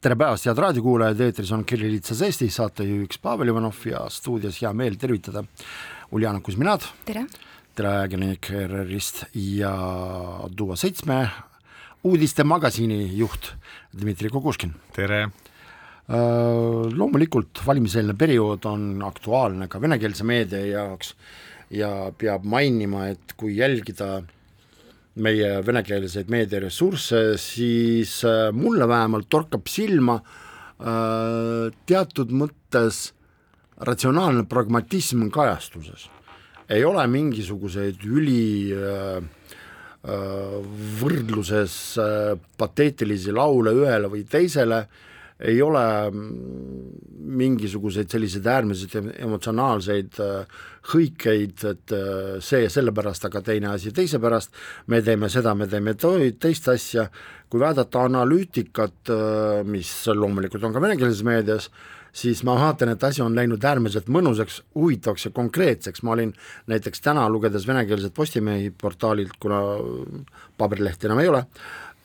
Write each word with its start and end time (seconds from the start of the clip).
tere 0.00 0.16
päevast, 0.16 0.46
head 0.48 0.56
raadiokuulajad, 0.56 1.18
eetris 1.26 1.50
on 1.52 1.60
Kirillitsas 1.68 2.22
Eesti, 2.24 2.46
saatejuhiks 2.48 3.18
Pavel 3.20 3.50
Ivanov 3.52 3.82
ja 3.84 4.06
stuudios 4.08 4.56
hea 4.62 4.70
meel 4.72 4.94
tervitada 4.96 5.42
Uljana 6.16 6.40
Kuzminad. 6.40 6.86
tere! 7.04 7.26
tere, 7.76 7.90
ajakirjanik 7.98 8.48
ERR-ist 8.48 9.26
ja 9.36 9.74
Duo 10.56 10.76
seitsme 10.80 11.18
uudistemagasiini 12.08 13.10
juht 13.18 13.50
Dmitri 13.92 14.32
Kukushkin. 14.32 14.72
tere! 14.96 15.26
Loomulikult 16.08 17.60
valimiseelne 17.66 18.16
periood 18.16 18.64
on 18.72 19.04
aktuaalne 19.04 19.68
ka 19.68 19.84
venekeelse 19.84 20.24
meedia 20.24 20.64
jaoks 20.64 21.12
ja 21.76 21.92
peab 22.16 22.48
mainima, 22.48 23.10
et 23.12 23.36
kui 23.36 23.58
jälgida 23.60 24.14
äh, 24.16 24.28
meie 25.18 25.58
venekeelseid 25.66 26.30
meediaressursse, 26.30 27.34
siis 27.40 28.20
äh, 28.28 28.50
mulle 28.54 28.86
vähemalt 28.88 29.28
torkab 29.32 29.66
silma 29.70 30.20
äh, 30.20 31.70
teatud 31.86 32.30
mõttes 32.30 33.10
ratsionaalne 33.80 34.44
pragmatism 34.46 35.28
kajastuses. 35.32 36.08
ei 36.70 36.84
ole 36.84 37.06
mingisuguseid 37.10 38.04
üli 38.06 38.70
äh, 38.70 39.22
võrdluses 41.00 41.72
pateetilisi 42.56 43.34
laule 43.36 43.74
ühele 43.76 44.08
või 44.08 44.22
teisele, 44.24 44.86
ei 45.40 45.62
ole 45.62 45.82
mingisuguseid 47.40 48.10
selliseid 48.12 48.46
äärmiselt 48.50 48.96
emotsionaalseid 49.00 50.18
hõikeid, 50.88 51.60
et 51.68 51.94
äh, 51.94 52.38
see 52.44 52.68
sellepärast, 52.72 53.26
aga 53.28 53.42
teine 53.44 53.70
asi 53.74 53.92
teise 53.94 54.20
pärast, 54.22 54.52
me 54.88 55.02
teeme 55.04 55.28
seda, 55.32 55.54
me 55.54 55.68
teeme 55.70 55.94
teist 55.96 56.68
asja, 56.72 57.06
kui 57.50 57.60
vaadata 57.60 58.06
analüütikat, 58.08 59.12
äh, 59.12 59.62
mis 59.68 59.92
loomulikult 60.14 60.64
on 60.64 60.76
ka 60.76 60.82
venekeelses 60.82 61.22
meedias, 61.26 61.68
siis 62.16 62.42
ma 62.46 62.56
vaatan, 62.58 62.94
et 62.94 63.04
asi 63.06 63.22
on 63.22 63.36
läinud 63.36 63.64
äärmiselt 63.64 64.08
mõnusaks, 64.10 64.62
huvitavaks 64.74 65.28
ja 65.28 65.34
konkreetseks, 65.36 66.02
ma 66.02 66.16
olin 66.16 66.32
näiteks 66.70 67.04
täna 67.04 67.28
lugedes 67.30 67.68
venekeelset 67.68 68.14
Postimehi 68.16 68.72
portaalilt, 68.72 69.36
kuna 69.42 69.60
paberilehti 70.58 71.10
enam 71.10 71.22
ei 71.22 71.30
ole, 71.30 71.44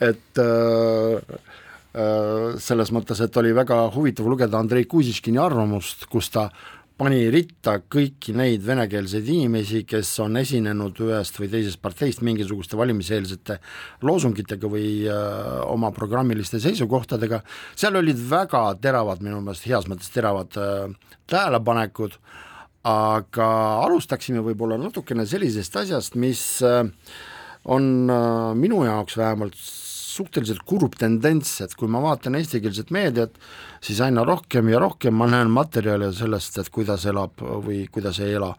et 0.03 0.43
äh, 0.43 1.23
äh, 1.23 1.53
selles 1.95 2.89
mõttes, 2.91 3.21
et 3.23 3.37
oli 3.39 3.53
väga 3.55 3.77
huvitav 3.95 4.27
lugeda 4.27 4.59
Andrei 4.59 4.83
Kuziškini 4.89 5.39
arvamust, 5.39 6.01
kus 6.11 6.27
ta 6.33 6.49
pani 6.95 7.25
ritta 7.31 7.75
kõiki 7.91 8.33
neid 8.35 8.63
venekeelseid 8.63 9.27
inimesi, 9.27 9.81
kes 9.87 10.13
on 10.23 10.39
esinenud 10.39 10.99
ühest 11.03 11.35
või 11.41 11.49
teisest 11.51 11.81
parteist 11.83 12.23
mingisuguste 12.23 12.79
valimiseelsete 12.79 13.57
loosungitega 14.07 14.71
või 14.71 14.87
äh, 15.03 15.59
oma 15.67 15.91
programmiliste 15.95 16.61
seisukohtadega, 16.63 17.41
seal 17.75 17.99
olid 17.99 18.21
väga 18.29 18.63
teravad, 18.81 19.23
minu 19.25 19.41
meelest 19.43 19.67
heas 19.67 19.89
mõttes 19.91 20.11
teravad 20.13 20.55
äh, 20.59 21.15
tähelepanekud, 21.31 22.15
aga 22.87 23.49
alustaksime 23.83 24.43
võib-olla 24.45 24.79
natukene 24.79 25.25
sellisest 25.27 25.75
asjast, 25.81 26.15
mis 26.15 26.45
äh, 26.63 26.85
on 27.75 27.91
äh, 28.07 28.53
minu 28.55 28.85
jaoks 28.87 29.19
vähemalt 29.19 29.59
suhteliselt 30.15 30.63
kurb 30.67 30.95
tendents, 30.99 31.57
et 31.63 31.73
kui 31.77 31.89
ma 31.91 32.01
vaatan 32.03 32.37
eestikeelset 32.39 32.91
meediat, 32.95 33.35
siis 33.83 33.99
aina 34.05 34.23
rohkem 34.27 34.69
ja 34.71 34.79
rohkem 34.81 35.15
ma 35.17 35.27
näen 35.29 35.51
materjale 35.53 36.11
sellest, 36.15 36.59
et 36.61 36.71
kuidas 36.73 37.05
elab 37.09 37.43
või 37.65 37.85
kuidas 37.91 38.21
ei 38.23 38.37
ela 38.37 38.53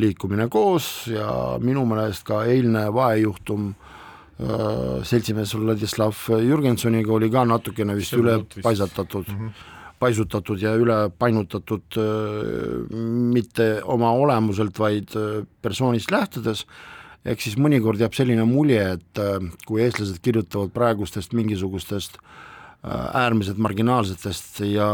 liikumine 0.00 0.48
koos 0.50 1.06
ja 1.12 1.28
minu 1.62 1.84
meelest 1.86 2.24
ka 2.26 2.42
eilne 2.50 2.88
vahejuhtum 2.94 3.68
äh, 3.70 5.04
seltsimees 5.06 5.54
Vladislav 5.58 6.24
Jürgensoniga 6.42 7.14
oli 7.14 7.30
ka 7.30 7.44
natukene 7.46 7.94
vist 7.98 8.16
üle 8.18 8.40
paisatatud 8.62 9.28
mm, 9.28 9.38
-hmm. 9.38 9.70
paisutatud 10.02 10.62
ja 10.62 10.74
üle 10.74 10.98
painutatud 11.18 12.00
äh, 12.00 12.96
mitte 13.36 13.68
oma 13.84 14.10
olemuselt, 14.10 14.78
vaid 14.78 15.14
äh, 15.14 15.46
persoonist 15.62 16.10
lähtudes 16.10 16.66
äh,, 16.66 16.93
ehk 17.24 17.44
siis 17.44 17.58
mõnikord 17.60 18.00
jääb 18.00 18.16
selline 18.16 18.46
mulje, 18.48 18.82
et 18.98 19.20
äh, 19.22 19.38
kui 19.68 19.84
eestlased 19.84 20.20
kirjutavad 20.24 20.72
praegustest 20.74 21.36
mingisugustest 21.36 22.18
äh, 22.20 23.06
äärmiselt 23.24 23.60
marginaalsetest 23.64 24.64
ja 24.68 24.88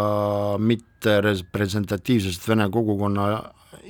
mitte 0.59 1.21
representatiivsest 1.27 2.47
vene 2.49 2.69
kogukonna 2.71 3.33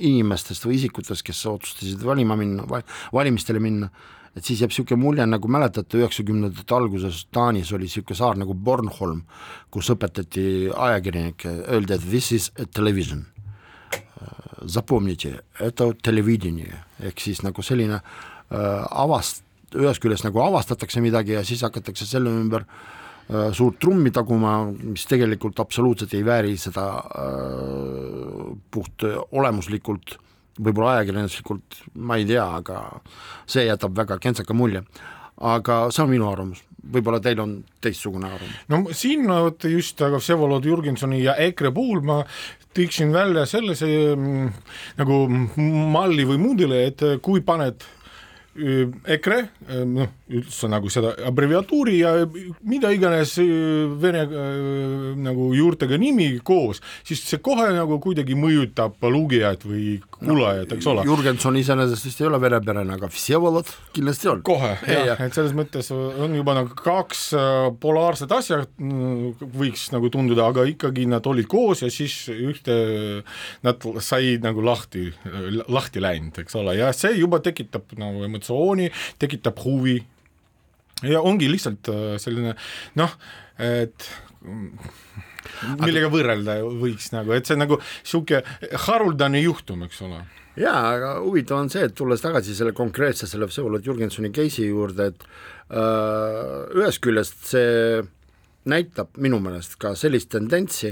inimestest 0.01 0.65
või 0.65 0.79
isikutest, 0.79 1.25
kes 1.25 1.45
otsustasid 1.49 2.01
valima 2.05 2.37
minna, 2.39 2.65
valimistele 3.13 3.61
minna, 3.61 3.89
et 4.35 4.47
siis 4.47 4.61
jääb 4.63 4.71
niisugune 4.71 5.01
mulje, 5.01 5.25
nagu 5.27 5.49
mäletate, 5.51 5.99
üheksakümnendate 5.99 6.75
alguses 6.75 7.25
Taanis 7.35 7.73
oli 7.75 7.89
niisugune 7.89 8.17
saar 8.17 8.39
nagu 8.39 8.55
Bornholm, 8.55 9.25
kus 9.73 9.91
õpetati 9.93 10.45
ajakirjanikke, 10.71 11.51
öeldi, 11.67 11.97
et 11.97 12.07
this 12.07 12.31
is 12.31 12.51
a 12.57 12.65
television 12.65 13.25
Запомните, 14.62 15.42
это 15.58 15.92
телевидение, 16.02 16.84
ehk 17.00 17.20
siis 17.20 17.42
nagu 17.42 17.62
selline 17.62 18.00
äh, 18.00 18.36
Äh, 18.46 18.84
avast-, 18.94 19.42
ühest 19.74 19.98
küljest 20.02 20.22
nagu 20.22 20.38
avastatakse 20.44 21.00
midagi 21.02 21.34
ja 21.34 21.42
siis 21.44 21.64
hakatakse 21.66 22.06
selle 22.06 22.30
ümber 22.30 22.62
äh, 22.62 23.48
suurt 23.56 23.80
trummi 23.82 24.12
taguma, 24.14 24.60
mis 24.70 25.02
tegelikult 25.10 25.58
absoluutselt 25.58 26.14
ei 26.14 26.22
vääri 26.26 26.54
seda 26.60 26.84
äh, 27.02 28.52
puht 28.70 29.02
olemuslikult, 29.34 30.14
võib-olla 30.62 31.00
ajakirjanduslikult, 31.00 31.80
ma 32.06 32.20
ei 32.20 32.28
tea, 32.28 32.46
aga 32.60 32.84
see 33.50 33.66
jätab 33.66 33.98
väga 33.98 34.20
kentsaka 34.22 34.54
mulje. 34.54 34.84
aga 35.36 35.90
see 35.90 36.04
on 36.04 36.14
minu 36.14 36.30
arvamus, 36.30 36.62
võib-olla 36.81 37.21
teil 37.23 37.39
on 37.43 37.55
teistsugune 37.83 38.29
arvamus? 38.29 38.59
no 38.71 38.81
siin 38.97 39.27
vot 39.29 39.69
just, 39.69 40.01
Vsevolod 40.01 40.65
Jurgensoni 40.65 41.23
ja 41.23 41.37
EKRE 41.47 41.71
puhul 41.75 42.03
ma 42.05 42.21
tõiksin 42.75 43.11
välja 43.13 43.45
sellise 43.49 43.89
mm, 44.15 44.51
nagu 45.01 45.23
malli 45.91 46.25
või 46.27 46.39
mudeli, 46.41 46.85
et 46.91 47.03
kui 47.23 47.43
paned 47.45 47.83
EKRE, 48.51 49.37
noh, 49.87 50.09
üldse 50.27 50.67
nagu 50.67 50.89
seda 50.91 51.13
abreviatuuri 51.29 51.93
ja 52.01 52.11
mida 52.67 52.89
iganes 52.91 53.37
vene 54.01 54.25
nagu 55.23 55.51
juurtega 55.55 55.95
nimi 56.01 56.33
koos, 56.43 56.81
siis 57.07 57.23
see 57.23 57.39
kohe 57.43 57.69
nagu 57.71 57.95
kuidagi 58.03 58.35
mõjutab 58.35 58.99
lugejat 59.07 59.63
või 59.63 60.01
kuulajat 60.17 60.75
eks 60.75 60.89
ole. 60.91 61.05
Jürgenson 61.07 61.59
iseenesest 61.61 62.09
vist 62.09 62.19
ei 62.21 62.27
ole 62.27 62.41
verepärane, 62.43 62.97
aga 62.97 63.07
Vsevolod 63.11 63.71
kindlasti 63.95 64.31
on. 64.33 64.43
kohe, 64.47 64.73
jah, 64.83 65.23
et 65.23 65.37
selles 65.37 65.55
mõttes 65.55 65.91
on 65.95 66.35
juba 66.35 66.55
nagu 66.57 66.75
kaks 66.75 67.23
polaarset 67.81 68.35
asja, 68.35 68.61
võiks 68.79 69.87
nagu 69.95 70.11
tunduda, 70.11 70.49
aga 70.51 70.67
ikkagi 70.69 71.07
nad 71.07 71.25
olid 71.31 71.47
koos 71.51 71.85
ja 71.85 71.91
siis 71.93 72.25
ühte, 72.31 72.75
nad 73.63 73.89
said 74.03 74.43
nagu 74.43 74.63
lahti, 74.65 75.07
lahti 75.71 76.03
läinud, 76.03 76.43
eks 76.43 76.59
ole, 76.59 76.75
ja 76.79 76.91
see 76.95 77.15
juba 77.19 77.39
tekitab 77.43 77.95
nagu 77.99 78.27
emotsiooni, 78.41 78.89
tekitab 79.21 79.59
huvi 79.63 79.99
ja 81.03 81.21
ongi 81.21 81.49
lihtsalt 81.51 81.89
äh, 81.89 82.17
selline 82.21 82.55
noh, 82.99 83.13
et 83.61 84.09
millega 85.81 86.09
võrrelda 86.11 86.59
võiks 86.65 87.11
nagu, 87.13 87.33
et 87.35 87.47
see 87.47 87.57
nagu 87.57 87.77
niisugune 87.79 88.41
haruldane 88.87 89.41
juhtum, 89.41 89.85
eks 89.87 90.01
ole. 90.05 90.23
jaa, 90.59 90.81
aga 90.95 91.13
huvitav 91.21 91.61
on 91.61 91.71
see, 91.73 91.85
et 91.87 91.95
tulles 91.97 92.21
tagasi 92.21 92.55
selle 92.57 92.73
konkreetse, 92.77 93.29
selle 93.29 93.49
Vsevolod 93.49 93.85
Jürgensoni 93.85 94.33
case'i 94.33 94.69
juurde, 94.69 95.11
et 95.13 95.25
öö, 95.71 95.81
äh, 95.81 96.75
ühest 96.81 97.01
küljest 97.01 97.49
see 97.53 98.01
näitab 98.69 99.17
minu 99.17 99.39
meelest 99.41 99.79
ka 99.81 99.95
sellist 99.97 100.29
tendentsi, 100.33 100.91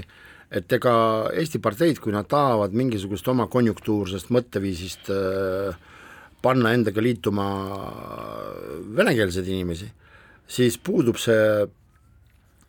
et 0.50 0.72
ega 0.74 0.92
Eesti 1.38 1.60
parteid, 1.62 2.00
kui 2.02 2.10
nad 2.10 2.26
tahavad 2.26 2.74
mingisugust 2.74 3.28
oma 3.30 3.46
konjunktuursest 3.50 4.32
mõtteviisist 4.34 5.12
öö, 5.14 5.70
äh, 5.70 5.86
panna 6.42 6.72
endaga 6.76 7.02
liituma 7.04 7.46
venekeelseid 8.96 9.48
inimesi, 9.50 9.90
siis 10.50 10.78
puudub 10.78 11.18
see 11.20 11.68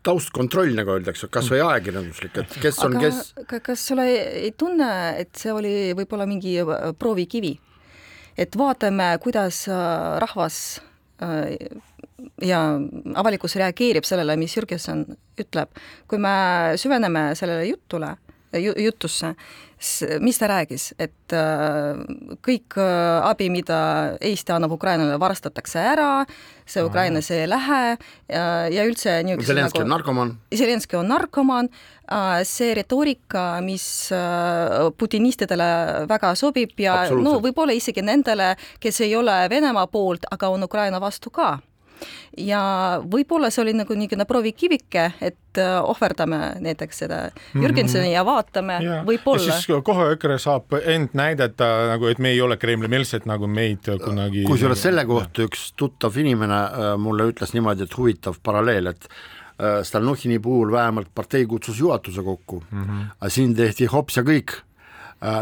taustkontroll, 0.06 0.74
nagu 0.78 0.96
öeldakse, 0.96 1.30
kas 1.32 1.50
või 1.52 1.62
ajakirjanduslik, 1.62 2.38
et 2.42 2.56
kes 2.62 2.80
on 2.86 2.98
Aga 2.98 3.10
kes. 3.10 3.60
kas 3.68 3.84
sulle 3.92 4.08
ei 4.10 4.52
tunne, 4.58 4.90
et 5.22 5.36
see 5.38 5.54
oli 5.54 5.74
võib-olla 5.98 6.26
mingi 6.30 6.58
äh, 6.64 6.90
proovikivi? 6.98 7.58
et 8.40 8.56
vaatame, 8.58 9.12
kuidas 9.22 9.66
äh, 9.70 9.76
rahvas 10.24 10.82
äh, 11.22 11.54
ja 12.42 12.62
avalikkus 13.16 13.58
reageerib 13.60 14.08
sellele, 14.08 14.38
mis 14.40 14.56
Jürgenson 14.58 15.06
ütleb. 15.42 15.70
kui 16.08 16.18
me 16.22 16.34
süveneme 16.82 17.32
sellele 17.38 17.68
jutule, 17.70 18.16
jutusse, 18.58 19.36
mis 20.22 20.38
ta 20.38 20.48
räägis, 20.52 20.92
et 21.02 21.34
äh, 21.34 22.02
kõik 22.46 22.78
äh, 22.78 23.30
abi, 23.30 23.50
mida 23.50 23.80
Eesti 24.22 24.54
annab 24.54 24.76
Ukrainale, 24.76 25.18
varastatakse 25.22 25.82
ära, 25.94 26.10
see 26.70 26.84
Ukrainasse 26.86 27.42
ei 27.42 27.48
lähe 27.50 27.80
ja, 28.30 28.44
ja 28.70 28.86
üldse 28.86 29.18
niisuguse 29.26 29.52
Zelenskõi 29.52 29.82
nagu, 29.82 29.88
on 29.88 29.96
narkomaan. 29.96 30.36
Zelenskõi 30.54 31.00
on 31.02 31.10
narkomaan, 31.12 31.72
see 32.48 32.76
retoorika, 32.78 33.46
mis 33.66 33.86
putinistidele 35.00 35.68
väga 36.12 36.36
sobib 36.40 36.80
ja 36.80 37.02
no 37.16 37.40
võib-olla 37.44 37.76
isegi 37.76 38.04
nendele, 38.06 38.54
kes 38.84 39.02
ei 39.08 39.16
ole 39.18 39.42
Venemaa 39.52 39.88
poolt, 39.92 40.30
aga 40.32 40.54
on 40.54 40.70
Ukraina 40.70 41.02
vastu 41.02 41.34
ka 41.34 41.58
ja 42.38 42.62
võib-olla 43.04 43.50
see 43.52 43.64
oli 43.66 43.74
nagu 43.78 43.96
niisugune 43.98 44.26
proovikivike, 44.28 45.06
et 45.22 45.60
äh, 45.62 45.78
ohverdame 45.84 46.40
näiteks 46.64 47.04
seda 47.04 47.20
Jürgensoni 47.54 48.06
mm 48.06 48.10
-hmm. 48.10 48.14
ja 48.14 48.26
vaatame, 48.26 48.80
võib-olla. 49.08 49.52
siis 49.52 49.84
kohe 49.84 50.12
EKRE 50.16 50.38
saab 50.40 50.78
end 50.84 51.14
näidata 51.14 51.70
nagu, 51.92 52.08
et 52.08 52.20
me 52.20 52.32
ei 52.32 52.42
ole 52.42 52.58
Kremli-meelsed, 52.58 53.26
nagu 53.26 53.48
meid 53.48 53.92
kunagi 54.06 54.44
kusjuures 54.48 54.82
selle 54.82 55.06
kohta 55.06 55.44
üks 55.44 55.74
tuttav 55.76 56.18
inimene 56.18 56.64
äh, 56.64 56.98
mulle 56.98 57.30
ütles 57.32 57.54
niimoodi, 57.54 57.84
et 57.84 57.98
huvitav 57.98 58.40
paralleel, 58.44 58.88
et 58.88 59.08
äh, 59.08 59.84
Stalnuhhini 59.84 60.40
puhul 60.40 60.72
vähemalt 60.72 61.08
partei 61.16 61.46
kutsus 61.46 61.80
juhatuse 61.80 62.24
kokku 62.24 62.64
mm, 62.72 62.84
-hmm. 62.84 63.16
aga 63.20 63.30
siin 63.30 63.56
tehti 63.56 63.86
hops 63.86 64.18
ja 64.18 64.24
kõik 64.24 64.62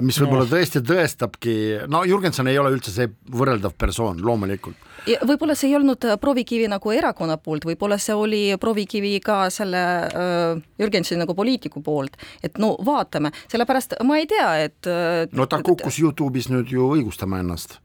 mis 0.03 0.19
võib-olla 0.19 0.43
no. 0.43 0.51
tõesti 0.51 0.81
tõestabki, 0.83 1.55
no 1.87 2.03
Jürgenson 2.07 2.49
ei 2.51 2.57
ole 2.59 2.73
üldse 2.75 2.91
see 2.91 3.07
võrreldav 3.31 3.75
persoon, 3.79 4.19
loomulikult. 4.25 4.87
Võib-olla 5.23 5.55
see 5.55 5.69
ei 5.71 5.77
olnud 5.77 6.03
äh, 6.05 6.17
proovikivi 6.19 6.67
nagu 6.71 6.91
erakonna 6.91 7.37
poolt, 7.39 7.63
võib-olla 7.69 7.95
see 8.01 8.15
oli 8.17 8.41
proovikivi 8.59 9.15
ka 9.23 9.41
selle 9.53 9.83
äh, 10.07 10.63
Jürgensoni 10.81 11.21
nagu 11.23 11.35
poliitiku 11.37 11.83
poolt, 11.85 12.19
et 12.43 12.59
no 12.59 12.73
vaatame, 12.85 13.31
sellepärast 13.51 14.01
ma 14.07 14.19
ei 14.19 14.27
tea, 14.29 14.49
et 14.67 14.89
äh, 14.91 15.23
no 15.31 15.47
ta 15.47 15.61
kukkus 15.63 16.01
Youtube'is 16.03 16.51
nüüd 16.51 16.75
ju 16.75 16.91
õigustama 16.97 17.39
ennast 17.43 17.79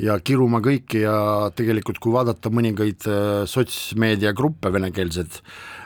ja 0.00 0.18
kiruma 0.20 0.60
kõiki 0.64 1.02
ja 1.04 1.16
tegelikult 1.56 2.00
kui 2.02 2.14
vaadata 2.14 2.52
mõningaid 2.52 3.06
äh, 3.08 3.44
sotsmeediagruppe 3.48 4.72
venekeelsed, 4.74 5.40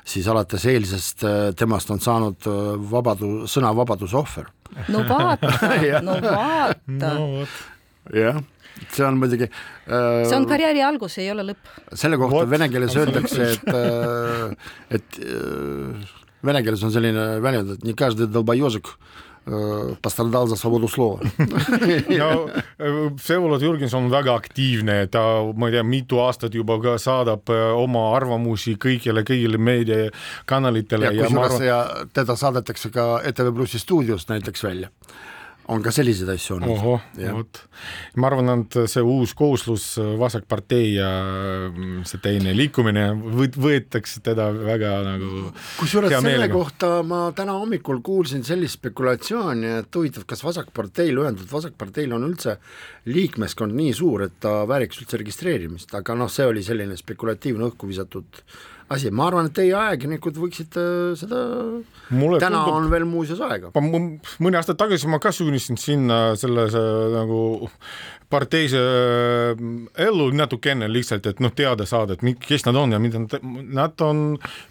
siis 0.09 0.31
alates 0.31 0.67
eilsest 0.71 1.27
äh, 1.27 1.41
temast 1.59 1.91
on 1.95 2.03
saanud 2.03 2.49
vabadu-, 2.91 3.47
sõnavabaduse 3.51 4.19
ohver. 4.19 4.51
no 4.89 5.05
vaata 5.07 6.01
no 6.07 6.17
vaata 6.23 7.13
no,. 7.19 7.45
jah 8.15 8.41
see 8.89 9.05
on 9.05 9.19
muidugi 9.21 9.47
äh, 9.47 10.25
see 10.27 10.37
on 10.37 10.47
karjääri 10.51 10.83
algus, 10.87 11.19
ei 11.23 11.31
ole 11.33 11.45
lõpp. 11.53 11.73
selle 11.95 12.19
kohta 12.21 12.43
What? 12.43 12.51
vene 12.51 12.71
keeles 12.73 12.97
öeldakse, 12.99 13.51
et 13.55 13.73
äh, 13.75 14.55
et 14.99 15.21
äh, 15.23 16.13
vene 16.47 16.63
keeles 16.67 16.85
on 16.87 16.95
selline 16.95 17.27
väljend, 17.45 17.77
et 17.77 17.87
nii 17.87 17.99
каждый 17.99 18.31
долбоёжик 18.33 18.91
äh, 18.95 19.24
пострадал 20.03 20.47
за 20.47 20.57
свободу 20.57 20.89
слова 20.89 21.21
no 22.09 22.49
Vsevolod 23.17 23.63
Jürgenson 23.63 24.05
on 24.05 24.11
väga 24.11 24.35
aktiivne, 24.35 25.07
ta, 25.11 25.23
ma 25.57 25.69
ei 25.69 25.75
tea, 25.75 25.83
mitu 25.85 26.21
aastat 26.23 26.55
juba 26.55 26.79
ka 26.81 26.95
saadab 27.01 27.51
äh, 27.53 27.73
oma 27.77 28.07
arvamusi 28.17 28.77
kõigile, 28.81 29.25
kõigile 29.27 29.59
meediakanalitele 29.61 31.11
ja, 31.11 31.13
ja 31.13 31.27
kusjuures 31.27 31.57
arvan... 31.57 31.67
ja 31.67 32.07
teda 32.17 32.37
saadetakse 32.37 32.93
ka 32.95 33.09
ETV 33.27 33.53
Plussi 33.57 33.83
stuudiost 33.83 34.31
näiteks 34.33 34.65
välja 34.65 34.93
on 35.72 35.82
ka 35.86 35.92
selliseid 35.94 36.30
asju 36.30 36.58
olnud. 36.58 36.72
ohoh, 36.76 37.06
vot. 37.34 37.62
ma 38.22 38.30
arvan, 38.30 38.52
et 38.66 38.78
see 38.92 39.02
uus 39.02 39.34
kooslus, 39.38 39.88
Vasakpartei 40.20 40.92
ja 40.96 41.10
mm, 41.70 42.04
see 42.10 42.22
teine 42.24 42.54
liikumine 42.58 43.08
võetakse 43.16 44.22
teda 44.26 44.52
väga 44.54 44.92
nagu 45.08 45.50
kusjuures 45.80 46.14
selle 46.20 46.50
kohta 46.54 47.00
ma 47.08 47.28
täna 47.38 47.58
hommikul 47.58 48.04
kuulsin 48.06 48.46
sellist 48.46 48.80
spekulatsiooni, 48.80 49.74
et 49.82 50.00
huvitav, 50.00 50.28
kas 50.30 50.44
Vasakparteil, 50.46 51.18
ühendatud 51.24 51.52
Vasakparteil 51.52 52.14
on 52.16 52.30
üldse 52.30 52.60
liikmeskond 53.10 53.76
nii 53.76 53.94
suur, 53.98 54.28
et 54.28 54.38
ta 54.44 54.64
vääriks 54.70 55.02
üldse 55.02 55.22
registreerimist, 55.22 55.94
aga 55.98 56.18
noh, 56.18 56.32
see 56.32 56.46
oli 56.50 56.64
selline 56.66 56.98
spekulatiivne 57.00 57.72
õhku 57.72 57.90
visatud 57.90 58.44
asi, 58.90 59.10
ma 59.10 59.26
arvan, 59.30 59.50
et 59.50 59.56
teie 59.58 59.74
ajakirjanikud 59.74 60.38
võiksite 60.38 60.82
seda, 61.18 61.42
täna 62.12 62.38
tundub, 62.38 62.74
on 62.76 62.90
veel 62.92 63.06
muuseas 63.10 63.42
aega. 63.48 63.72
mõni 63.74 64.60
aasta 64.60 64.76
tagasi 64.78 65.10
ma 65.10 65.20
ka 65.24 65.34
suunisin 65.34 65.80
sinna 65.82 66.20
selles 66.40 66.76
nagu 67.16 67.40
parteise 67.66 68.15
äh, 68.32 69.60
ellu 70.08 70.30
natukene 70.36 70.88
lihtsalt, 70.92 71.28
et 71.30 71.42
noh, 71.44 71.54
teada 71.56 71.86
saada, 71.90 72.18
et 72.18 72.42
kes 72.42 72.66
nad 72.68 72.78
on 72.80 72.96
ja 72.96 73.00
mida 73.02 73.22
nad, 73.22 73.36
nad 73.80 74.04
on 74.06 74.24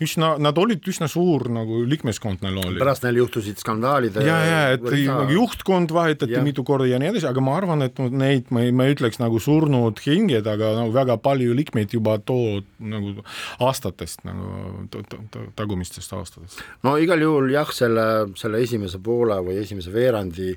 üsna, 0.04 0.34
nad 0.42 0.58
olid 0.60 0.84
üsna 0.90 1.08
suur 1.10 1.46
nagu 1.52 1.82
liikmeskond 1.88 2.44
neil 2.44 2.58
oli. 2.62 2.80
pärast 2.82 3.06
neil 3.06 3.22
juhtusid 3.22 3.60
skandaalid. 3.62 4.18
ja, 4.24 4.38
ja 4.44 4.60
et 4.76 4.84
nagu 4.84 5.38
juhtkond 5.38 5.94
vahetati 5.94 6.36
ja. 6.36 6.44
mitu 6.44 6.64
korda 6.66 6.88
ja 6.90 7.00
nii 7.02 7.12
edasi, 7.14 7.28
aga 7.30 7.44
ma 7.44 7.56
arvan, 7.60 7.86
et 7.86 7.98
neid 8.10 8.50
ma 8.54 8.64
ei, 8.66 8.74
ma 8.74 8.88
ei 8.88 8.96
ütleks 8.96 9.20
nagu 9.22 9.40
surnud 9.42 10.02
hinged, 10.04 10.46
aga 10.50 10.74
nagu 10.80 10.94
väga 10.94 11.18
palju 11.22 11.56
liikmeid 11.56 11.94
juba 11.94 12.18
too 12.18 12.62
nagu 12.78 13.24
aastatest 13.64 14.24
nagu 14.26 14.86
tagumistest 15.56 16.12
aastatest. 16.16 16.62
no 16.86 16.96
igal 17.00 17.22
juhul 17.22 17.52
jah, 17.54 17.70
selle, 17.74 18.08
selle 18.38 18.62
esimese 18.64 19.00
poole 19.02 19.38
või 19.44 19.60
esimese 19.62 19.92
veerandi 19.94 20.54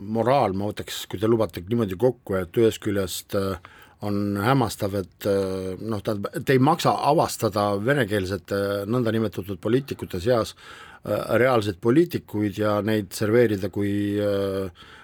moraal, 0.00 0.54
ma 0.56 0.70
võtaks, 0.70 1.04
kui 1.10 1.20
te 1.20 1.30
lubate, 1.30 1.62
niimoodi 1.68 1.98
kokku, 2.00 2.36
et 2.38 2.58
ühest 2.60 2.82
küljest 2.82 3.36
äh, 3.38 3.58
on 4.06 4.38
hämmastav, 4.42 4.96
et 5.02 5.28
äh, 5.28 5.74
noh, 5.80 6.02
tähendab, 6.04 6.30
et 6.38 6.54
ei 6.54 6.62
maksa 6.62 6.94
avastada 7.10 7.72
venekeelsete 7.82 8.62
nõndanimetatud 8.90 9.60
poliitikute 9.62 10.20
seas 10.22 10.54
äh, 10.56 11.36
reaalseid 11.42 11.80
poliitikuid 11.82 12.58
ja 12.62 12.78
neid 12.84 13.12
serveerida 13.16 13.70
kui 13.72 13.92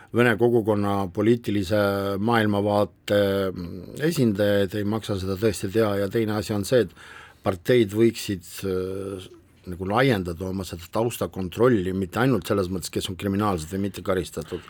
vene 0.08 0.30
kogukonna 0.40 0.92
poliitilise 1.12 1.80
maailmavaate 2.24 3.18
esindajaid, 4.08 4.78
ei 4.78 4.86
maksa 4.88 5.18
seda 5.20 5.36
tõesti 5.36 5.68
teha. 5.74 5.98
Ja 6.00 6.06
teine 6.08 6.38
asi 6.38 6.54
on 6.56 6.64
see, 6.64 6.86
et 6.86 6.94
parteid 7.44 7.92
võiksid 7.92 8.46
nagu 9.72 9.88
laiendada 9.88 10.48
oma 10.48 10.66
seda 10.66 10.88
taustakontrolli 10.92 11.94
mitte 11.96 12.22
ainult 12.22 12.48
selles 12.48 12.70
mõttes, 12.72 12.92
kes 12.92 13.10
on 13.10 13.18
kriminaalselt 13.20 13.74
või 13.76 13.88
mitte 13.88 14.04
karistatud, 14.06 14.64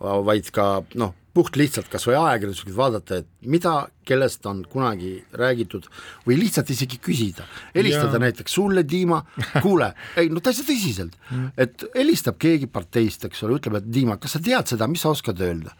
vaid 0.00 0.48
ka 0.54 0.66
noh, 1.00 1.14
puht 1.36 1.56
lihtsalt 1.60 1.90
kas 1.90 2.06
või 2.08 2.16
ajakirjanduslikult 2.18 2.76
vaadata, 2.76 3.20
et 3.20 3.28
mida, 3.46 3.74
kellest 4.08 4.46
on 4.50 4.64
kunagi 4.70 5.12
räägitud 5.38 5.86
või 6.26 6.40
lihtsalt 6.40 6.72
isegi 6.74 6.98
küsida, 7.02 7.46
helistada 7.74 8.18
ja. 8.18 8.24
näiteks 8.24 8.56
sulle, 8.58 8.84
Dima, 8.88 9.20
kuule, 9.64 9.92
ei 10.18 10.32
no 10.32 10.42
täitsa 10.42 10.66
tõsiselt, 10.66 11.18
et 11.60 11.86
helistab 11.94 12.40
keegi 12.42 12.66
parteist, 12.72 13.28
eks 13.28 13.44
ole, 13.46 13.60
ütleb, 13.60 13.78
et 13.78 13.90
Dima, 13.92 14.18
kas 14.18 14.36
sa 14.36 14.42
tead 14.42 14.72
seda, 14.72 14.90
mis 14.90 15.04
sa 15.04 15.14
oskad 15.14 15.42
öelda 15.46 15.76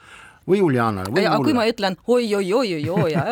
või 0.50 0.60
Julianale 0.60 1.12
või 1.14 1.24
ja, 1.24 1.34
mulle. 1.36 1.48
kui 1.48 1.56
ma 1.56 1.66
ütlen 1.70 1.96
oi-oi-oi-oi-oi 2.06 3.12
ja 3.14 3.24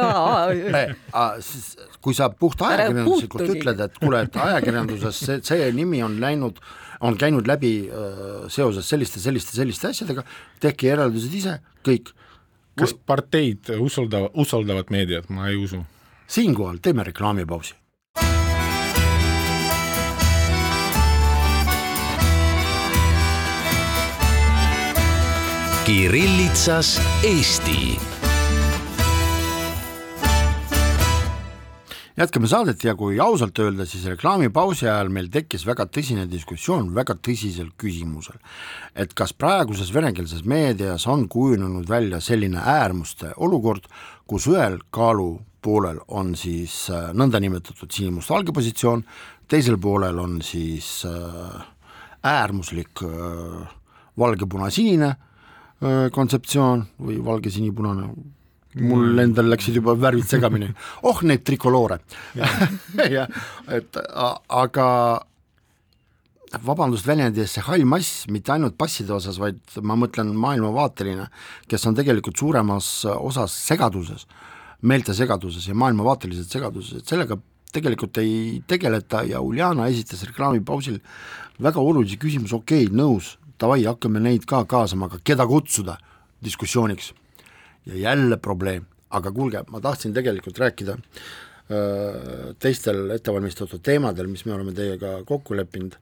siis 1.48 1.72
kui 2.04 2.14
sa 2.16 2.30
puht 2.30 2.62
ajakirjanduslikult 2.62 3.54
ütled, 3.56 3.82
et 3.88 3.98
kuule, 3.98 4.22
et 4.26 4.38
ajakirjanduses 4.44 5.24
see, 5.26 5.40
see 5.46 5.72
nimi 5.76 6.02
on 6.06 6.18
läinud, 6.22 6.60
on 7.04 7.18
käinud 7.18 7.50
läbi 7.50 7.72
äh, 7.88 8.46
seoses 8.52 8.88
selliste, 8.88 9.20
selliste, 9.22 9.56
selliste 9.58 9.90
asjadega, 9.90 10.24
tehke 10.62 10.92
järeldused 10.92 11.34
ise, 11.40 11.58
kõik. 11.86 12.14
kas 12.78 12.94
parteid 12.94 13.72
usaldavad, 13.82 14.30
usaldavad 14.38 14.94
meediat, 14.94 15.28
ma 15.34 15.50
ei 15.50 15.58
usu. 15.58 15.82
siinkohal 16.30 16.78
teeme 16.82 17.04
reklaamipausi 17.10 17.74
Kirillitsas 25.88 27.00
Eesti. 27.24 27.96
jätkame 32.16 32.46
saadet 32.46 32.82
ja 32.84 32.92
kui 32.94 33.20
ausalt 33.20 33.58
öelda, 33.58 33.86
siis 33.88 34.04
reklaamipausi 34.04 34.84
ajal 34.84 35.08
meil 35.08 35.30
tekkis 35.32 35.62
väga 35.64 35.86
tõsine 35.88 36.26
diskussioon 36.28 36.90
väga 36.94 37.14
tõsisel 37.24 37.70
küsimusel, 37.80 38.36
et 38.92 39.14
kas 39.16 39.32
praeguses 39.32 39.88
venekeelses 39.94 40.42
meedias 40.44 41.06
on 41.08 41.24
kujunenud 41.28 41.88
välja 41.88 42.20
selline 42.20 42.60
äärmuste 42.60 43.30
olukord, 43.36 43.86
kus 44.26 44.44
ühel 44.52 44.76
kaalupoolel 44.90 46.02
on 46.08 46.34
siis 46.36 46.90
äh, 46.92 47.14
nõndanimetatud 47.16 47.88
sinimustvalge 47.88 48.52
positsioon, 48.52 49.06
teisel 49.48 49.80
poolel 49.80 50.20
on 50.20 50.36
siis 50.44 51.00
äh, 51.08 51.64
äärmuslik 52.34 53.06
äh, 53.08 53.72
valge-puna-sinine 54.18 55.14
kontseptsioon 55.78 56.84
või 57.06 57.20
valge-sinipunane, 57.22 58.08
mul 58.82 59.04
mm. 59.04 59.22
endal 59.22 59.50
läksid 59.52 59.78
juba 59.78 59.94
värvid 59.98 60.26
segamini, 60.28 60.68
oh 61.06 61.22
neid 61.26 61.44
trikoloore. 61.46 62.00
Jah, 62.38 63.28
et 63.78 64.00
aga 64.12 64.88
vabandust 66.64 67.06
väljendi 67.06 67.42
eest, 67.42 67.58
see 67.58 67.66
hall 67.66 67.84
mass 67.88 68.26
mitte 68.32 68.52
ainult 68.54 68.78
passide 68.80 69.12
osas, 69.14 69.38
vaid 69.40 69.60
ma 69.84 69.96
mõtlen 70.00 70.32
maailmavaateline, 70.36 71.28
kes 71.68 71.86
on 71.90 71.96
tegelikult 71.98 72.40
suuremas 72.40 72.88
osas 73.12 73.54
segaduses, 73.68 74.26
meeltesegaduses 74.80 75.68
ja 75.68 75.76
maailmavaatelises 75.78 76.48
segaduses, 76.50 77.02
et 77.02 77.10
sellega 77.10 77.38
tegelikult 77.74 78.18
ei 78.22 78.62
tegeleta 78.66 79.22
ja 79.28 79.42
Uljana 79.44 79.88
esitas 79.92 80.24
reklaamipausil 80.24 80.98
väga 81.62 81.82
olulise 81.82 82.16
küsimuse, 82.20 82.56
okei 82.56 82.86
okay,, 82.86 82.96
nõus, 82.96 83.34
davai, 83.60 83.82
hakkame 83.86 84.22
neid 84.22 84.46
ka 84.48 84.64
kaasama, 84.68 85.08
aga 85.10 85.20
keda 85.24 85.46
kutsuda 85.46 85.98
diskussiooniks. 86.44 87.12
ja 87.86 87.94
jälle 87.94 88.36
probleem, 88.36 88.84
aga 89.10 89.32
kuulge, 89.32 89.62
ma 89.70 89.80
tahtsin 89.80 90.12
tegelikult 90.12 90.58
rääkida 90.58 90.98
öö, 91.70 92.52
teistel 92.58 93.10
ettevalmistatud 93.10 93.80
teemadel, 93.82 94.26
mis 94.26 94.44
me 94.44 94.52
oleme 94.52 94.72
teiega 94.76 95.22
kokku 95.24 95.56
leppinud, 95.56 95.96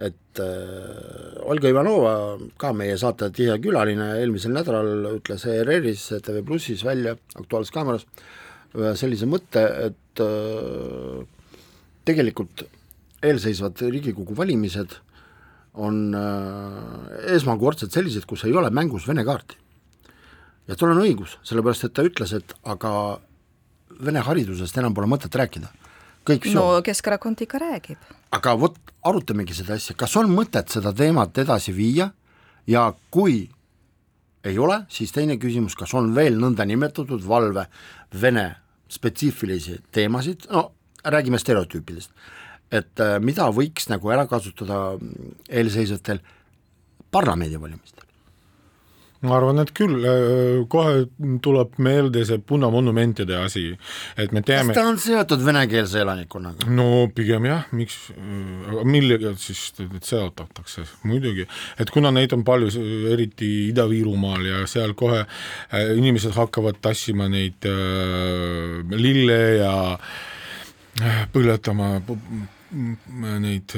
et 0.00 0.40
äh, 0.40 1.42
Olga 1.44 1.68
Ivanova, 1.68 2.14
ka 2.56 2.72
meie 2.72 2.96
saate 3.00 3.28
tihe 3.36 3.58
külaline, 3.60 4.14
eelmisel 4.22 4.54
nädalal 4.56 5.18
ütles 5.18 5.44
ERR-is, 5.44 6.06
TV 6.24 6.40
Plussis 6.46 6.84
välja, 6.86 7.16
Aktuaalses 7.36 7.74
Kaameras, 7.74 8.06
ühe 8.78 8.94
sellise 8.96 9.28
mõtte, 9.28 9.66
et 9.90 10.24
äh, 10.24 11.20
tegelikult 12.08 12.64
eelseisvad 13.20 13.82
Riigikogu 13.92 14.36
valimised 14.36 14.96
on 15.74 16.14
äh, 16.14 17.34
esmakordsed 17.36 17.92
sellised, 17.94 18.26
kus 18.26 18.44
ei 18.44 18.54
ole 18.56 18.70
mängus 18.74 19.06
Vene 19.08 19.24
kaarti. 19.24 19.56
ja 20.68 20.76
tal 20.76 20.94
on 20.94 21.02
õigus, 21.02 21.36
sellepärast 21.46 21.84
et 21.88 21.94
ta 21.94 22.06
ütles, 22.06 22.34
et 22.36 22.54
aga 22.64 23.20
Vene 24.00 24.22
haridusest 24.24 24.78
enam 24.78 24.94
pole 24.94 25.06
mõtet 25.06 25.34
rääkida. 25.34 25.68
kõik 26.26 26.50
no 26.54 26.82
Keskerakond 26.82 27.40
ikka 27.40 27.58
räägib. 27.58 27.98
aga 28.30 28.56
vot, 28.58 28.76
arutamegi 29.04 29.54
seda 29.54 29.74
asja, 29.74 29.94
kas 29.94 30.16
on 30.16 30.30
mõtet 30.34 30.68
seda 30.68 30.92
teemat 30.92 31.38
edasi 31.38 31.72
viia 31.72 32.10
ja 32.66 32.92
kui 33.10 33.48
ei 34.44 34.58
ole, 34.58 34.84
siis 34.88 35.12
teine 35.12 35.36
küsimus, 35.36 35.76
kas 35.76 35.94
on 35.94 36.14
veel 36.14 36.38
nõndanimetatud 36.40 37.22
valve 37.28 37.66
Vene 38.20 38.56
spetsiifilisi 38.90 39.78
teemasid, 39.92 40.48
no 40.50 40.72
räägime 41.04 41.38
stereotüüpidest, 41.38 42.10
et 42.70 43.02
äh, 43.02 43.18
mida 43.22 43.50
võiks 43.54 43.90
nagu 43.90 44.12
ära 44.14 44.26
kasutada 44.30 44.98
eelseisvatel 45.48 46.22
parlamendivalimistel? 47.10 48.06
ma 49.20 49.34
arvan, 49.36 49.58
et 49.60 49.70
küll, 49.76 49.98
äh, 50.08 50.62
kohe 50.72 51.02
tuleb 51.44 51.74
meelde 51.84 52.22
see 52.24 52.40
punamonumentide 52.40 53.36
asi, 53.36 53.66
et 54.16 54.32
me 54.32 54.40
teame 54.40 54.72
kas 54.72 54.78
ta 54.78 54.84
on 54.88 55.00
seotud 55.02 55.42
venekeelse 55.44 56.00
elanikkonnaga? 56.00 56.68
no 56.72 56.86
pigem 57.12 57.48
jah, 57.50 57.66
miks, 57.76 57.98
millega 58.88 59.34
siis 59.40 59.66
seotatakse, 59.76 60.86
muidugi, 61.04 61.44
et 61.80 61.92
kuna 61.92 62.12
neid 62.16 62.32
on 62.36 62.46
palju, 62.48 62.72
eriti 63.12 63.50
Ida-Virumaal 63.68 64.46
ja 64.48 64.62
seal 64.70 64.96
kohe 64.96 65.20
äh, 65.26 65.92
inimesed 66.00 66.32
hakkavad 66.38 66.80
tassima 66.80 67.28
neid 67.28 67.68
äh, 67.68 68.80
lille 68.96 69.40
ja 69.58 69.74
äh, 69.98 71.20
põletama 71.34 71.98
neid 72.70 73.74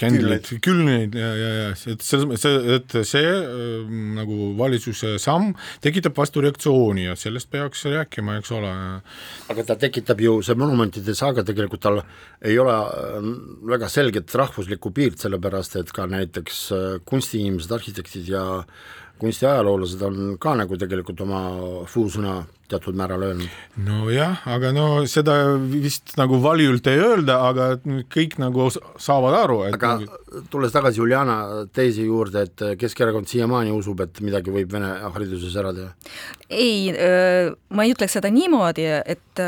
kändleid, 0.00 0.48
külneid 0.64 1.16
ja, 1.16 1.30
ja, 1.36 1.50
ja 1.56 1.68
et 1.72 2.04
selles 2.04 2.26
mõttes, 2.28 2.66
et 2.76 2.96
see 3.08 3.28
äh, 3.28 3.92
nagu 4.16 4.52
valitsuse 4.58 5.14
samm 5.22 5.52
tekitab 5.84 6.16
vastureaktsiooni 6.18 7.06
ja 7.06 7.16
sellest 7.18 7.50
peaks 7.52 7.84
rääkima, 7.88 8.38
eks 8.40 8.52
ole. 8.56 8.72
aga 9.52 9.66
ta 9.68 9.76
tekitab 9.80 10.22
ju, 10.22 10.38
see 10.44 10.58
monumentide 10.58 11.14
saaga 11.18 11.44
tegelikult 11.46 11.84
tal 11.84 12.02
ei 12.44 12.58
ole 12.60 12.74
äh, 12.74 13.30
väga 13.74 13.90
selget 13.92 14.34
rahvuslikku 14.38 14.92
piirt, 14.94 15.20
sellepärast 15.22 15.78
et 15.80 15.94
ka 15.94 16.08
näiteks 16.10 16.64
äh, 16.76 16.88
kunstiinimesed, 17.08 17.72
arhitektid 17.78 18.28
ja 18.32 18.44
kunstiajaloolased 19.22 20.02
on 20.06 20.34
ka 20.42 20.56
nagu 20.58 20.76
tegelikult 20.80 21.22
oma 21.24 21.42
fuusõna 21.90 22.40
teatud 22.72 22.96
määral 22.96 23.22
öelnud. 23.26 23.56
nojah, 23.84 24.42
aga 24.48 24.72
no 24.72 24.86
seda 25.10 25.36
vist 25.58 26.14
nagu 26.20 26.38
valjult 26.42 26.86
ei 26.90 27.00
öelda, 27.02 27.38
aga 27.50 27.68
kõik 28.12 28.38
nagu 28.42 28.68
saavad 28.72 29.36
aru, 29.42 29.58
et 29.68 29.76
aga 29.76 29.94
nagu... 30.00 30.44
tulles 30.52 30.74
tagasi 30.74 31.02
Juliana 31.02 31.38
teesi 31.74 32.06
juurde, 32.08 32.46
et 32.48 32.66
Keskerakond 32.80 33.28
siiamaani 33.30 33.74
usub, 33.76 34.00
et 34.04 34.22
midagi 34.24 34.54
võib 34.54 34.72
vene 34.72 34.94
hariduses 35.04 35.56
ära 35.60 35.74
teha? 35.76 35.90
ei, 36.48 36.92
ma 37.72 37.86
ei 37.86 37.92
ütleks 37.94 38.18
seda 38.18 38.32
niimoodi, 38.32 38.88
et 39.16 39.44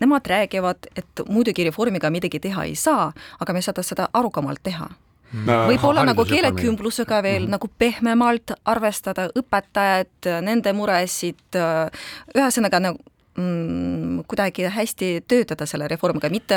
nemad 0.00 0.32
räägivad, 0.32 0.90
et 0.96 1.22
muidugi 1.28 1.68
reformiga 1.68 2.10
midagi 2.10 2.40
teha 2.42 2.66
ei 2.66 2.74
saa, 2.78 3.12
aga 3.38 3.54
me 3.56 3.62
saame 3.62 3.86
seda 3.86 4.08
arukamalt 4.16 4.62
teha 4.66 4.88
võib-olla 5.32 6.04
nagu 6.08 6.24
keelekümblusega 6.26 7.22
veel 7.22 7.42
mm 7.42 7.46
-hmm. 7.46 7.50
nagu 7.50 7.70
pehmemalt 7.78 8.52
arvestada 8.64 9.28
õpetajad, 9.38 10.42
nende 10.42 10.72
muresid, 10.72 11.60
ühesõnaga 12.34 12.80
nagu 12.80 12.98
mm, 13.38 14.24
kuidagi 14.28 14.64
hästi 14.64 15.24
töötada 15.28 15.66
selle 15.66 15.88
reformiga, 15.88 16.30
mitte 16.30 16.56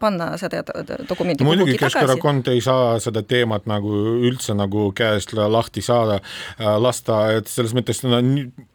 panna 0.00 0.30
seda 0.40 0.62
dokumenti 1.08 1.44
muidugi 1.44 1.76
Keskerakond 1.80 2.48
ei 2.52 2.60
saa 2.64 2.98
seda 3.02 3.22
teemat 3.22 3.68
nagu 3.70 3.92
üldse 4.28 4.54
nagu 4.56 4.90
käest 4.96 5.32
lahti 5.32 5.82
saada, 5.84 6.20
lasta, 6.58 7.20
et 7.36 7.50
selles 7.50 7.74
mõttes 7.76 8.02
no, 8.06 8.22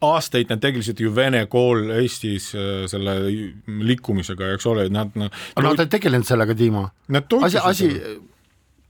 aastaid 0.02 0.54
nad 0.54 0.62
tegelesid 0.64 1.02
ju 1.02 1.16
vene 1.16 1.46
kool 1.52 1.90
Eestis 2.00 2.52
selle 2.92 3.18
liikumisega, 3.66 4.54
eks 4.56 4.70
ole, 4.72 4.88
nad 4.94 5.18
no, 5.20 5.30
aga 5.56 5.68
nad 5.70 5.86
ei 5.86 5.92
tegelenud 5.98 6.28
sellega, 6.28 6.56
Timo. 6.56 6.90
asi, 7.42 7.58
asi 7.58 7.90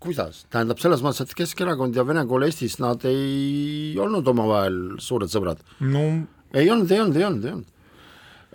kuidas, 0.05 0.43
tähendab 0.53 0.81
selles 0.81 1.03
mõttes, 1.05 1.25
et 1.25 1.37
Keskerakond 1.37 1.95
ja 1.97 2.05
Vene 2.07 2.25
kool 2.29 2.47
Eestis, 2.47 2.77
nad 2.83 3.03
ei 3.09 3.95
olnud 4.01 4.27
omavahel 4.31 4.81
suured 5.03 5.31
sõbrad 5.31 5.63
no.. 5.83 6.03
ei 6.53 6.69
olnud, 6.71 6.91
ei 6.91 7.01
olnud, 7.01 7.17
ei 7.17 7.25
olnud, 7.27 7.47
ei 7.47 7.55
olnud. 7.55 7.71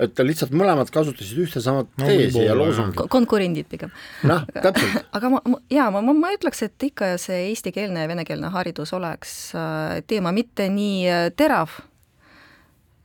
et 0.06 0.22
lihtsalt 0.24 0.54
mõlemad 0.56 0.92
kasutasid 0.94 1.42
ühte 1.44 1.62
sama 1.64 1.84
no, 1.84 2.06
teesi 2.06 2.46
ja 2.46 2.56
loosungit. 2.56 3.04
konkurendid 3.12 3.68
pigem. 3.72 3.92
noh, 4.28 4.46
täpselt. 4.54 5.04
aga 5.18 5.34
ma, 5.34 5.42
ma, 5.44 5.60
jaa, 5.72 5.90
ma, 5.94 6.04
ma, 6.06 6.16
ma 6.16 6.32
ütleks, 6.36 6.64
et 6.66 6.90
ikka 6.90 7.14
see 7.20 7.50
eestikeelne 7.50 8.06
ja 8.06 8.10
venekeelne 8.10 8.54
haridus 8.54 8.94
oleks 8.96 9.36
äh, 9.58 10.00
teema 10.08 10.34
mitte 10.36 10.70
nii 10.72 10.98
äh, 11.10 11.28
terav 11.36 11.80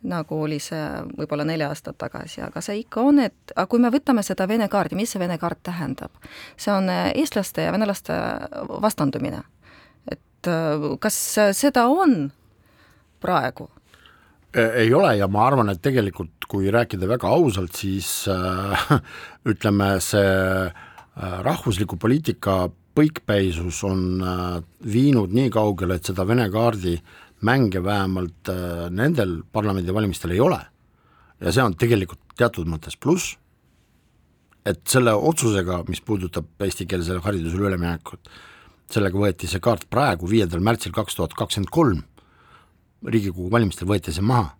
nagu 0.10 0.40
oli 0.46 0.60
see 0.64 0.82
võib-olla 1.18 1.46
neli 1.48 1.66
aastat 1.66 1.98
tagasi, 2.02 2.42
aga 2.46 2.62
see 2.64 2.82
ikka 2.84 3.04
on, 3.06 3.20
et 3.26 3.54
aga 3.56 3.68
kui 3.72 3.82
me 3.82 3.92
võtame 3.94 4.24
seda 4.26 4.48
Vene 4.50 4.68
kaardi, 4.72 4.98
mis 4.98 5.14
see 5.14 5.22
Vene 5.22 5.38
kaart 5.42 5.64
tähendab? 5.66 6.14
see 6.58 6.74
on 6.74 6.90
äh, 6.92 7.10
eestlaste 7.16 7.66
ja 7.66 7.74
venelaste 7.76 8.18
vastandumine. 8.82 9.44
et 10.12 10.52
äh, 10.52 10.88
kas 11.00 11.18
seda 11.58 11.88
on 11.92 12.32
praegu? 13.22 13.70
Ei 14.56 14.94
ole 14.96 15.18
ja 15.18 15.28
ma 15.28 15.50
arvan, 15.50 15.70
et 15.74 15.82
tegelikult 15.84 16.46
kui 16.48 16.70
rääkida 16.72 17.10
väga 17.10 17.28
ausalt, 17.28 17.76
siis 17.76 18.28
äh, 18.32 18.88
ütleme, 19.52 19.96
see 20.00 20.32
äh, 20.66 21.38
rahvusliku 21.44 21.98
poliitika 22.00 22.70
põikpäisus 22.96 23.82
on 23.84 24.24
äh, 24.24 24.64
viinud 24.94 25.34
nii 25.36 25.50
kaugele, 25.52 25.98
et 25.98 26.08
seda 26.08 26.24
Vene 26.28 26.48
kaardi 26.54 26.96
äh, 26.96 27.25
mänge 27.46 27.82
vähemalt 27.84 28.50
äh, 28.52 28.88
nendel 28.90 29.40
parlamendivalimistel 29.54 30.36
ei 30.36 30.42
ole. 30.44 30.60
ja 31.40 31.52
see 31.52 31.64
on 31.64 31.75
tegelikult 31.75 32.22
teatud 32.40 32.68
mõttes 32.72 32.96
pluss, 33.00 33.36
et 34.66 34.82
selle 34.90 35.14
otsusega, 35.14 35.84
mis 35.90 36.02
puudutab 36.02 36.48
eestikeelsele 36.64 37.20
haridusele 37.24 37.70
üleminekut, 37.70 38.30
sellega 38.92 39.20
võeti 39.20 39.50
see 39.52 39.62
kaart 39.64 39.88
praegu, 39.92 40.30
viiendal 40.30 40.64
märtsil 40.64 40.96
kaks 40.96 41.20
tuhat 41.20 41.36
kakskümmend 41.38 41.72
kolm, 41.72 42.04
Riigikogu 43.06 43.52
valimistel 43.54 43.86
võeti 43.90 44.14
see 44.16 44.25
maha 44.25 44.56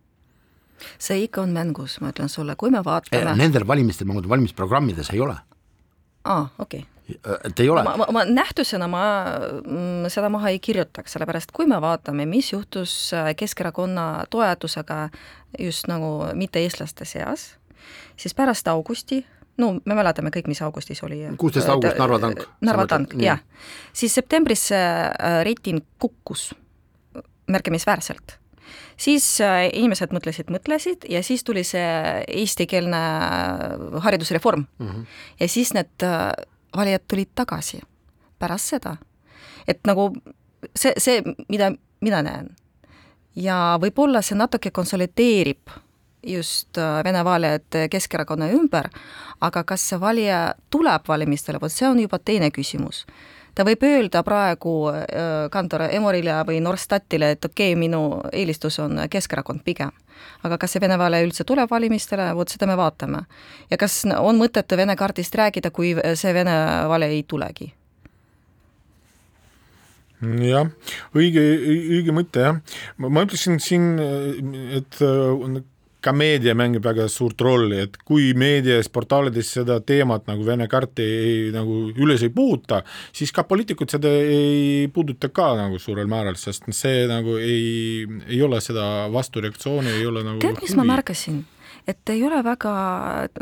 see 1.00 1.24
ikka 1.24 1.42
on 1.42 1.54
mängus, 1.56 1.96
ma 2.04 2.12
ütlen 2.12 2.30
sulle, 2.30 2.58
kui 2.60 2.70
me 2.70 2.84
vaatame 2.84 3.38
Nendel 3.39 3.63
valimistel, 3.68 4.08
ma 4.10 4.18
mõtlen, 4.18 4.34
valimisprogrammides 4.36 5.13
ei 5.15 5.24
ole. 5.24 5.38
aa, 6.27 6.50
okei 6.60 6.84
okay 6.84 6.95
et 7.43 7.59
ei 7.59 7.69
ole. 7.69 7.83
ma, 7.83 7.95
ma, 7.97 8.07
ma 8.12 8.24
nähtusena 8.25 8.88
ma 8.89 9.03
mm, 9.62 10.09
seda 10.13 10.29
maha 10.33 10.53
ei 10.53 10.59
kirjutaks, 10.59 11.15
sellepärast 11.15 11.53
kui 11.55 11.67
me 11.69 11.77
vaatame, 11.81 12.25
mis 12.29 12.51
juhtus 12.53 12.95
äh, 13.13 13.33
Keskerakonna 13.38 14.25
toetusega 14.29 15.09
just 15.59 15.89
nagu 15.91 16.31
mitte-eestlaste 16.33 17.05
seas, 17.05 17.47
siis 18.17 18.33
pärast 18.38 18.67
augusti 18.67 19.21
no 19.62 19.75
me 19.85 19.97
mäletame 19.97 20.33
kõik, 20.35 20.50
mis 20.51 20.62
augustis 20.65 21.03
oli. 21.05 21.21
kuusteist 21.38 21.69
august 21.71 22.00
Narva 22.01 22.19
tank. 22.19 22.47
Narva 22.65 22.88
tank, 22.89 23.13
jah. 23.21 23.43
siis 23.93 24.15
septembris 24.15 24.69
see 24.71 24.81
äh, 24.81 25.43
reiting 25.47 25.85
kukkus 26.01 26.50
märkimisväärselt 27.51 28.39
siis 28.97 29.27
äh, 29.43 29.67
inimesed 29.74 30.13
mõtlesid, 30.15 30.50
mõtlesid 30.53 31.05
ja 31.12 31.21
siis 31.24 31.43
tuli 31.45 31.63
see 31.67 31.85
eestikeelne 32.41 33.03
haridusreform 34.03 34.65
mm. 34.65 34.89
-hmm. 34.89 35.07
ja 35.39 35.50
siis 35.51 35.74
need 35.77 36.09
valijad 36.77 37.05
tulid 37.08 37.32
tagasi 37.36 37.82
pärast 38.39 38.75
seda. 38.75 38.98
et 39.67 39.79
nagu 39.88 40.12
see, 40.75 40.94
see, 40.98 41.22
mida 41.50 41.72
mina 42.01 42.22
näen. 42.22 42.51
Ja 43.36 43.77
võib-olla 43.82 44.22
see 44.24 44.38
natuke 44.38 44.72
konsolideerib 44.72 45.72
just 46.24 46.77
äh, 46.77 47.03
Vene 47.03 47.24
valijad 47.25 47.89
Keskerakonna 47.91 48.50
ümber, 48.53 48.89
aga 49.41 49.63
kas 49.63 49.89
see 49.89 50.00
valija 50.00 50.55
tuleb 50.70 51.08
valimistele, 51.08 51.60
vot 51.62 51.72
see 51.72 51.88
on 51.89 52.00
juba 52.00 52.20
teine 52.20 52.51
küsimus 52.51 53.05
ta 53.55 53.65
võib 53.67 53.83
öelda 53.88 54.24
praegu 54.27 54.74
äh, 54.91 55.05
kantor 55.51 55.88
Emorile 55.89 56.38
või 56.47 56.59
Norstatile, 56.63 57.31
et 57.35 57.45
okei 57.45 57.71
okay,, 57.74 57.79
minu 57.79 58.01
eelistus 58.33 58.79
on 58.83 59.05
Keskerakond 59.12 59.63
pigem. 59.65 59.91
aga 60.43 60.57
kas 60.57 60.71
see 60.71 60.81
Vene 60.81 60.97
valija 60.97 61.25
üldse 61.25 61.43
tuleb 61.43 61.69
valimistele, 61.71 62.33
vot 62.35 62.50
seda 62.50 62.67
me 62.67 62.77
vaatame. 62.77 63.25
ja 63.69 63.77
kas 63.77 64.03
on 64.19 64.38
mõtet 64.39 64.77
Vene 64.77 64.95
kaardist 64.95 65.35
rääkida, 65.35 65.71
kui 65.71 65.95
see 66.15 66.33
Vene 66.33 66.55
valija 66.88 67.12
ei 67.12 67.24
tulegi? 67.24 67.74
jah, 70.25 70.69
õige, 71.13 71.43
õige 72.00 72.13
mõte 72.15 72.43
jah, 72.43 72.59
ma 72.97 73.24
ütleksin 73.25 73.59
siin, 73.59 73.95
et 74.74 75.01
äh, 75.03 75.63
ka 76.05 76.13
meedia 76.13 76.53
mängib 76.57 76.85
väga 76.85 77.07
suurt 77.12 77.41
rolli, 77.41 77.79
et 77.88 77.97
kui 78.05 78.29
meedias, 78.38 78.89
portaalides 78.93 79.50
seda 79.57 79.79
teemat 79.81 80.29
nagu 80.29 80.45
Vene 80.45 80.67
kaarti 80.69 81.05
ei, 81.05 81.39
nagu 81.55 81.79
üles 81.91 82.21
ei 82.25 82.33
puuta, 82.33 82.83
siis 83.15 83.33
ka 83.33 83.45
poliitikud 83.50 83.89
seda 83.91 84.12
ei 84.12 84.85
puuduta 84.93 85.31
ka 85.33 85.53
nagu 85.57 85.81
suurel 85.81 86.09
määral, 86.12 86.38
sest 86.39 86.69
see 86.75 87.05
nagu 87.09 87.39
ei, 87.41 88.05
ei 88.29 88.41
ole 88.45 88.62
seda 88.62 89.09
vastureaktsiooni, 89.13 89.97
ei 89.97 90.07
ole 90.09 90.25
nagu 90.27 90.41
tead, 90.43 90.62
mis 90.62 90.77
ma 90.77 90.88
märkasin? 90.95 91.43
Et 91.88 92.10
ei 92.10 92.24
ole 92.25 92.42
väga 92.44 92.72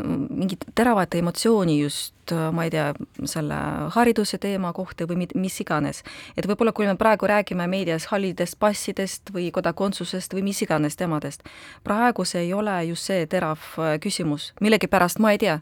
mingit 0.04 0.66
teravat 0.76 1.14
emotsiooni 1.16 1.78
just, 1.80 2.32
ma 2.52 2.64
ei 2.64 2.72
tea, 2.72 2.86
selle 3.28 3.56
hariduse 3.94 4.38
teema 4.40 4.72
kohta 4.76 5.06
või 5.08 5.26
mis 5.34 5.56
iganes. 5.60 6.02
et 6.36 6.46
võib-olla, 6.48 6.72
kui 6.72 6.86
me 6.88 6.96
praegu 7.00 7.28
räägime 7.28 7.66
meedias 7.68 8.06
hallidest 8.12 8.58
passidest 8.58 9.32
või 9.34 9.50
kodakondsusest 9.52 10.36
või 10.36 10.44
mis 10.50 10.62
iganes 10.64 10.96
teemadest, 10.96 11.44
praegu 11.84 12.24
see 12.24 12.46
ei 12.46 12.52
ole 12.52 12.76
just 12.88 13.10
see 13.10 13.26
terav 13.26 13.60
äh, 13.78 13.96
küsimus, 14.00 14.52
millegipärast 14.60 15.20
ma 15.20 15.32
ei 15.32 15.40
tea. 15.40 15.58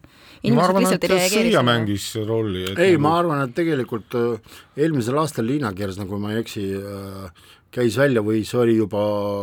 ma 0.51 0.67
arvan, 0.67 0.87
et 0.93 1.07
sõja 1.07 1.65
mängis 1.67 2.13
rolli. 2.27 2.67
ei 2.77 2.95
nagu..., 2.95 3.03
ma 3.07 3.17
arvan, 3.19 3.47
et 3.47 3.57
tegelikult 3.59 4.15
äh, 4.19 4.55
eelmisel 4.77 5.19
aastal 5.19 5.47
Liina 5.47 5.73
Kersna, 5.75 6.07
kui 6.07 6.19
ma 6.19 6.35
ei 6.35 6.43
eksi 6.43 6.69
äh,, 6.79 7.51
käis 7.73 7.97
välja 7.99 8.23
või 8.25 8.45
see 8.47 8.61
oli 8.61 8.77
juba 8.77 9.03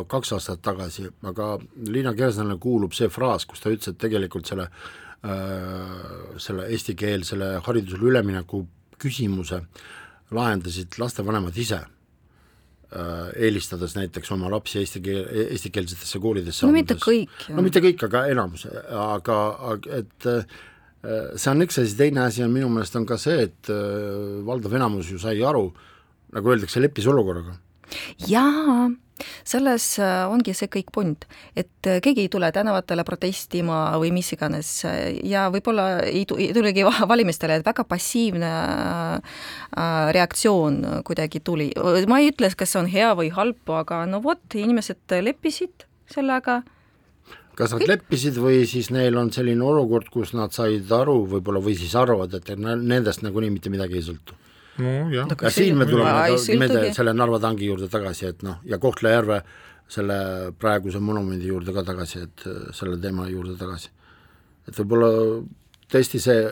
kaks 0.09 0.33
aastat 0.37 0.61
tagasi, 0.65 1.07
aga 1.27 1.55
Liina 1.89 2.13
Kersnale 2.17 2.59
kuulub 2.61 2.93
see 2.97 3.09
fraas, 3.11 3.47
kus 3.49 3.63
ta 3.63 3.71
ütles, 3.73 3.91
et 3.91 4.01
tegelikult 4.01 4.49
selle 4.49 4.67
äh, 4.69 5.93
selle 6.41 6.67
eestikeelsele 6.73 7.55
haridusele 7.65 8.11
ülemineku 8.11 8.63
küsimuse 8.99 9.63
lahendasid 10.35 10.99
lastevanemad 11.01 11.57
ise 11.57 11.79
äh,, 11.79 13.29
eelistades 13.47 13.95
näiteks 13.97 14.31
oma 14.35 14.51
lapsi 14.53 14.83
eesti 14.83 15.01
keel, 15.03 15.23
eestikeelsetesse 15.49 16.21
koolidesse 16.21 16.67
no 16.67 16.75
mitte 16.75 16.99
kõik. 17.01 17.47
no 17.55 17.65
mitte 17.65 17.81
kõik, 17.83 18.03
aga 18.09 18.27
enamus, 18.29 18.67
aga, 18.69 19.39
aga 19.73 20.03
et 20.03 20.29
äh, 20.29 20.59
see 21.33 21.49
on 21.49 21.65
üks 21.65 21.81
asi, 21.81 21.97
teine 21.97 22.27
asi 22.27 22.45
on 22.45 22.53
minu 22.53 22.69
meelest 22.75 22.99
on 22.99 23.09
ka 23.09 23.17
see, 23.17 23.47
et 23.49 23.73
äh, 23.73 24.37
valdav 24.45 24.77
enamus 24.77 25.09
ju 25.09 25.17
sai 25.21 25.39
aru, 25.41 25.71
nagu 26.35 26.53
öeldakse, 26.53 26.83
leppis 26.83 27.09
olukorraga 27.09 27.57
jaa, 28.27 28.89
selles 29.47 29.85
äh, 29.99 30.23
ongi 30.31 30.53
see 30.57 30.69
kõik 30.71 30.91
point, 30.95 31.25
et 31.57 31.89
äh, 31.89 31.99
keegi 32.03 32.25
ei 32.25 32.31
tule 32.31 32.51
tänavatele 32.55 33.03
protestima 33.07 33.81
või 33.99 34.11
mis 34.15 34.31
iganes 34.35 34.71
ja 35.27 35.47
võib-olla 35.53 36.05
ei, 36.07 36.25
ei 36.37 36.49
tulegi 36.55 36.85
valimistele, 36.85 37.59
et 37.59 37.67
väga 37.67 37.85
passiivne 37.89 38.49
äh, 38.49 40.09
reaktsioon 40.15 40.81
kuidagi 41.07 41.43
tuli. 41.43 41.71
ma 42.07 42.19
ei 42.21 42.33
ütle, 42.33 42.51
kas 42.55 42.75
see 42.75 42.83
on 42.83 42.91
hea 42.91 43.13
või 43.17 43.31
halb, 43.35 43.61
aga 43.81 44.03
no 44.09 44.23
vot, 44.23 44.43
inimesed 44.55 45.19
leppisid 45.23 45.87
sellega. 46.09 46.61
Kas 47.59 47.73
nad 47.75 47.83
leppisid 47.89 48.37
või 48.39 48.63
siis 48.69 48.87
neil 48.95 49.17
on 49.19 49.33
selline 49.35 49.65
olukord, 49.65 50.07
kus 50.13 50.31
nad 50.31 50.55
said 50.55 50.91
aru 50.95 51.25
võib-olla 51.27 51.59
või 51.63 51.75
siis 51.75 51.95
arvavad, 51.99 52.37
et 52.39 52.53
nendest 52.55 53.25
nagunii 53.25 53.51
mitte 53.51 53.71
midagi 53.73 53.99
ei 53.99 54.05
sõltu 54.05 54.37
nojah 54.79 55.29
no,. 55.29 55.37
ja 55.41 55.53
siin 55.53 55.77
me 55.77 55.87
tuleme 55.89 56.37
nende, 56.61 56.83
selle 56.95 57.13
Narva 57.13 57.39
tangi 57.43 57.69
juurde 57.69 57.89
tagasi, 57.91 58.33
et 58.33 58.43
noh, 58.47 58.59
ja 58.65 58.79
Kohtla-Järve 58.81 59.41
selle 59.89 60.17
praeguse 60.61 61.01
monumendi 61.01 61.49
juurde 61.49 61.73
ka 61.73 61.83
tagasi, 61.87 62.25
et 62.27 62.45
äh, 62.47 62.67
selle 62.77 62.99
teema 63.01 63.27
juurde 63.29 63.57
tagasi. 63.59 63.89
et 64.69 64.77
võib-olla 64.77 65.09
tõesti 65.89 66.21
see 66.21 66.43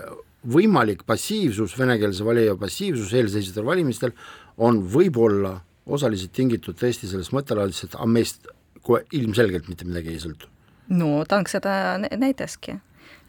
võimalik 0.47 1.03
passiivsus, 1.05 1.75
venekeelse 1.77 2.25
valija 2.25 2.55
passiivsus 2.59 3.13
eelseisvatel 3.13 3.65
valimistel 3.65 4.13
on 4.57 4.81
võib-olla 4.93 5.57
osaliselt 5.87 6.33
tingitud 6.35 6.77
tõesti 6.79 7.09
sellest 7.09 7.33
mõttelaadist, 7.35 7.87
et 7.87 7.97
meist 8.09 8.47
kohe 8.83 9.03
ilmselgelt 9.15 9.67
mitte 9.71 9.87
midagi 9.87 10.15
ei 10.15 10.23
sõltu. 10.23 10.49
no 10.89 11.23
Tank 11.27 11.49
seda 11.51 11.97
näitaski. 11.99 12.79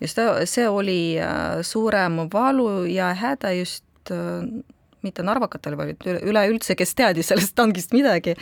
just 0.01 0.19
see 0.45 0.69
oli 0.69 1.19
äh, 1.19 1.63
suurem 1.63 2.29
valu 2.33 2.85
ja 2.85 3.15
häda 3.15 3.53
just 3.53 3.85
äh, 4.11 4.47
mitte 5.07 5.25
narvakatel, 5.27 5.77
vaid 5.79 6.05
üleüldse, 6.19 6.77
kes 6.79 6.95
teadis 6.99 7.31
sellest 7.31 7.55
tangist 7.59 7.95
midagi, 7.97 8.35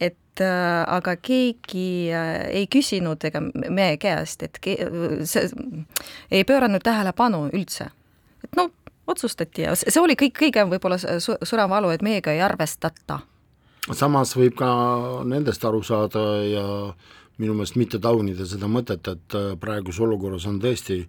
et 0.00 0.42
äh, 0.42 0.82
aga 0.86 1.16
keegi 1.20 2.10
äh, 2.14 2.34
ei 2.62 2.66
küsinud 2.72 3.24
ega 3.28 3.42
meie 3.42 3.96
käest, 4.00 4.44
et 4.46 4.60
ke, 4.62 4.76
see 5.28 5.48
ei 6.30 6.46
pööranud 6.48 6.84
tähelepanu 6.84 7.48
üldse. 7.52 7.90
et 8.44 8.56
noh, 8.56 8.70
otsustati 9.10 9.66
ja 9.66 9.74
see 9.76 10.00
oli 10.00 10.16
kõik 10.18 10.36
kõige 10.38 10.64
võib-olla 10.70 10.98
su 11.00 11.36
suurem 11.42 11.70
valu, 11.70 11.90
et 11.94 12.02
meiega 12.02 12.32
ei 12.32 12.42
arvestata. 12.44 13.20
samas 13.92 14.36
võib 14.36 14.56
ka 14.58 14.70
nendest 15.24 15.64
aru 15.64 15.82
saada 15.82 16.24
ja 16.46 16.66
minu 17.40 17.54
meelest 17.56 17.78
mitte 17.80 17.98
taunida 18.02 18.46
seda 18.46 18.68
mõtet, 18.68 19.06
et 19.08 19.36
äh, 19.36 19.54
praeguses 19.60 20.00
olukorras 20.04 20.46
on 20.46 20.60
tõesti, 20.62 21.02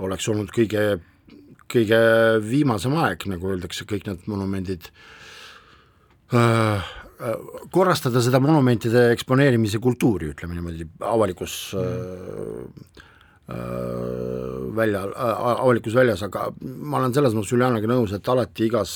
oleks 0.00 0.28
olnud 0.28 0.52
kõige 0.54 0.98
kõige 1.72 1.98
viimasem 2.44 2.94
aeg, 3.02 3.26
nagu 3.30 3.50
öeldakse, 3.52 3.86
kõik 3.88 4.06
need 4.08 4.26
monumendid 4.30 4.88
äh, 6.34 6.94
korrastada 7.72 8.20
seda 8.24 8.40
monumentide 8.42 9.10
eksponeerimise 9.14 9.80
kultuuri, 9.82 10.30
ütleme 10.34 10.56
niimoodi, 10.56 10.86
avalikus 11.06 11.54
mm. 11.78 12.98
äh, 13.52 13.56
välja 14.76 15.06
äh,, 15.08 15.46
avalikus 15.54 15.96
väljas, 15.96 16.24
aga 16.26 16.50
ma 16.60 17.00
olen 17.00 17.16
selles 17.16 17.36
mõttes 17.36 17.54
Julianaga 17.54 17.90
nõus, 17.90 18.12
et 18.16 18.28
alati 18.32 18.68
igas 18.68 18.92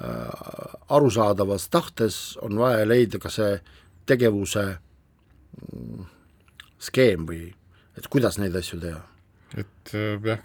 äh, 0.00 0.74
arusaadavas 0.96 1.68
tahtes 1.72 2.18
on 2.42 2.58
vaja 2.60 2.88
leida 2.88 3.22
ka 3.22 3.32
see 3.32 3.54
tegevuse 4.06 4.66
mm, 4.74 6.10
skeem 6.88 7.24
või 7.30 7.46
et 7.96 8.10
kuidas 8.12 8.36
neid 8.42 8.58
asju 8.58 8.82
teha. 8.82 9.00
et 9.56 9.94
äh, 9.94 10.20
jah 10.34 10.44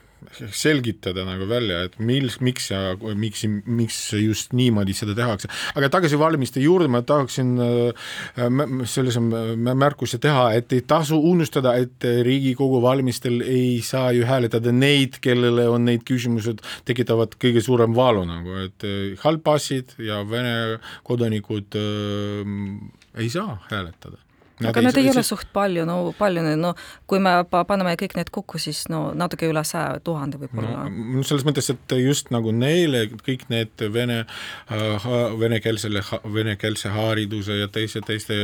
selgitada 0.54 1.24
nagu 1.26 1.48
välja, 1.50 1.82
et 1.88 1.98
mil, 2.00 2.30
miks 2.46 2.70
ja 2.72 2.96
miks, 3.18 3.44
miks 3.66 3.98
just 4.20 4.56
niimoodi 4.58 4.96
seda 4.98 5.16
tehakse. 5.18 5.50
aga 5.76 5.90
tagasi 5.94 6.20
valimiste 6.20 6.62
juurde 6.64 6.90
ma 6.92 7.02
tahaksin 7.06 7.54
äh, 7.62 8.86
sellise 8.90 9.22
märkuse 9.22 10.22
teha, 10.22 10.52
et 10.58 10.74
ei 10.74 10.86
tasu 10.88 11.20
unustada, 11.32 11.76
et 11.82 12.08
Riigikogu 12.26 12.82
valimistel 12.84 13.42
ei 13.46 13.82
saa 13.86 14.12
ju 14.16 14.26
hääletada 14.28 14.74
neid, 14.76 15.20
kellele 15.22 15.68
on 15.70 15.86
need 15.90 16.06
küsimused, 16.08 16.64
tekitavad 16.88 17.38
kõige 17.42 17.64
suurem 17.66 17.96
valu 17.98 18.26
nagu, 18.30 18.58
et 18.66 18.88
äh, 18.88 19.14
halbpassid 19.24 19.98
ja 20.02 20.22
Vene 20.28 20.80
kodanikud 21.08 21.80
äh, 21.80 23.22
ei 23.22 23.30
saa 23.30 23.58
hääletada 23.72 24.22
aga 24.70 24.84
need 24.86 25.00
ei 25.02 25.10
ole 25.12 25.24
suht 25.26 25.50
palju, 25.54 25.86
no 25.90 25.98
palju 26.18 26.44
need, 26.46 26.60
no 26.62 26.74
kui 27.10 27.22
me 27.24 27.34
paneme 27.50 27.96
kõik 28.00 28.16
need 28.20 28.32
kokku, 28.34 28.60
siis 28.62 28.84
no 28.92 29.12
natuke 29.18 29.50
üle 29.50 29.64
saja 29.68 30.00
tuhande 30.04 30.40
võib-olla 30.42 30.86
no,. 30.90 31.24
selles 31.28 31.46
mõttes, 31.48 31.72
et 31.74 31.96
just 32.02 32.32
nagu 32.34 32.54
neile 32.56 33.06
kõik 33.14 33.48
need 33.52 33.86
vene 33.94 34.22
uh,, 34.24 35.08
venekeelsele, 35.40 36.04
venekeelse 36.34 36.92
hariduse 36.94 37.58
ja 37.60 37.70
teise, 37.72 38.04
teiste 38.06 38.38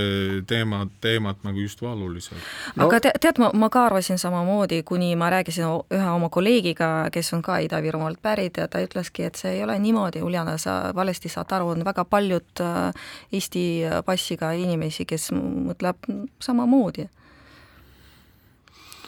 teemad, 0.50 0.94
teemad 1.04 1.44
nagu 1.48 1.62
just 1.62 1.82
valulised 1.84 2.36
no.. 2.38 2.88
aga 2.88 3.02
te, 3.08 3.14
tead, 3.22 3.42
ma, 3.44 3.52
ma 3.58 3.72
ka 3.74 3.88
arvasin 3.90 4.22
samamoodi, 4.22 4.82
kuni 4.88 5.14
ma 5.20 5.32
rääkisin 5.34 5.68
ühe 5.68 6.10
oma 6.14 6.32
kolleegiga, 6.34 7.10
kes 7.14 7.34
on 7.38 7.44
ka 7.46 7.60
Ida-Virumaalt 7.66 8.22
pärit 8.24 8.58
ja 8.62 8.68
ta 8.72 8.82
ütleski, 8.84 9.28
et 9.28 9.40
see 9.40 9.58
ei 9.58 9.64
ole 9.66 9.78
niimoodi, 9.82 10.22
Uljana, 10.26 10.58
sa 10.62 10.80
valesti 10.96 11.30
saad 11.32 11.52
aru, 11.58 11.74
on 11.76 11.86
väga 11.88 12.06
paljud 12.10 12.64
uh, 12.64 13.08
Eesti 13.34 13.64
passiga 14.06 14.52
inimesi, 14.58 15.06
kes 15.08 15.30
mõtleb 15.36 16.07
samamoodi. 16.44 17.08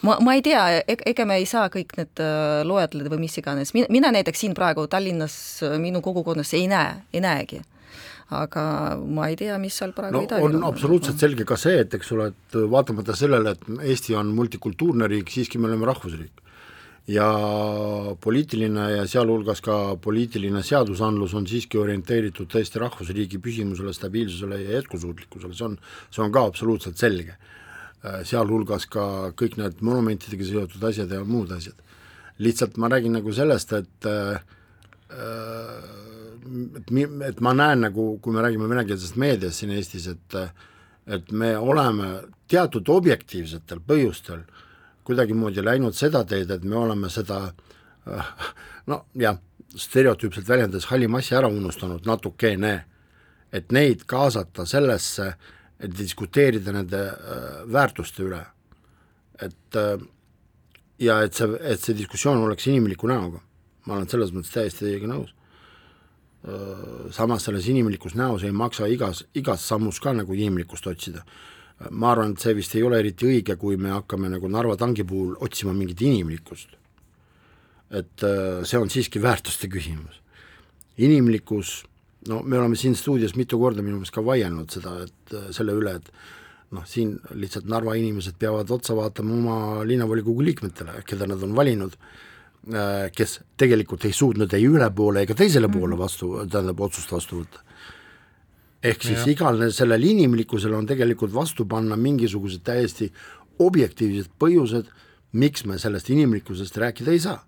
ma, 0.02 0.18
ma 0.24 0.36
ei 0.36 0.42
tea, 0.42 0.84
ega 0.88 1.26
me 1.28 1.40
ei 1.42 1.48
saa 1.50 1.68
kõik 1.74 1.98
need 2.00 2.22
äh, 2.24 2.62
loetleda 2.68 3.12
või 3.12 3.26
mis 3.26 3.36
iganes, 3.42 3.74
mina 3.76 4.14
näiteks 4.16 4.46
siin 4.46 4.56
praegu 4.56 4.88
Tallinnas 4.88 5.36
äh, 5.64 5.76
minu 5.82 6.02
kogukonnas 6.02 6.54
ei 6.54 6.70
näe, 6.72 6.96
ei 7.14 7.24
näegi. 7.24 7.62
Aga 8.30 8.64
ma 9.02 9.26
ei 9.32 9.36
tea, 9.36 9.56
mis 9.58 9.74
seal 9.74 9.90
praegu 9.98 10.20
no, 10.22 10.42
on 10.46 10.68
absoluutselt 10.68 11.18
selge 11.18 11.48
ka 11.50 11.56
see, 11.58 11.80
et 11.82 11.96
eks 11.98 12.12
ole, 12.14 12.28
et 12.30 12.60
vaatamata 12.70 13.16
sellele, 13.18 13.56
et 13.56 13.88
Eesti 13.90 14.14
on 14.16 14.30
multikultuurne 14.38 15.08
riik, 15.10 15.32
siiski 15.34 15.58
me 15.58 15.66
oleme 15.72 15.90
rahvusriik 15.90 16.44
ja 17.10 17.28
poliitiline 18.22 18.84
ja 18.92 19.06
sealhulgas 19.10 19.64
ka 19.66 19.76
poliitiline 20.02 20.62
seadusandlus 20.66 21.34
on 21.38 21.48
siiski 21.50 21.80
orienteeritud 21.82 22.50
tõesti 22.54 22.82
rahvusriigi 22.82 23.40
püsimusele, 23.42 23.94
stabiilsusele 23.98 24.60
ja 24.62 24.76
jätkusuutlikkusele, 24.78 25.58
see 25.58 25.66
on, 25.72 25.78
see 26.14 26.24
on 26.26 26.36
ka 26.36 26.44
absoluutselt 26.52 27.02
selge. 27.02 27.34
Äh, 28.06 28.22
sealhulgas 28.30 28.86
ka 28.94 29.08
kõik 29.40 29.58
need 29.60 29.82
monumentidega 29.86 30.52
seotud 30.52 30.86
asjad 30.92 31.18
ja 31.18 31.24
muud 31.26 31.52
asjad. 31.58 31.86
lihtsalt 32.40 32.78
ma 32.78 32.88
räägin 32.88 33.18
nagu 33.18 33.34
sellest, 33.36 33.74
et 33.74 34.06
äh, 34.08 34.40
et 36.78 36.92
mi-, 36.92 37.10
et 37.26 37.42
ma 37.42 37.54
näen 37.54 37.82
nagu, 37.90 38.06
kui 38.22 38.34
me 38.34 38.46
räägime 38.46 38.70
venekeelsest 38.70 39.18
meediast 39.18 39.60
siin 39.60 39.74
Eestis, 39.76 40.08
et 40.08 40.40
et 41.10 41.32
me 41.32 41.56
oleme 41.58 42.22
teatud 42.48 42.90
objektiivsetel 42.94 43.82
põhjustel 43.82 44.44
äh, 44.46 44.69
kuidagimoodi 45.10 45.66
läinud 45.66 45.98
seda 45.98 46.24
teed, 46.30 46.52
et 46.54 46.64
me 46.64 46.78
oleme 46.78 47.10
seda 47.10 47.42
no 48.90 49.04
jah, 49.18 49.38
stereotüüpselt 49.78 50.48
väljendades 50.50 50.88
halli 50.90 51.08
massi 51.08 51.36
ära 51.38 51.50
unustanud 51.50 52.06
natukene. 52.06 52.86
et 53.52 53.72
neid 53.74 54.04
kaasata 54.06 54.62
sellesse, 54.70 55.32
et 55.80 55.94
diskuteerida 55.98 56.70
nende 56.72 57.00
äh, 57.02 57.64
väärtuste 57.66 58.24
üle. 58.24 58.44
et 59.42 59.76
äh, 59.76 59.98
ja 61.00 61.22
et 61.24 61.34
see, 61.34 61.58
et 61.62 61.82
see 61.82 61.98
diskussioon 61.98 62.44
oleks 62.44 62.68
inimliku 62.68 63.08
näoga, 63.08 63.42
ma 63.86 63.96
olen 63.96 64.10
selles 64.10 64.34
mõttes 64.36 64.54
täiesti 64.54 64.86
teiega 64.86 65.08
nõus 65.08 65.34
äh,. 66.46 67.12
samas 67.12 67.44
selles 67.44 67.68
inimlikus 67.68 68.16
näos 68.16 68.44
ei 68.44 68.52
maksa 68.52 68.88
igas, 68.88 69.26
igas 69.34 69.68
sammus 69.68 70.00
ka 70.00 70.14
nagu 70.14 70.34
inimlikkust 70.34 70.88
otsida. 70.88 71.26
Ma 71.92 72.12
arvan, 72.12 72.34
et 72.36 72.44
see 72.44 72.56
vist 72.58 72.76
ei 72.76 72.84
ole 72.84 73.00
eriti 73.00 73.28
õige, 73.28 73.56
kui 73.60 73.78
me 73.80 73.94
hakkame 73.94 74.30
nagu 74.32 74.50
Narva 74.52 74.76
tanki 74.80 75.06
puhul 75.08 75.38
otsima 75.46 75.74
mingit 75.74 76.02
inimlikkust. 76.02 76.76
et 77.90 78.24
äh, 78.24 78.64
see 78.70 78.78
on 78.78 78.90
siiski 78.90 79.22
väärtuste 79.22 79.68
küsimus. 79.68 80.22
inimlikkus 80.98 81.84
no 82.28 82.42
me 82.44 82.60
oleme 82.60 82.76
siin 82.76 82.96
stuudios 82.96 83.36
mitu 83.36 83.60
korda 83.60 83.82
minu 83.82 83.98
meelest 83.98 84.14
ka 84.14 84.26
vaielnud 84.26 84.70
seda, 84.72 84.96
et 85.06 85.34
äh, 85.34 85.48
selle 85.56 85.74
üle, 85.78 85.96
et 85.96 86.12
noh, 86.76 86.86
siin 86.86 87.16
lihtsalt 87.34 87.70
Narva 87.70 87.96
inimesed 87.98 88.38
peavad 88.40 88.70
otsa 88.72 88.96
vaatama 88.98 89.34
oma 89.36 89.60
linnavolikogu 89.88 90.44
liikmetele, 90.46 91.00
keda 91.08 91.28
nad 91.30 91.42
on 91.46 91.56
valinud, 91.56 91.96
äh, 92.74 93.08
kes 93.16 93.40
tegelikult 93.58 94.06
ei 94.06 94.14
suutnud 94.14 94.54
ei 94.54 94.68
ühele 94.68 94.92
poole 94.96 95.24
ega 95.26 95.38
teisele 95.38 95.72
poole 95.72 95.98
vastu, 95.98 96.36
tähendab 96.46 96.86
otsust 96.90 97.16
vastu 97.16 97.42
võtta. 97.42 97.66
Ehk 98.84 99.04
siis 99.04 99.26
ja. 99.26 99.32
igal 99.34 99.66
sellel 99.76 100.04
inimlikkusel 100.12 100.74
on 100.74 100.88
tegelikult 100.88 101.34
vastu 101.34 101.66
panna 101.70 101.98
mingisugused 102.00 102.64
täiesti 102.64 103.10
objektiivsed 103.60 104.32
põhjused, 104.40 104.88
miks 105.36 105.66
me 105.68 105.78
sellest 105.80 106.10
inimlikkusest 106.10 106.78
rääkida 106.78 107.12
ei 107.12 107.20
saa. 107.20 107.44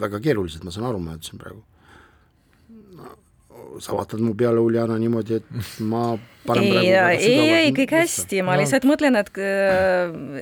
väga 0.00 0.20
keerulised, 0.20 0.64
ma 0.64 0.70
saan 0.72 0.86
aru, 0.88 0.98
ma 1.02 1.18
ütlesin 1.18 1.38
praegu 1.38 1.62
sa 3.78 3.94
vaatad 3.94 4.20
mu 4.22 4.34
peale, 4.38 4.60
Uljana, 4.62 4.96
niimoodi, 4.98 5.38
et 5.38 5.80
ma 5.86 6.02
ei, 6.56 6.70
ei, 6.88 7.50
ei, 7.52 7.72
kõik 7.76 7.92
hästi, 7.98 8.40
ma 8.46 8.56
no. 8.56 8.62
lihtsalt 8.62 8.86
mõtlen, 8.88 9.18
et 9.20 9.30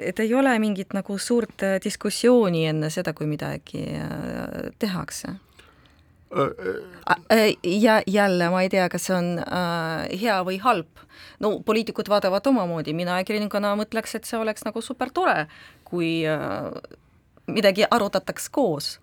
et 0.00 0.22
ei 0.22 0.34
ole 0.36 0.52
mingit 0.62 0.94
nagu 0.96 1.18
suurt 1.20 1.64
äh, 1.66 1.76
diskussiooni 1.82 2.66
enne 2.70 2.90
seda, 2.94 3.14
kui 3.16 3.28
midagi 3.30 3.82
äh, 3.98 4.70
tehakse. 4.78 5.36
Äh, 6.34 7.56
ja 7.62 8.02
jälle 8.06 8.50
ma 8.50 8.62
ei 8.62 8.68
tea, 8.68 8.88
kas 8.88 9.06
see 9.06 9.14
on 9.14 9.38
äh, 9.38 10.20
hea 10.20 10.40
või 10.44 10.58
halb. 10.58 10.88
no 11.40 11.60
poliitikud 11.64 12.08
vaatavad 12.08 12.46
omamoodi, 12.50 12.92
mina 12.96 13.14
ajakirjanikuna 13.14 13.74
mõtleks, 13.78 14.16
et 14.16 14.24
see 14.26 14.38
oleks 14.38 14.64
nagu 14.66 14.82
super 14.82 15.12
tore, 15.14 15.46
kui 15.84 16.26
äh, 16.26 16.70
midagi 17.46 17.86
arutataks 17.90 18.48
koos. 18.50 18.96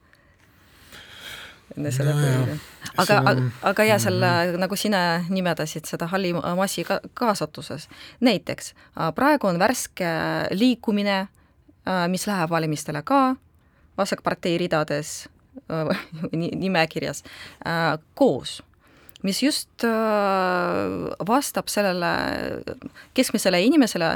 Enne 1.77 1.93
selle 1.95 2.13
no, 2.13 2.57
aga 3.01 3.21
on..., 3.31 3.47
aga 3.71 3.85
ja 3.87 3.99
selle 3.99 4.27
mm, 4.27 4.51
-hmm. 4.51 4.59
nagu 4.65 4.75
sina 4.75 5.23
nimetasid 5.29 5.87
seda 5.87 6.07
halli 6.11 6.33
massi 6.33 6.83
ka 6.83 6.99
kaasatuses, 7.13 7.87
näiteks 8.19 8.73
praegu 9.15 9.47
on 9.47 9.59
värske 9.59 10.09
liikumine, 10.51 11.27
mis 12.07 12.27
läheb 12.27 12.49
valimistele 12.49 13.01
ka, 13.01 13.35
vasakpartei 13.97 14.57
ridades 14.57 15.29
nimekirjas 16.63 17.23
koos 18.19 18.61
mis 19.23 19.39
just 19.39 19.85
vastab 21.27 21.69
sellele 21.71 22.09
keskmisele 23.15 23.61
inimesele 23.63 24.09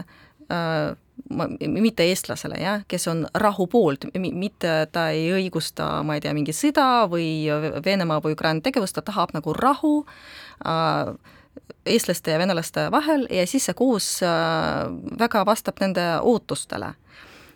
mitte 1.68 2.06
eestlasele, 2.08 2.60
jah, 2.62 2.84
kes 2.88 3.08
on 3.12 3.26
rahu 3.36 3.68
poolt, 3.68 4.06
mitte 4.16 4.74
ta 4.92 5.10
ei 5.16 5.32
õigusta, 5.34 6.04
ma 6.08 6.16
ei 6.16 6.24
tea, 6.24 6.34
mingi 6.38 6.54
sõda 6.56 7.08
või 7.12 7.48
Venemaa 7.86 8.22
või 8.24 8.38
Ukraina 8.38 8.64
tegevust, 8.64 8.96
ta 8.96 9.04
tahab 9.10 9.34
nagu 9.36 9.54
rahu 9.58 9.94
äh, 10.64 11.12
eestlaste 11.88 12.32
ja 12.32 12.40
venelaste 12.40 12.88
vahel 12.94 13.28
ja 13.34 13.48
siis 13.50 13.68
see 13.68 13.78
koos 13.78 14.08
äh, 14.24 14.88
väga 15.20 15.44
vastab 15.48 15.82
nende 15.84 16.06
ootustele. 16.22 16.94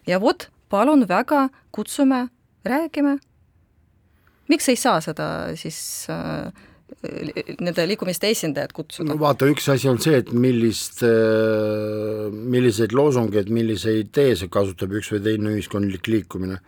ja 0.07 0.19
vot, 0.19 0.49
palun 0.69 1.07
väga, 1.07 1.49
kutsume, 1.71 2.27
räägime, 2.65 3.19
miks 4.51 4.69
ei 4.71 4.79
saa 4.79 4.99
seda 5.03 5.27
siis 5.59 5.79
äh, 6.11 6.51
nende 7.63 7.85
liikumiste 7.87 8.29
esindajad 8.31 8.73
kutsuda? 8.75 9.13
no 9.13 9.19
vaata, 9.21 9.47
üks 9.51 9.69
asi 9.73 9.89
on 9.91 9.99
see, 10.03 10.19
et 10.21 10.31
millist, 10.35 11.01
äh, 11.07 12.27
milliseid 12.31 12.95
loosungeid, 12.97 13.51
milliseid 13.53 14.11
teese 14.15 14.49
kasutab 14.51 14.93
üks 14.99 15.11
või 15.13 15.23
teine 15.25 15.55
ühiskondlik 15.55 16.09
liikumine, 16.11 16.59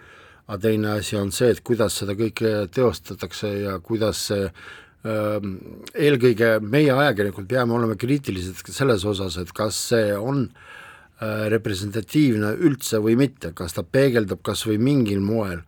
aga 0.48 0.62
teine 0.67 0.96
asi 0.98 1.19
on 1.19 1.34
see, 1.36 1.52
et 1.54 1.63
kuidas 1.65 2.00
seda 2.02 2.15
kõike 2.19 2.56
teostatakse 2.74 3.52
ja 3.65 3.78
kuidas 3.84 4.26
see 4.32 4.48
ähm, 4.48 5.58
eelkõige 5.93 6.56
meie 6.63 6.91
ajakirjanikud 6.96 7.50
peame 7.50 7.78
olema 7.78 8.00
kriitilised 8.00 8.63
selles 8.74 9.06
osas, 9.10 9.38
et 9.39 9.54
kas 9.56 9.80
see 9.91 10.12
on 10.17 10.48
äh, 10.48 11.48
representatiivne 11.54 12.56
üldse 12.63 13.04
või 13.04 13.17
mitte, 13.19 13.54
kas 13.56 13.76
ta 13.78 13.84
peegeldab 13.84 14.43
kas 14.46 14.65
või 14.69 14.80
mingil 14.82 15.24
moel, 15.24 15.63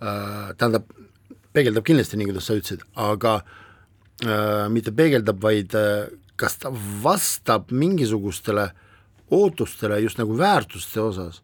äh, 0.00 0.54
tähendab, 0.56 0.88
peegeldab 1.52 1.86
kindlasti, 1.86 2.18
nii 2.18 2.30
kuidas 2.30 2.48
sa 2.48 2.56
ütlesid, 2.58 2.84
aga 2.98 3.38
äh, 3.40 4.66
mitte 4.72 4.92
peegeldab, 4.94 5.40
vaid 5.42 5.74
äh, 5.78 6.08
kas 6.38 6.58
ta 6.62 6.72
vastab 7.02 7.72
mingisugustele 7.74 8.70
ootustele 9.30 10.00
just 10.00 10.20
nagu 10.20 10.36
väärtuste 10.38 11.00
osas, 11.02 11.42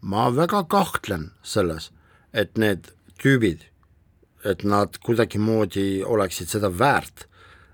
ma 0.00 0.28
väga 0.34 0.62
kahtlen 0.70 1.30
selles, 1.42 1.90
et 2.32 2.58
need 2.58 2.92
tüübid, 3.18 3.64
et 4.46 4.62
nad 4.62 4.94
kuidagimoodi 5.02 6.04
oleksid 6.06 6.52
seda 6.52 6.70
väärt, 6.70 7.26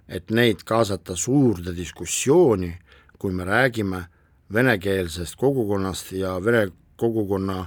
et 0.09 0.31
neid 0.31 0.65
kaasata 0.69 1.17
suurde 1.17 1.75
diskussiooni, 1.77 2.73
kui 3.19 3.33
me 3.33 3.45
räägime 3.45 4.05
venekeelsest 4.53 5.37
kogukonnast 5.41 6.13
ja 6.13 6.37
vene 6.45 6.69
kogukonna 7.01 7.65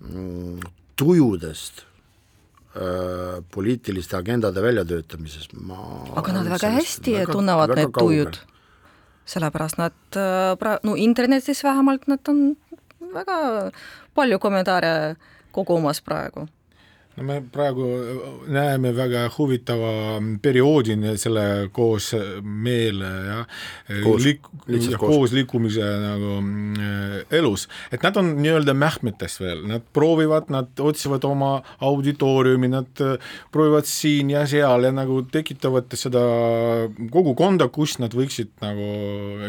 mm, 0.00 0.60
tujudest 0.96 1.84
poliitiliste 3.50 4.16
agendade 4.18 4.62
väljatöötamises, 4.62 5.48
ma 5.52 5.78
aga 6.20 6.32
nad 6.32 6.50
väga 6.50 6.70
hästi 6.76 7.14
väga, 7.14 7.32
tunnevad 7.32 7.72
väga 7.72 7.82
need 7.82 7.94
kaugel. 7.94 8.24
tujud, 8.24 8.38
sellepärast 9.24 9.78
nad 9.80 10.18
äh, 10.20 10.52
pra-, 10.60 10.78
no 10.82 10.96
internetis 10.96 11.64
vähemalt 11.64 12.06
nad 12.06 12.28
on 12.28 12.56
väga 13.14 13.70
palju 14.14 14.38
kommentaare 14.38 15.16
kogumas 15.56 16.00
praegu 16.04 16.48
no 17.16 17.24
me 17.24 17.38
praegu 17.52 17.86
näeme 18.52 18.92
väga 18.96 19.26
huvitava 19.36 20.20
perioodi 20.42 20.96
selle 21.16 21.68
koos 21.72 22.10
meele 22.42 23.10
ja 23.28 23.38
koos, 24.04 24.24
liik, 24.24 24.48
koos. 25.00 25.32
liikumise 25.32 25.86
nagu 26.02 26.36
äh, 26.40 27.38
elus, 27.38 27.66
et 27.94 28.02
nad 28.04 28.16
on 28.20 28.32
nii-öelda 28.40 28.74
mähkmetes 28.76 29.38
veel, 29.40 29.64
nad 29.70 29.84
proovivad, 29.96 30.50
nad 30.52 30.82
otsivad 30.82 31.24
oma 31.28 31.50
auditooriumi, 31.84 32.70
nad 32.72 33.04
äh, 33.04 33.16
proovivad 33.54 33.88
siin 33.88 34.32
ja 34.34 34.44
seal 34.48 34.86
ja 34.88 34.92
nagu 34.94 35.22
tekitavad 35.32 35.92
seda 35.96 36.22
kogukonda, 37.12 37.70
kus 37.72 37.96
nad 38.02 38.14
võiksid 38.16 38.52
nagu, 38.64 38.90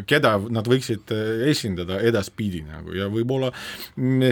keda 0.09 0.37
nad 0.53 0.69
võiksid 0.69 1.13
äh, 1.15 1.47
esindada 1.51 1.99
edaspidi 2.05 2.63
nagu. 2.67 2.95
Ja 2.97 3.09
võib-olla 3.11 3.51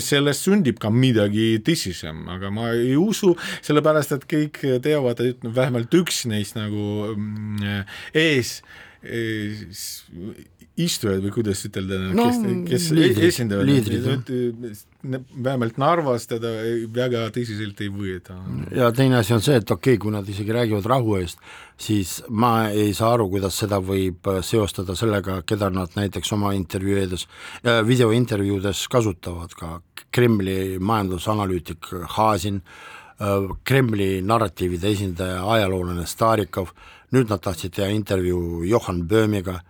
sellest 0.04 0.48
sündib 0.48 0.80
ka 0.82 0.92
midagi 0.94 1.56
tõsisem, 1.66 2.26
aga 2.32 2.52
ma 2.54 2.72
ei 2.76 2.96
usu, 3.00 3.25
usu, 3.26 3.36
sellepärast 3.66 4.16
et 4.16 4.28
kõik 4.30 4.62
teavad, 4.86 5.22
et 5.26 5.46
vähemalt 5.56 5.94
üks 5.98 6.26
neist 6.30 6.58
nagu 6.60 7.16
mm, 7.16 7.86
ees, 8.14 8.60
ees 9.06 9.86
istujad 10.76 11.24
või 11.24 11.32
kuidas 11.32 11.62
ütelda 11.68 11.98
no,, 12.16 12.26
kes, 12.68 12.90
kes 12.92 13.20
esindavad, 13.30 13.70
vähemalt 15.46 15.78
Narvas 15.80 16.28
teda 16.28 16.52
väga 16.96 17.30
tõsiselt 17.36 17.80
ei 17.84 17.92
võeta. 17.94 18.36
ja 18.76 18.90
teine 18.96 19.22
asi 19.22 19.36
on 19.36 19.44
see, 19.46 19.56
et 19.62 19.72
okei 19.72 19.96
okay,, 19.96 20.02
kui 20.04 20.12
nad 20.12 20.28
isegi 20.28 20.56
räägivad 20.56 20.90
rahu 20.92 21.16
eest, 21.22 21.40
siis 21.80 22.18
ma 22.28 22.68
ei 22.74 22.92
saa 22.98 23.14
aru, 23.16 23.30
kuidas 23.32 23.62
seda 23.64 23.80
võib 23.80 24.28
seostada 24.44 24.98
sellega, 25.00 25.40
keda 25.48 25.72
nad 25.72 25.96
näiteks 25.96 26.36
oma 26.36 26.52
intervjueedes, 26.58 27.28
äh, 27.64 27.80
videointervjuudes 27.88 28.88
kasutavad, 28.92 29.56
ka 29.56 29.80
Kremli 30.12 30.76
majandusanalüütik 30.80 31.94
Hasin 32.18 32.60
äh,, 32.60 32.62
Äh, 32.66 33.05
Kremli 33.64 34.22
narratiivide 34.22 34.90
esindaja, 34.92 35.40
ajaloolane 35.48 36.04
Starikov, 36.08 36.74
nüüd 37.16 37.30
nad 37.32 37.40
tahtsid 37.40 37.72
teha 37.78 37.88
intervjuu 37.96 38.66
Johan 38.68 39.06
Böhmiga, 39.08 39.62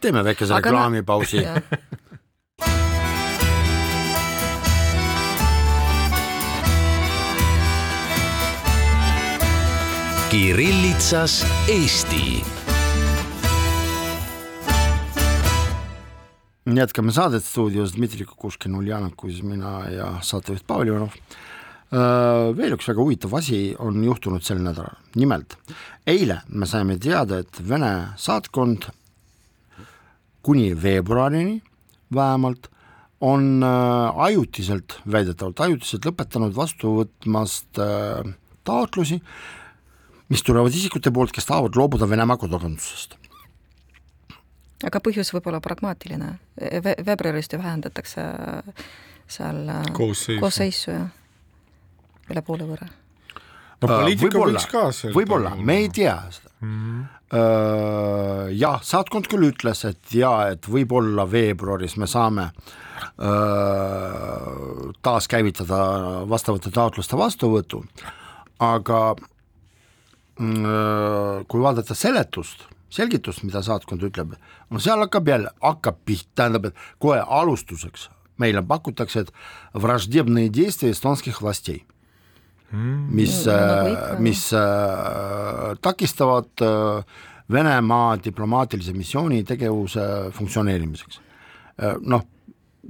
teeme 0.00 0.22
väikese 0.24 0.54
Aga 0.54 0.70
reklaamipausi. 0.70 1.42
Kirillitsas 10.30 11.42
Eesti. 11.68 12.44
jätkame 16.70 17.12
saadet 17.12 17.44
stuudios. 17.44 17.96
Dmitri 17.96 18.24
Kukushkin, 18.24 18.74
Uljanov, 18.78 19.10
siis 19.26 19.42
mina 19.42 19.88
ja 19.90 20.12
saatejuht 20.22 20.62
Pavel 20.66 20.88
Ivanov 20.92 21.10
Veel 21.90 22.76
üks 22.76 22.86
väga 22.86 23.02
huvitav 23.02 23.32
asi 23.34 23.72
on 23.82 23.96
juhtunud 24.04 24.44
sel 24.46 24.60
nädalal, 24.62 24.94
nimelt 25.18 25.56
eile 26.06 26.36
me 26.54 26.68
saime 26.70 26.94
teada, 27.02 27.40
et 27.42 27.58
Vene 27.66 28.12
saatkond 28.14 28.86
kuni 30.46 30.70
veebruarini 30.82 31.58
vähemalt 32.14 32.70
on 33.20 33.62
äh, 33.62 34.20
ajutiselt, 34.24 35.00
väidetavalt 35.12 35.60
ajutiselt 35.60 36.06
lõpetanud 36.08 36.54
vastu 36.56 36.94
võtmast 37.00 37.80
äh, 37.82 38.22
taotlusi, 38.64 39.20
mis 40.32 40.46
tulevad 40.46 40.72
isikute 40.72 41.12
poolt, 41.12 41.34
kes 41.36 41.48
tahavad 41.50 41.76
loobuda 41.76 42.08
Venemaa 42.08 42.38
kodakondsusest. 42.40 43.18
aga 44.86 45.00
põhjus 45.04 45.34
võib 45.34 45.50
olla 45.50 45.60
pragmaatiline 45.60 46.38
Ve, 46.56 46.94
veebruarist 47.04 47.52
ju 47.52 47.58
vähendatakse 47.60 48.22
seal 49.28 49.66
äh, 49.68 49.90
Koosseisu. 49.92 50.40
koosseisu 50.40 50.90
jah 50.90 51.08
üle 52.31 52.41
poole 52.45 52.67
võrra. 52.67 52.87
no 53.81 53.87
poliitika 53.87 54.39
võiks 54.39 54.67
ka 54.71 54.87
seal 54.95 55.13
võib-olla, 55.15 55.55
me 55.55 55.81
ei 55.83 55.89
tea 55.93 56.17
seda 56.31 56.51
mm. 56.61 56.71
-hmm. 56.71 57.03
Jah, 58.55 58.83
saatkond 58.85 59.25
küll 59.27 59.47
ütles, 59.49 59.81
et 59.89 60.13
jaa, 60.13 60.51
et 60.53 60.67
võib-olla 60.69 61.25
veebruaris 61.27 61.97
me 61.97 62.07
saame 62.07 62.51
öö, 63.17 64.91
taaskäivitada 65.03 65.79
vastavate 66.29 66.71
taotluste 66.71 67.17
vastuvõtu, 67.17 67.81
aga 68.61 69.15
öö, 70.39 71.43
kui 71.49 71.65
vaadata 71.65 71.97
seletust, 71.97 72.67
selgitust, 72.93 73.43
mida 73.43 73.63
saatkond 73.65 74.05
ütleb, 74.05 74.37
no 74.69 74.79
seal 74.79 75.01
hakkab 75.03 75.27
jälle, 75.33 75.51
hakkab 75.65 75.97
pihta, 76.05 76.29
tähendab, 76.35 76.69
et 76.69 76.75
kohe 77.01 77.19
alustuseks 77.25 78.09
meile 78.37 78.61
pakutakse, 78.61 79.19
et 79.25 79.33
враждебные 79.73 80.49
действия 80.49 80.91
эстонских 80.91 81.41
властей 81.41 81.85
mis 82.72 83.46
nagu 83.46 83.86
äh, 83.86 83.92
ikka. 83.92 84.18
mis 84.22 84.52
äh, 84.52 85.76
takistavad 85.82 86.62
äh, 86.62 87.04
Venemaa 87.50 88.14
diplomaatilise 88.24 88.92
missiooni 88.94 89.42
tegevuse 89.42 90.02
funktsioneerimiseks. 90.30 91.16
Noh, 92.06 92.22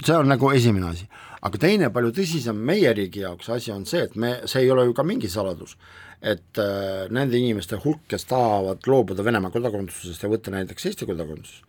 see 0.05 0.13
on 0.13 0.29
nagu 0.29 0.51
esimene 0.53 0.91
asi, 0.91 1.07
aga 1.41 1.57
teine, 1.57 1.89
palju 1.89 2.11
tõsisem 2.13 2.59
meie 2.69 2.91
riigi 2.93 3.23
jaoks 3.23 3.49
asi 3.55 3.71
on 3.73 3.87
see, 3.89 4.03
et 4.05 4.13
me, 4.15 4.35
see 4.45 4.61
ei 4.61 4.69
ole 4.69 4.85
ju 4.85 4.93
ka 4.93 5.05
mingi 5.07 5.31
saladus, 5.33 5.73
et 6.21 6.61
äh, 6.61 7.07
nende 7.09 7.39
inimeste 7.41 7.79
hulk, 7.81 8.03
kes 8.11 8.27
tahavad 8.29 8.85
loobuda 8.85 9.25
Venemaa 9.25 9.49
kodakondsusest 9.55 10.21
ja 10.21 10.29
võtta 10.29 10.53
näiteks 10.53 10.91
Eesti 10.91 11.09
kodakondsus, 11.09 11.63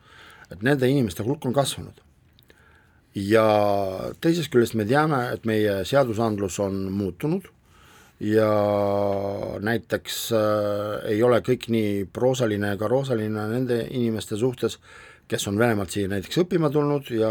et 0.53 0.61
nende 0.61 0.91
inimeste 0.91 1.25
hulk 1.25 1.49
on 1.49 1.57
kasvanud 1.57 2.05
ja 3.17 3.47
teisest 4.21 4.53
küljest 4.53 4.77
me 4.77 4.85
teame, 4.89 5.25
et 5.33 5.49
meie 5.49 5.81
seadusandlus 5.89 6.59
on 6.65 6.85
muutunud 6.93 7.49
ja 8.23 8.51
näiteks 9.61 10.17
äh, 10.33 11.11
ei 11.11 11.23
ole 11.27 11.41
kõik 11.43 11.67
nii 11.75 12.05
proosaline 12.15 12.77
ega 12.77 12.89
roosaline 12.89 13.49
nende 13.51 13.81
inimeste 13.91 14.39
suhtes, 14.39 14.79
kes 15.27 15.49
on 15.51 15.59
Venemaalt 15.59 15.91
siia 15.91 16.11
näiteks 16.13 16.39
õppima 16.45 16.71
tulnud 16.71 17.11
ja 17.17 17.31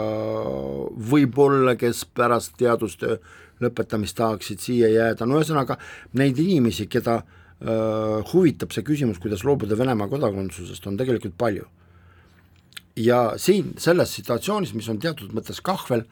võib-olla, 1.11 1.77
kes 1.79 2.03
pärast 2.17 2.57
teadustöö 2.59 3.15
lõpetamist 3.61 4.17
tahaksid 4.17 4.59
siia 4.59 4.89
jääda, 4.91 5.27
no 5.29 5.39
ühesõnaga 5.39 5.77
neid 6.19 6.39
inimesi, 6.43 6.89
keda 6.91 7.21
äh, 7.21 8.33
huvitab 8.33 8.75
see 8.75 8.83
küsimus, 8.83 9.21
kuidas 9.21 9.45
loobuda 9.47 9.79
Venemaa 9.79 10.11
kodakondsusest, 10.11 10.87
on 10.91 10.99
tegelikult 10.99 11.37
palju. 11.39 11.69
Ja 12.99 13.37
siin 13.39 13.77
selles 13.79 14.11
situatsioonis, 14.17 14.73
mis 14.75 14.89
on 14.91 14.99
teatud 14.99 15.31
mõttes 15.31 15.63
kahvel 15.63 16.03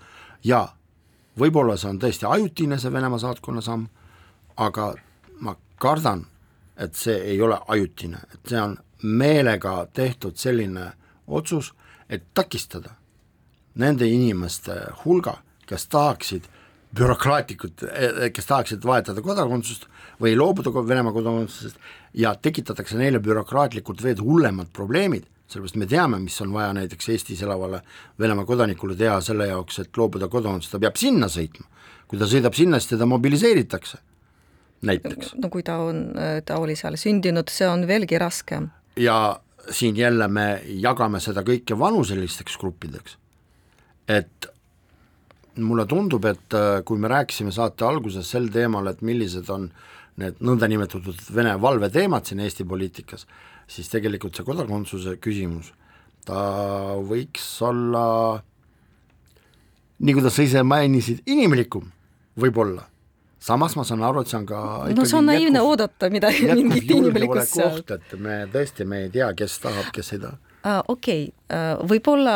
ja 0.46 0.70
võib-olla 1.40 1.76
see 1.76 1.92
on 1.92 2.00
tõesti 2.00 2.30
ajutine, 2.30 2.80
see 2.80 2.94
Venemaa 2.94 3.20
saatkonna 3.20 3.66
samm, 3.66 3.90
aga 4.60 4.94
ma 5.40 5.56
kardan, 5.80 6.26
et 6.80 6.96
see 6.96 7.16
ei 7.34 7.42
ole 7.42 7.58
ajutine, 7.68 8.20
et 8.34 8.52
see 8.52 8.60
on 8.62 8.78
meelega 9.04 9.86
tehtud 9.96 10.36
selline 10.40 10.92
otsus, 11.28 11.74
et 12.10 12.24
takistada 12.34 12.96
nende 13.80 14.08
inimeste 14.10 14.76
hulga, 15.04 15.38
kes 15.70 15.88
tahaksid 15.94 16.48
bürokraatlikud, 16.96 17.86
kes 18.34 18.48
tahaksid 18.50 18.86
vahetada 18.86 19.22
kodakondsust 19.22 19.86
või 20.20 20.34
loobuda 20.36 20.74
Venemaa 20.74 21.14
kodakondsusest 21.14 21.78
ja 22.18 22.34
tekitatakse 22.36 22.98
neile 22.98 23.22
bürokraatlikult 23.24 24.02
veel 24.04 24.24
hullemad 24.26 24.72
probleemid, 24.74 25.28
sellepärast 25.50 25.78
me 25.78 25.88
teame, 25.90 26.20
mis 26.24 26.42
on 26.42 26.54
vaja 26.54 26.74
näiteks 26.74 27.10
Eestis 27.14 27.44
elavale 27.46 27.84
Venemaa 28.20 28.46
kodanikule 28.46 28.98
teha 28.98 29.20
selle 29.22 29.48
jaoks, 29.52 29.80
et 29.86 29.98
loobuda 29.98 30.28
kodakondsusest, 30.28 30.76
ta 30.76 30.82
peab 30.82 30.98
sinna 30.98 31.30
sõitma. 31.30 31.68
kui 32.10 32.18
ta 32.18 32.26
sõidab 32.26 32.56
sinna, 32.58 32.80
siis 32.82 32.90
teda 32.90 33.06
mobiliseeritakse 33.06 34.00
näiteks. 34.86 35.34
no 35.36 35.50
kui 35.50 35.64
ta 35.64 35.78
on, 35.84 36.06
ta 36.46 36.60
oli 36.62 36.76
seal 36.80 36.98
sündinud, 37.00 37.52
see 37.52 37.68
on 37.68 37.88
veelgi 37.88 38.20
raskem. 38.22 38.70
ja 38.96 39.40
siin 39.70 39.98
jälle 39.98 40.28
me 40.28 40.62
jagame 40.66 41.20
seda 41.20 41.44
kõike 41.46 41.78
vanuselisteks 41.80 42.58
gruppideks, 42.58 43.18
et 44.08 44.50
mulle 45.64 45.86
tundub, 45.90 46.26
et 46.30 46.56
äh, 46.56 46.82
kui 46.86 47.00
me 47.00 47.10
rääkisime 47.12 47.52
saate 47.52 47.86
alguses 47.86 48.30
sel 48.30 48.50
teemal, 48.54 48.88
et 48.92 49.02
millised 49.06 49.50
on 49.54 49.70
need 50.20 50.40
nõndanimetatud 50.44 51.20
Vene 51.36 51.56
valveteemad 51.62 52.28
siin 52.28 52.44
Eesti 52.44 52.66
poliitikas, 52.68 53.26
siis 53.70 53.90
tegelikult 53.92 54.36
see 54.36 54.48
kodakondsuse 54.48 55.16
küsimus, 55.24 55.72
ta 56.28 56.40
võiks 57.08 57.46
olla, 57.66 58.04
nii 60.00 60.18
kuidas 60.18 60.36
sa 60.36 60.46
ise 60.46 60.64
mainisid, 60.64 61.24
inimlikum 61.28 61.88
võib-olla. 62.40 62.86
Samas 63.40 63.76
ma 63.76 63.86
saan 63.88 64.04
aru, 64.04 64.24
et 64.24 64.32
see 64.32 64.40
on 64.40 64.48
ka 64.50 64.62
no 64.96 65.06
see 65.06 65.18
on 65.18 65.30
naiivne 65.30 65.60
jätkuv- 65.60 65.74
oodata 65.74 66.10
midagi, 66.14 66.48
mingit 66.54 66.92
inimlikkust 66.92 67.56
seal. 67.56 67.82
et 67.96 68.18
me 68.20 68.42
tõesti, 68.54 68.86
me 68.86 69.06
ei 69.06 69.14
tea, 69.14 69.32
kes 69.34 69.60
tahab, 69.64 69.94
kes 69.96 70.14
ei 70.14 70.26
taha. 70.26 70.38
Ah, 70.68 70.82
okei 70.92 71.30
okay., 71.32 71.88
võib-olla 71.88 72.36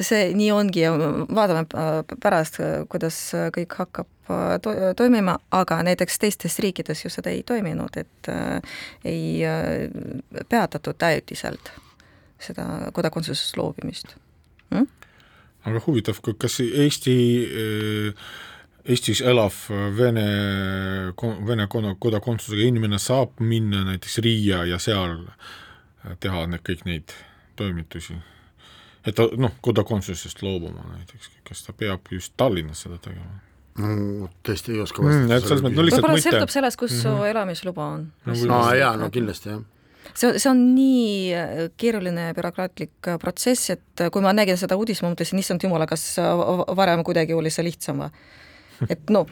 see 0.00 0.30
nii 0.36 0.48
ongi 0.54 0.80
ja 0.80 0.92
vaatame 0.96 1.66
äh, 1.76 1.98
pärast, 2.22 2.58
kuidas 2.92 3.18
kõik 3.54 3.76
hakkab 3.76 4.32
äh, 4.32 4.56
to 4.64 4.72
toimima, 4.96 5.36
aga 5.52 5.82
näiteks 5.84 6.18
teistes 6.22 6.58
riikides 6.64 7.04
ju 7.04 7.12
seda 7.12 7.32
ei 7.34 7.42
toiminud, 7.46 7.96
et 8.00 8.32
äh, 8.32 8.78
ei 9.04 9.44
äh, 9.44 10.44
peatatud 10.48 11.02
ajutiselt 11.02 11.72
seda 12.42 12.66
kodakondsusest 12.96 13.56
loobumist 13.60 14.16
hm?. 14.72 14.88
aga 15.68 15.82
huvitav, 15.86 16.18
kas 16.38 16.58
Eesti, 16.64 17.14
Eestis 18.84 19.20
elav 19.22 19.54
Vene, 19.98 20.26
Vene 21.46 21.66
koda- 21.70 21.94
kodakondsusega 21.98 22.66
inimene 22.66 22.98
saab 22.98 23.38
minna 23.38 23.84
näiteks 23.86 24.18
Riia 24.24 24.64
ja 24.66 24.78
seal 24.82 25.20
teha 26.20 26.46
need 26.50 26.64
kõik 26.66 26.84
neid 26.88 27.14
toimitusi? 27.56 28.18
et 29.06 29.16
ta 29.18 29.26
noh, 29.38 29.54
kodakondsusest 29.64 30.42
loobuma 30.46 30.84
näiteks, 30.96 31.30
kas 31.48 31.64
ta 31.66 31.74
peab 31.74 32.10
just 32.14 32.34
Tallinnas 32.38 32.84
seda 32.84 32.98
tegema? 33.02 33.40
Mm, 33.78 34.28
tõesti 34.44 34.74
ei 34.74 34.82
oska 34.84 35.02
Mm, 35.02 35.30
et 35.32 35.46
selles 35.46 35.62
mõttes, 35.64 35.78
no 35.78 35.84
lihtsalt 35.86 36.04
võib-olla 36.04 36.24
sõltub 36.26 36.52
sellest, 36.52 36.78
kus 36.78 36.92
mm 36.92 36.98
-hmm. 36.98 37.18
su 37.18 37.30
elamisluba 37.30 37.86
on 37.94 38.02
No 38.26 38.34
aa 38.34 38.66
no, 38.68 38.74
jaa, 38.76 38.96
no 39.00 39.08
kindlasti 39.10 39.48
jah. 39.48 39.62
see, 40.14 40.38
see 40.38 40.50
on 40.50 40.60
nii 40.74 41.34
äh, 41.34 41.70
keeruline 41.76 42.28
ja 42.28 42.34
bürokraatlik 42.34 43.08
äh, 43.08 43.18
protsess, 43.18 43.70
et 43.70 44.00
äh, 44.00 44.10
kui 44.10 44.22
ma 44.22 44.32
nägin 44.32 44.56
seda 44.60 44.76
uudist, 44.76 45.02
ma 45.02 45.10
mõtlesin, 45.10 45.38
issand 45.38 45.62
jumala, 45.62 45.86
kas 45.86 46.18
äh, 46.18 46.76
varem 46.76 47.02
kuidagi 47.04 47.34
oli 47.34 47.50
see 47.50 47.64
lihtsam 47.64 48.04
või? 48.04 48.10
Et 48.90 49.10
noh, 49.10 49.26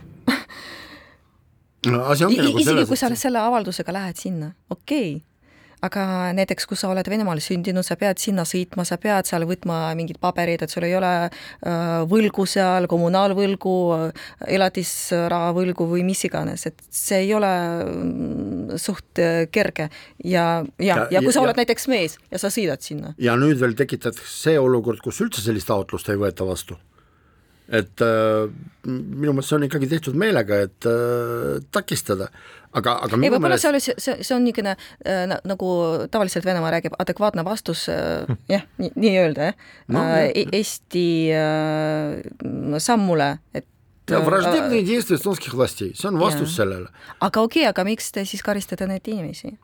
no 1.88 2.04
asi 2.12 2.26
ongi 2.26 2.38
nagu 2.42 2.60
isegi 2.60 2.86
kui 2.90 3.00
sa 3.00 3.08
et 3.10 3.18
selle 3.18 3.40
avaldusega 3.42 3.92
lähed 3.96 4.18
sinna, 4.20 4.52
okei 4.70 5.14
okay. 5.16 5.26
aga 5.86 6.02
näiteks 6.36 6.66
kui 6.68 6.76
sa 6.76 6.90
oled 6.92 7.08
Venemaal 7.08 7.40
sündinud, 7.40 7.86
sa 7.86 7.96
pead 7.96 8.20
sinna 8.20 8.44
sõitma, 8.44 8.84
sa 8.84 8.98
pead 9.00 9.24
seal 9.30 9.46
võtma 9.48 9.78
mingid 9.96 10.18
paberid, 10.20 10.60
et 10.60 10.68
sul 10.72 10.84
ei 10.84 10.92
ole 10.98 11.12
äh, 11.24 12.02
võlgu 12.10 12.44
seal, 12.44 12.84
kommunaalvõlgu, 12.90 13.72
elatisrahavõlgu 14.58 15.86
või 15.94 16.04
mis 16.04 16.20
iganes, 16.28 16.66
et 16.68 16.84
see 16.92 17.22
ei 17.24 17.32
ole 17.38 17.48
mm, 17.86 18.76
suht 18.76 19.22
äh, 19.24 19.46
kerge 19.50 19.88
ja, 19.88 20.60
ja, 20.76 20.84
Ja- 20.84 20.96
ja, 21.06 21.08
ja 21.16 21.24
kui 21.24 21.32
sa 21.32 21.40
ja- 21.40 21.46
oled 21.48 21.62
näiteks 21.64 21.88
mees 21.88 22.18
ja 22.28 22.38
sa 22.42 22.52
sõidad 22.52 22.84
sinna, 22.84 23.14
ja 23.16 23.38
nüüd 23.40 23.56
veel 23.62 23.72
tekitatakse 23.78 24.28
see 24.50 24.60
olukord, 24.60 25.00
kus 25.00 25.24
üldse 25.24 25.40
sellist 25.48 25.72
taotlust 25.72 26.12
ei 26.12 26.20
võeta 26.20 26.44
vastu 26.44 26.76
et 27.69 28.01
äh, 28.05 28.45
minu 28.85 29.33
meelest 29.33 29.49
see 29.49 29.57
on 29.57 29.63
ikkagi 29.65 29.87
tehtud 29.89 30.13
meelega, 30.21 30.59
et 30.67 30.85
äh, 30.85 31.63
takistada, 31.73 32.27
aga, 32.77 32.93
aga 33.07 33.15
ei, 33.15 33.21
minu 33.23 33.39
võib-olla 33.39 33.55
meelest 33.55 33.65
see 33.65 33.71
oli, 33.71 33.81
see, 34.05 34.17
see 34.21 34.35
on 34.35 34.43
niisugune 34.45 34.75
äh, 34.77 35.23
na- 35.31 35.39
nagu 35.49 35.69
tavaliselt 36.13 36.45
Venemaa 36.45 36.75
räägib, 36.77 36.93
adekvaatne 37.01 37.45
vastus 37.47 37.87
äh, 37.89 38.29
jah, 38.51 38.67
nii, 38.77 38.91
nii-öelda 38.95 39.49
jah 39.49 39.55
No, 39.87 40.03
äh, 40.03 40.27
jah. 40.27 40.29
e- 40.43 40.49
Eesti 40.59 41.07
äh, 41.33 42.77
sammule, 42.77 43.31
et 43.53 43.65
ja 44.09 44.19
äh, 44.19 44.25
враждебные 44.25 44.83
действия 44.85 45.15
эстонских 45.17 45.53
властей, 45.57 45.95
see 45.97 46.07
on 46.07 46.19
vastus 46.21 46.51
Jaa. 46.53 46.57
sellele. 46.65 46.89
aga 47.19 47.41
okei 47.41 47.63
okay,, 47.65 47.69
aga 47.73 47.83
miks 47.89 48.11
te 48.13 48.25
siis 48.29 48.43
karistate 48.45 48.85
neid 48.87 49.07
inimesi? 49.09 49.55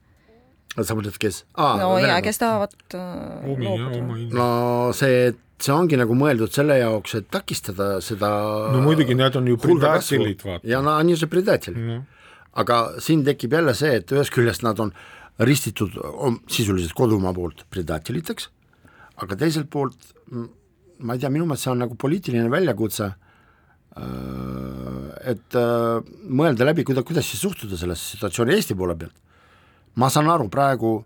Sa 0.84 0.96
mõtled, 0.98 1.16
kes 1.22 1.44
ah,? 1.54 1.76
no 1.80 1.94
jaa, 2.02 2.20
kes 2.24 2.40
tahavad 2.42 2.74
äh, 2.94 3.48
omi 3.52 3.68
loobuda. 3.70 4.36
no 4.36 4.48
see, 4.96 5.30
see 5.62 5.72
ongi 5.72 5.96
nagu 5.96 6.16
mõeldud 6.18 6.52
selle 6.52 6.76
jaoks, 6.82 7.16
et 7.20 7.30
takistada 7.32 7.96
seda 8.04 8.30
no 8.74 8.82
muidugi 8.84 9.16
need 9.16 9.38
on 9.40 9.48
ju 9.48 9.56
predatelid, 9.62 10.44
vaata. 10.44 10.66
ja 10.68 10.82
no 10.84 10.96
on 10.96 11.14
ju 11.14 11.16
see 11.22 11.32
predaatelid 11.32 11.80
noh, 11.80 12.04
aga 12.60 12.82
siin 13.04 13.24
tekib 13.24 13.56
jälle 13.56 13.76
see, 13.76 13.96
et 14.02 14.12
ühest 14.12 14.34
küljest 14.34 14.66
nad 14.66 14.80
on 14.82 14.92
ristitud 15.38 15.96
om- 16.02 16.40
sisuliselt 16.48 16.96
kodumaa 16.96 17.32
poolt 17.36 17.64
predaateliteks, 17.72 18.48
aga 19.24 19.36
teiselt 19.36 19.68
poolt 19.72 20.12
ma 20.98 21.14
ei 21.16 21.20
tea, 21.20 21.30
minu 21.32 21.44
meelest 21.48 21.66
see 21.66 21.72
on 21.72 21.82
nagu 21.84 21.96
poliitiline 22.00 22.48
väljakutse, 22.52 23.10
et 25.26 25.56
äh, 25.56 26.08
mõelda 26.28 26.66
läbi, 26.68 26.84
kuida-, 26.84 27.04
kuidas 27.06 27.28
siis 27.30 27.40
suhtuda 27.44 27.78
sellesse 27.80 28.16
situatsiooni 28.16 28.52
Eesti 28.56 28.76
poole 28.76 28.96
pealt. 28.98 29.16
Ma 29.96 30.10
saan 30.12 30.28
aru, 30.30 30.48
praegu 30.52 30.98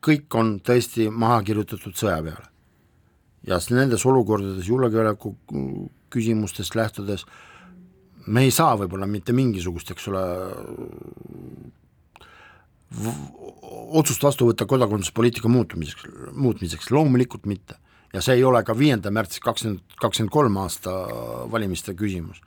kõik 0.00 0.32
on 0.40 0.56
tõesti 0.64 1.10
maha 1.12 1.42
kirjutatud 1.44 1.96
sõja 1.96 2.22
peale. 2.24 2.48
ja 3.46 3.58
nendes 3.70 4.04
olukordades 4.06 4.68
julgeoleku 4.68 5.36
küsimustest 6.10 6.74
lähtudes 6.74 7.24
me 8.26 8.44
ei 8.44 8.50
saa 8.50 8.76
võib-olla 8.76 9.06
mitte 9.08 9.32
mingisugust, 9.32 9.90
eks 9.90 10.08
ole, 10.10 10.22
otsust 14.00 14.22
vastu 14.22 14.48
võtta 14.50 14.66
kodakondsuspoliitika 14.68 15.48
muutumiseks, 15.48 16.08
muutmiseks, 16.32 16.90
loomulikult 16.90 17.46
mitte. 17.46 17.78
ja 18.12 18.20
see 18.20 18.34
ei 18.40 18.44
ole 18.44 18.62
ka 18.66 18.74
viienda 18.74 19.10
märtsi 19.14 19.40
kakskümmend, 19.40 19.80
kakskümmend 20.02 20.32
kolm 20.34 20.56
aasta 20.58 20.90
valimiste 21.50 21.94
küsimus. 21.94 22.40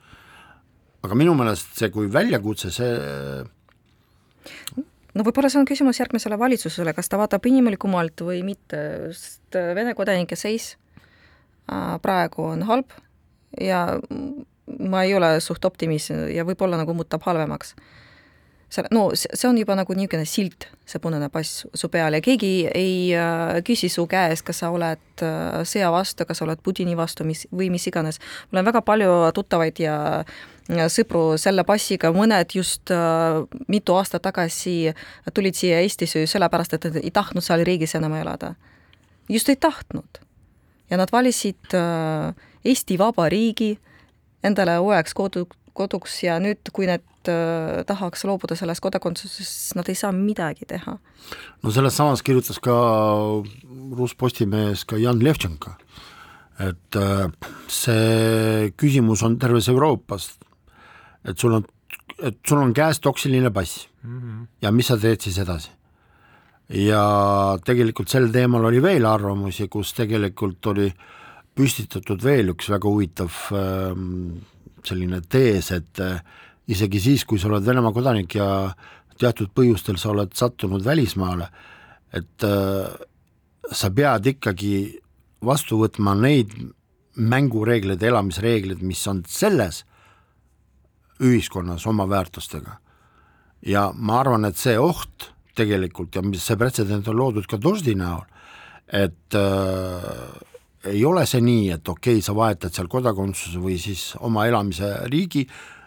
aga 1.02 1.14
minu 1.14 1.34
meelest 1.34 1.76
see 1.78 1.90
kui 1.90 2.12
väljakutse, 2.12 2.70
see 2.70 2.92
no 5.14 5.24
võib-olla 5.26 5.50
see 5.52 5.60
on 5.62 5.68
küsimus 5.68 6.00
järgmisele 6.00 6.38
valitsusele, 6.38 6.94
kas 6.96 7.10
ta 7.10 7.18
vaatab 7.20 7.46
inimlikumalt 7.50 8.24
või 8.26 8.42
mitte, 8.46 8.80
sest 9.14 9.58
Vene 9.76 9.94
kodanike 9.94 10.36
seis 10.38 10.74
äh, 11.70 11.96
praegu 12.02 12.48
on 12.50 12.64
halb 12.68 12.94
ja 13.60 13.86
ma 14.80 15.04
ei 15.04 15.14
ole 15.14 15.36
suht 15.44 15.64
optimist 15.64 16.10
ja 16.32 16.46
võib-olla 16.46 16.80
nagu 16.80 16.94
muutub 16.96 17.22
halvemaks. 17.26 17.74
see, 18.68 18.84
no 18.90 19.10
see 19.14 19.46
on 19.48 19.58
juba 19.58 19.76
nagu 19.78 19.94
niisugune 19.94 20.24
silt, 20.26 20.66
see 20.88 20.98
punane 20.98 21.28
pass 21.30 21.66
su 21.74 21.88
peal 21.92 22.16
ja 22.16 22.22
keegi 22.24 22.66
ei 22.74 22.96
äh, 23.14 23.60
küsi 23.66 23.88
su 23.92 24.06
käest, 24.10 24.42
kas 24.46 24.64
sa 24.64 24.72
oled 24.74 25.22
äh, 25.22 25.60
sõja 25.68 25.92
vastu, 25.94 26.26
kas 26.26 26.40
sa 26.40 26.48
oled 26.48 26.62
Putini 26.64 26.96
vastu, 26.96 27.24
mis 27.28 27.46
või 27.52 27.70
mis 27.70 27.86
iganes. 27.86 28.18
mul 28.50 28.64
on 28.64 28.72
väga 28.72 28.82
palju 28.82 29.14
tuttavaid 29.36 29.78
ja 29.78 30.24
ja 30.24 30.24
sõpru 30.68 31.36
selle 31.36 31.64
passiga, 31.64 32.10
mõned 32.12 32.54
just 32.56 32.90
äh, 32.90 33.44
mitu 33.68 33.94
aastat 33.94 34.22
tagasi 34.22 34.94
tulid 35.34 35.54
siia 35.54 35.80
Eestisse 35.84 36.26
sellepärast, 36.26 36.74
et 36.74 36.84
nad 36.88 36.96
ei 37.02 37.10
tahtnud 37.10 37.44
seal 37.44 37.64
riigis 37.64 37.94
enam 37.94 38.14
elada. 38.14 38.54
just 39.28 39.48
ei 39.48 39.56
tahtnud. 39.56 40.20
ja 40.90 40.96
nad 40.96 41.12
valisid 41.12 41.74
äh, 41.74 42.34
Eesti 42.64 42.98
Vabariigi 42.98 43.78
endale 44.42 44.78
uueks 44.78 45.14
kodu, 45.14 45.46
koduks 45.72 46.22
ja 46.22 46.38
nüüd, 46.40 46.60
kui 46.72 46.86
nad 46.86 47.04
äh, 47.28 47.84
tahaks 47.84 48.24
loobuda 48.24 48.56
sellest 48.56 48.80
kodakondsusest, 48.80 49.36
siis 49.36 49.74
nad 49.74 49.88
ei 49.88 49.94
saa 49.94 50.12
midagi 50.12 50.64
teha. 50.64 50.98
no 51.62 51.70
selles 51.70 51.96
samas 51.96 52.22
kirjutas 52.22 52.58
ka 52.58 52.72
Rus 53.92 54.14
Postimehes 54.14 54.84
ka 54.84 54.96
Jan 54.96 55.20
Levtšenko, 55.20 55.76
et 56.58 56.96
see 57.68 58.72
küsimus 58.78 59.22
on 59.26 59.36
terves 59.38 59.68
Euroopas, 59.68 60.38
et 61.24 61.38
sul 61.38 61.56
on, 61.58 61.64
et 62.22 62.36
sul 62.46 62.60
on 62.60 62.74
käes 62.76 63.00
toksiline 63.00 63.50
pass 63.50 63.88
mm 64.02 64.20
-hmm. 64.20 64.46
ja 64.62 64.72
mis 64.72 64.86
sa 64.86 64.96
teed 64.96 65.20
siis 65.20 65.38
edasi. 65.38 65.70
ja 66.68 67.58
tegelikult 67.64 68.08
sel 68.08 68.30
teemal 68.32 68.64
oli 68.64 68.82
veel 68.82 69.06
arvamusi, 69.06 69.68
kus 69.68 69.92
tegelikult 69.92 70.66
oli 70.66 70.92
püstitatud 71.54 72.22
veel 72.22 72.48
üks 72.48 72.70
väga 72.70 72.88
huvitav 72.88 73.30
ähm, 73.52 74.38
selline 74.84 75.20
tees, 75.28 75.70
et 75.70 76.00
äh, 76.00 76.20
isegi 76.68 77.00
siis, 77.00 77.24
kui 77.24 77.38
sa 77.38 77.48
oled 77.48 77.66
Venemaa 77.66 77.92
kodanik 77.92 78.34
ja 78.34 78.74
teatud 79.20 79.52
põhjustel 79.54 79.98
sa 80.00 80.10
oled 80.10 80.34
sattunud 80.34 80.84
välismaale, 80.84 81.48
et 82.12 82.44
äh, 82.44 82.88
sa 83.72 83.90
pead 83.90 84.26
ikkagi 84.26 85.00
vastu 85.44 85.78
võtma 85.80 86.14
neid 86.18 86.52
mängureegleid, 87.14 88.02
elamisreegleid, 88.02 88.82
mis 88.82 89.06
on 89.06 89.22
selles 89.28 89.84
ühiskonnas 91.20 91.86
oma 91.86 92.08
väärtustega. 92.08 92.78
ja 93.62 93.92
ma 93.94 94.20
arvan, 94.20 94.44
et 94.44 94.56
see 94.56 94.78
oht 94.78 95.30
tegelikult 95.56 96.16
ja 96.16 96.22
mis 96.22 96.42
see 96.44 96.58
pretsedent 96.58 97.08
on 97.08 97.16
loodud 97.16 97.46
ka 97.48 97.56
Doždi 97.56 97.94
näol, 97.96 98.24
et 98.92 99.38
äh, 99.38 100.90
ei 100.90 101.04
ole 101.04 101.24
see 101.26 101.40
nii, 101.40 101.70
et 101.76 101.88
okei 101.88 102.18
okay,, 102.18 102.24
sa 102.24 102.34
vahetad 102.36 102.74
seal 102.74 102.90
kodakondsuse 102.92 103.60
või 103.62 103.78
siis 103.80 104.12
oma 104.20 104.46
elamise 104.48 104.90
riigi 105.08 105.46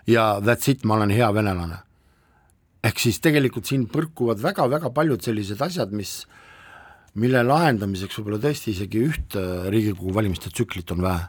ja 0.09 0.37
that's 0.41 0.71
it, 0.71 0.85
ma 0.85 0.97
olen 0.97 1.13
hea 1.13 1.27
venelane. 1.33 1.83
ehk 2.83 2.99
siis 2.99 3.19
tegelikult 3.19 3.67
siin 3.67 3.87
põrkuvad 3.91 4.41
väga-väga 4.41 4.89
paljud 4.95 5.21
sellised 5.21 5.61
asjad, 5.61 5.91
mis 5.91 6.21
mille 7.17 7.41
lahendamiseks 7.43 8.19
võib-olla 8.19 8.39
tõesti 8.41 8.71
isegi 8.73 9.01
üht 9.03 9.35
äh, 9.37 9.67
Riigikogu 9.73 10.13
valimiste 10.13 10.49
tsüklit 10.49 10.91
on 10.95 11.01
vähe. 11.01 11.27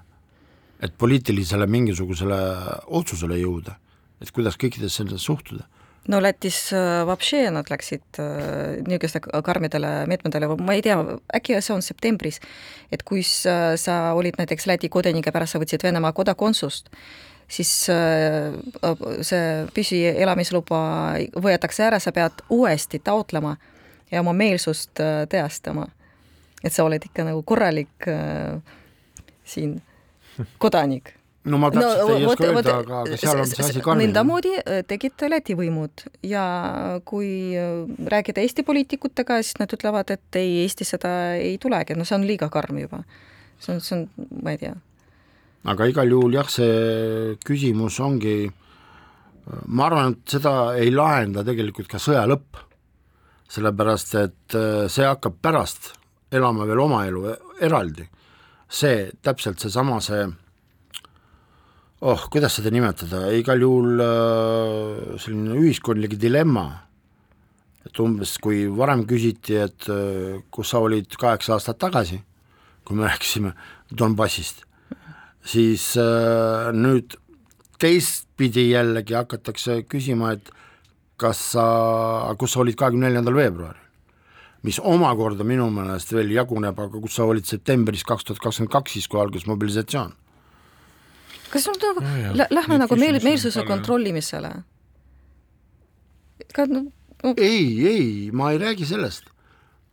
et 0.81 0.95
poliitilisele 0.95 1.67
mingisugusele 1.67 2.37
otsusele 2.87 3.35
jõuda, 3.41 3.75
et 4.21 4.33
kuidas 4.35 4.59
kõikidesse 4.61 5.05
nendesse 5.05 5.29
suhtuda 5.29 5.67
no 6.09 6.21
Lätis 6.23 6.73
äh, 6.73 7.05
vapšee 7.07 7.51
nad 7.55 7.69
läksid 7.71 8.21
äh, 8.23 8.81
niisuguste 8.87 9.21
karmidele 9.45 9.93
meetmetele, 10.11 10.49
ma 10.57 10.77
ei 10.77 10.83
tea, 10.85 10.97
äkki 11.37 11.59
see 11.61 11.75
on 11.75 11.85
septembris, 11.85 12.41
et 12.93 13.05
kui 13.07 13.23
sa, 13.27 13.77
sa 13.81 13.99
olid 14.17 14.39
näiteks 14.41 14.67
Läti 14.71 14.89
kodanik 14.93 15.29
ja 15.29 15.35
pärast 15.35 15.57
sa 15.57 15.63
võtsid 15.63 15.85
Venemaa 15.85 16.15
kodakondsust, 16.17 16.89
siis 17.49 17.73
äh, 17.93 18.55
see 19.25 19.67
püsielamisluba 19.77 20.81
võetakse 21.37 21.87
ära, 21.89 22.01
sa 22.01 22.13
pead 22.17 22.45
uuesti 22.53 23.01
taotlema 23.05 23.57
ja 24.13 24.25
oma 24.25 24.35
meelsust 24.37 25.01
äh, 25.05 25.25
tõestama. 25.31 25.89
et 26.65 26.73
sa 26.75 26.85
oled 26.85 27.05
ikka 27.05 27.25
nagu 27.25 27.43
korralik 27.47 28.09
äh, 28.09 28.59
siin 29.45 29.79
kodanik 30.59 31.18
no 31.51 31.59
ma 31.61 31.71
täpselt 31.73 32.03
no, 32.03 32.17
ei 32.17 32.27
vot- 32.27 32.35
oska 32.35 32.49
öelda, 32.49 32.75
aga, 32.83 33.01
aga 33.05 33.19
seal 33.21 33.41
on 33.43 33.49
see 33.51 33.65
asi 33.65 33.83
karmim. 33.85 34.09
nõndamoodi 34.09 34.53
äh, 34.61 34.83
tegid 34.89 35.25
Läti 35.29 35.57
võimud 35.59 36.05
ja 36.27 36.45
kui 37.09 37.31
äh, 37.59 37.85
rääkida 38.15 38.43
Eesti 38.45 38.65
poliitikutega, 38.67 39.41
siis 39.45 39.59
nad 39.61 39.73
ütlevad, 39.75 40.13
et 40.15 40.39
ei, 40.41 40.63
Eestis 40.65 40.95
seda 40.95 41.13
ei 41.39 41.57
tulegi, 41.63 41.97
no 41.99 42.07
see 42.09 42.19
on 42.19 42.27
liiga 42.29 42.51
karm 42.53 42.81
juba. 42.83 43.03
see 43.59 43.75
on, 43.75 43.83
see 43.85 43.99
on, 43.99 44.07
ma 44.43 44.55
ei 44.55 44.63
tea. 44.63 44.75
aga 45.69 45.91
igal 45.91 46.17
juhul 46.17 46.39
jah, 46.39 46.51
see 46.53 47.37
küsimus 47.45 48.01
ongi, 48.05 48.39
ma 49.67 49.89
arvan, 49.89 50.17
et 50.17 50.37
seda 50.39 50.55
ei 50.79 50.93
lahenda 50.95 51.45
tegelikult 51.47 51.91
ka 51.91 52.01
sõja 52.03 52.27
lõpp, 52.31 52.61
sellepärast 53.49 54.19
et 54.21 54.59
äh, 54.59 54.85
see 54.93 55.09
hakkab 55.09 55.41
pärast 55.43 55.95
elama 56.33 56.67
veel 56.69 56.85
oma 56.85 57.07
elu 57.09 57.25
eraldi. 57.65 58.05
see 58.69 59.09
täpselt 59.25 59.63
seesama 59.63 59.97
see, 60.05 60.21
sama, 60.21 60.35
see 60.35 60.48
oh, 62.01 62.27
kuidas 62.31 62.59
seda 62.59 62.71
nimetada, 62.75 63.27
igal 63.35 63.63
juhul 63.63 64.03
äh, 64.03 65.17
selline 65.23 65.57
ühiskondlik 65.59 66.15
dilemma, 66.21 66.67
et 67.87 68.03
umbes 68.03 68.37
kui 68.43 68.67
varem 68.71 69.05
küsiti, 69.09 69.59
et 69.59 69.89
äh, 69.91 70.39
kus 70.55 70.75
sa 70.75 70.83
olid 70.85 71.19
kaheksa 71.19 71.57
aastat 71.57 71.81
tagasi, 71.83 72.21
kui 72.87 72.99
me 72.99 73.07
rääkisime 73.11 73.55
Donbassist, 73.91 74.63
siis 75.43 75.91
äh, 75.99 76.71
nüüd 76.77 77.19
teistpidi 77.83 78.71
jällegi 78.73 79.19
hakatakse 79.19 79.83
küsima, 79.91 80.37
et 80.37 80.55
kas 81.19 81.41
sa, 81.55 81.67
kus 82.39 82.55
sa 82.55 82.63
olid 82.63 82.79
kahekümne 82.79 83.09
neljandal 83.09 83.35
veebruaril, 83.39 83.85
mis 84.67 84.79
omakorda 84.79 85.47
minu 85.47 85.67
meelest 85.75 86.15
veel 86.15 86.31
jaguneb, 86.35 86.79
aga 86.79 87.03
kus 87.03 87.19
sa 87.19 87.27
olid 87.27 87.47
septembris 87.47 88.05
kaks 88.07 88.27
tuhat 88.27 88.43
kakskümmend 88.43 88.75
kaks, 88.75 88.95
siis 88.95 89.11
kui 89.11 89.19
algas 89.23 89.47
mobilisatsioon 89.51 90.15
kas 91.53 91.65
sul 91.65 91.79
nagu 91.83 92.03
Ja, 92.05 92.17
ja,, 92.19 92.47
lähme 92.51 92.77
neid 92.77 92.85
nagu 92.85 92.97
meel, 92.97 93.19
on 93.21 93.25
meelsuse 93.25 93.65
kontrollimisele? 93.67 94.53
ka 96.55 96.67
no, 96.67 96.85
no 97.23 97.35
ei, 97.37 97.87
ei, 97.87 98.31
ma 98.33 98.53
ei 98.53 98.59
räägi 98.59 98.87
sellest. 98.89 99.31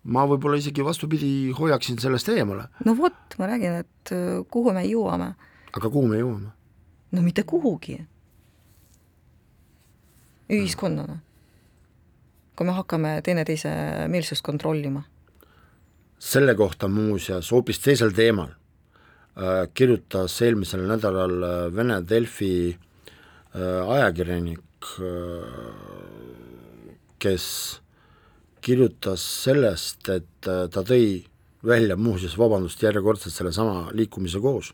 ma 0.03 0.25
võib-olla 0.29 0.59
isegi 0.61 0.83
vastupidi 0.85 1.51
hoiaksin 1.57 1.97
sellest 1.99 2.29
eemale, 2.29 2.67
no 2.85 2.93
vot, 2.97 3.37
ma 3.39 3.49
räägin, 3.49 3.79
et 3.81 4.13
kuhu 4.51 4.73
me 4.73 4.85
jõuame. 4.85 5.31
aga 5.73 5.89
kuhu 5.89 6.07
me 6.11 6.19
jõuame? 6.21 6.51
no 7.11 7.21
mitte 7.21 7.43
kuhugi. 7.43 7.99
ühiskonnana. 10.49 11.19
kui 12.55 12.67
me 12.67 12.75
hakkame 12.77 13.21
teineteise 13.23 13.71
meelsust 14.07 14.45
kontrollima. 14.45 15.03
selle 16.19 16.55
kohta 16.55 16.87
muuseas 16.87 17.51
hoopis 17.51 17.79
teisel 17.79 18.13
teemal 18.13 18.53
kirjutas 19.73 20.37
eelmisel 20.41 20.85
nädalal 20.87 21.43
äh, 21.43 21.75
Vene 21.75 21.99
Delfi 22.07 22.71
äh, 22.71 23.89
ajakirjanik 23.91 24.91
äh,, 25.03 25.73
kes 27.19 27.47
kirjutas 28.63 29.25
sellest, 29.43 30.07
et 30.09 30.47
äh, 30.47 30.69
ta 30.71 30.85
tõi 30.87 31.25
välja 31.65 31.97
muuseas, 31.99 32.37
vabandust, 32.39 32.83
järjekordselt 32.83 33.35
sellesama 33.35 33.89
liikumise 33.97 34.39
koos 34.39 34.71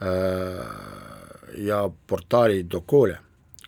äh, 0.00 0.64
ja 1.60 1.82
portaali 2.06 2.64
Dokolia, 2.70 3.20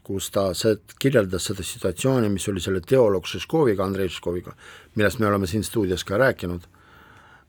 kus 0.07 0.31
ta 0.33 0.49
see, 0.57 0.79
kirjeldas 1.03 1.51
seda 1.51 1.67
situatsiooni, 1.67 2.31
mis 2.33 2.49
oli 2.49 2.65
selle 2.65 2.81
teoloog 2.81 3.29
Šeškoviga, 3.29 3.85
Andrei 3.85 4.09
Šeškoviga, 4.09 4.57
millest 4.97 5.21
me 5.21 5.29
oleme 5.29 5.51
siin 5.51 5.67
stuudios 5.67 6.07
ka 6.07 6.17
rääkinud, 6.23 6.65
äh, 6.65 6.76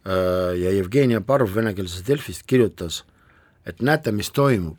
ja 0.08 0.72
Jevgenia 0.72 1.22
Parv 1.22 1.56
venekeelsest 1.56 2.08
Delfist 2.08 2.46
kirjutas, 2.48 3.02
et 3.66 3.82
näete, 3.82 4.12
mis 4.16 4.30
toimub, 4.32 4.78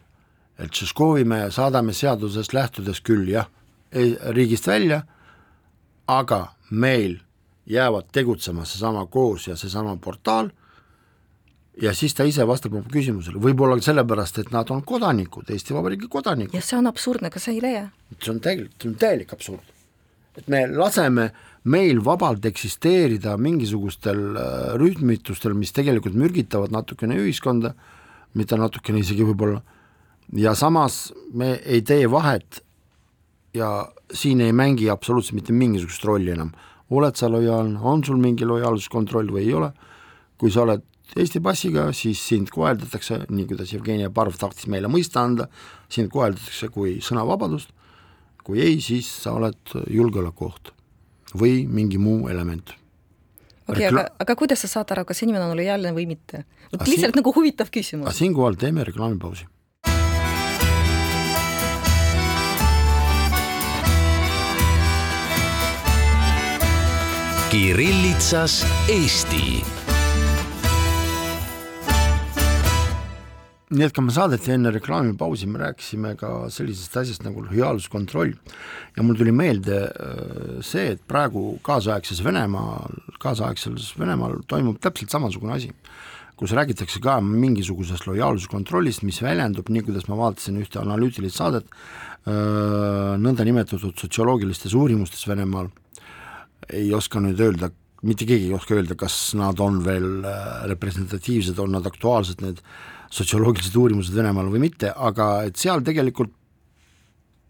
et 0.59 0.75
Šeškovi 0.75 1.25
me 1.29 1.43
saadame 1.53 1.93
seadusest 1.93 2.55
lähtudes 2.57 3.03
küll 3.05 3.29
jah, 3.29 3.51
riigist 4.33 4.67
välja, 4.67 5.03
aga 6.09 6.47
meil 6.71 7.19
jäävad 7.69 8.09
tegutsema 8.13 8.65
seesama 8.65 9.07
koos 9.07 9.49
ja 9.49 9.57
seesama 9.57 9.97
portaal 10.01 10.49
ja 11.83 11.95
siis 11.95 12.15
ta 12.15 12.25
ise 12.25 12.47
vastab 12.47 12.75
oma 12.75 12.91
küsimusele, 12.93 13.41
võib-olla 13.43 13.79
sellepärast, 13.83 14.41
et 14.43 14.53
nad 14.55 14.71
on 14.75 14.83
kodanikud, 14.87 15.51
Eesti 15.53 15.77
Vabariigi 15.77 16.09
kodanikud. 16.11 16.57
ja 16.57 16.65
see 16.65 16.79
on 16.79 16.91
absurdne, 16.91 17.31
kas 17.31 17.49
sa 17.49 17.55
ei 17.55 17.61
leia? 17.63 17.89
see 18.19 18.33
on 18.33 18.41
täielik, 18.41 18.73
see 18.81 18.91
on 18.91 18.97
täielik 18.99 19.33
absurd. 19.33 19.75
Et 20.39 20.49
me 20.49 20.65
laseme 20.71 21.29
meil 21.69 22.01
vabalt 22.05 22.45
eksisteerida 22.49 23.37
mingisugustel 23.41 24.23
äh, 24.39 24.71
rühmitustel, 24.81 25.57
mis 25.59 25.75
tegelikult 25.77 26.17
mürgitavad 26.19 26.73
natukene 26.75 27.19
ühiskonda, 27.19 27.75
mitte 28.39 28.59
natukene 28.61 29.03
isegi 29.03 29.27
võib-olla, 29.27 29.61
ja 30.37 30.55
samas 30.59 31.09
me 31.35 31.57
ei 31.65 31.83
tee 31.83 32.07
vahet 32.11 32.63
ja 33.57 33.89
siin 34.15 34.41
ei 34.45 34.53
mängi 34.53 34.89
absoluutselt 34.93 35.39
mitte 35.41 35.57
mingisugust 35.57 36.05
rolli 36.05 36.33
enam. 36.33 36.53
oled 36.91 37.17
sa 37.17 37.29
lojaalne, 37.29 37.79
on 37.83 38.05
sul 38.05 38.17
mingi 38.17 38.47
lojaalsuskontroll 38.49 39.29
või 39.29 39.43
ei 39.45 39.55
ole, 39.55 39.73
kui 40.39 40.51
sa 40.51 40.63
oled 40.63 40.85
Eesti 41.17 41.41
passiga, 41.41 41.87
siis 41.97 42.21
sind 42.21 42.51
koheldatakse, 42.53 43.23
nii 43.33 43.47
kuidas 43.49 43.73
Jevgenia 43.73 44.11
Parv 44.13 44.37
tahtis 44.37 44.67
meile 44.69 44.91
mõista 44.93 45.23
anda, 45.25 45.47
sind 45.89 46.11
koheldatakse 46.13 46.69
kui 46.69 46.99
sõnavabadust, 47.01 47.73
kui 48.49 48.63
ei, 48.65 48.79
siis 48.81 49.09
sa 49.23 49.35
oled 49.37 49.77
julgeolekuoht 49.93 50.73
või 51.37 51.67
mingi 51.69 52.01
muu 52.01 52.31
element. 52.33 52.73
okei 52.73 53.75
okay, 53.75 53.85
Rekla..., 53.85 54.07
aga, 54.07 54.25
aga 54.25 54.37
kuidas 54.41 54.65
sa 54.65 54.73
saad 54.73 54.97
aru, 54.97 55.05
kas 55.11 55.21
inimene 55.27 55.45
on 55.45 55.57
lojaalne 55.59 55.93
või 55.93 56.09
mitte? 56.09 56.47
vot 56.73 56.89
lihtsalt 56.89 57.13
siin... 57.13 57.21
nagu 57.21 57.37
huvitav 57.37 57.69
küsimus. 57.75 58.17
siinkohal 58.17 58.57
teeme 58.57 58.89
reklaamipausi 58.89 59.45
Kirillitsas 67.49 68.61
Eesti. 68.93 69.78
Nii 73.69 73.85
et 73.85 73.93
kui 73.93 74.05
me 74.05 74.13
saadeti 74.15 74.55
enne 74.55 74.71
reklaamipausi, 74.73 75.49
me 75.51 75.61
rääkisime 75.61 76.15
ka 76.21 76.31
sellisest 76.53 76.95
asjast 77.03 77.25
nagu 77.27 77.43
lojaalsuskontroll. 77.45 78.33
Ja 78.97 79.05
mul 79.05 79.19
tuli 79.19 79.35
meelde 79.35 79.83
äh, 79.85 80.61
see, 80.65 80.95
et 80.95 81.03
praegu 81.09 81.59
kaasaegses 81.67 82.23
Venemaal, 82.25 82.97
kaasaegses 83.21 83.93
Venemaal 84.01 84.39
toimub 84.49 84.81
täpselt 84.85 85.13
samasugune 85.13 85.59
asi, 85.59 85.73
kus 86.39 86.55
räägitakse 86.57 87.03
ka 87.05 87.19
mingisugusest 87.25 88.07
lojaalsuskontrollist, 88.09 89.05
mis 89.05 89.21
väljendub, 89.25 89.69
nii 89.69 89.85
kuidas 89.91 90.09
ma 90.09 90.17
vaatasin 90.23 90.61
ühte 90.63 90.81
analüütilist 90.81 91.37
saadet, 91.37 91.69
äh, 92.25 93.19
nõndanimetatud 93.21 94.01
sotsioloogilistes 94.01 94.77
uurimustes 94.79 95.29
Venemaal. 95.29 95.69
Ei 96.73 96.89
oska 96.97 97.21
nüüd 97.21 97.41
öelda, 97.41 97.69
mitte 98.07 98.25
keegi 98.25 98.49
ei 98.49 98.57
oska 98.57 98.79
öelda, 98.79 98.97
kas 98.97 99.35
nad 99.37 99.61
on 99.61 99.83
veel 99.85 100.23
äh, 100.25 100.63
representatiivsed, 100.73 101.61
on 101.61 101.77
nad 101.77 101.85
aktuaalsed, 101.91 102.41
need 102.41 102.65
sotsioloogilised 103.11 103.77
uurimused 103.79 104.17
Venemaal 104.17 104.51
või 104.53 104.63
mitte, 104.69 104.93
aga 104.93 105.31
et 105.49 105.61
seal 105.61 105.85
tegelikult 105.87 106.35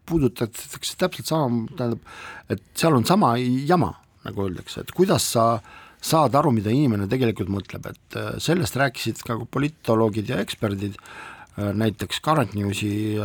puudutatakse 0.09 0.97
täpselt 0.97 1.29
sama, 1.29 1.67
tähendab, 1.77 2.05
et 2.49 2.63
seal 2.79 2.97
on 2.97 3.05
sama 3.05 3.35
jama, 3.39 3.93
nagu 4.25 4.47
öeldakse, 4.47 4.83
et 4.83 4.95
kuidas 4.97 5.27
sa 5.35 5.59
saad 6.01 6.37
aru, 6.39 6.55
mida 6.55 6.73
inimene 6.73 7.09
tegelikult 7.11 7.51
mõtleb, 7.53 7.91
et 7.91 8.17
äh, 8.17 8.37
sellest 8.41 8.79
rääkisid 8.79 9.21
ka 9.27 9.37
politoloogid 9.51 10.31
ja 10.31 10.39
eksperdid, 10.41 10.95
äh, 10.97 11.73
näiteks 11.75 12.23
Current 12.25 12.55
Newsi 12.57 13.19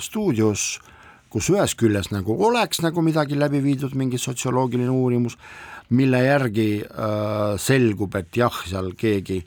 stuudios 0.00 0.68
äh, 0.78 0.92
kus 1.36 1.50
ühest 1.52 1.76
küljest 1.76 2.14
nagu 2.14 2.32
oleks 2.48 2.80
nagu 2.80 3.02
midagi 3.04 3.36
läbi 3.38 3.60
viidud, 3.64 3.92
mingi 3.98 4.16
sotsioloogiline 4.20 4.92
uurimus, 4.92 5.36
mille 5.92 6.22
järgi 6.24 6.68
äh, 6.80 7.56
selgub, 7.60 8.16
et 8.16 8.38
jah, 8.40 8.62
seal 8.64 8.92
keegi 8.98 9.42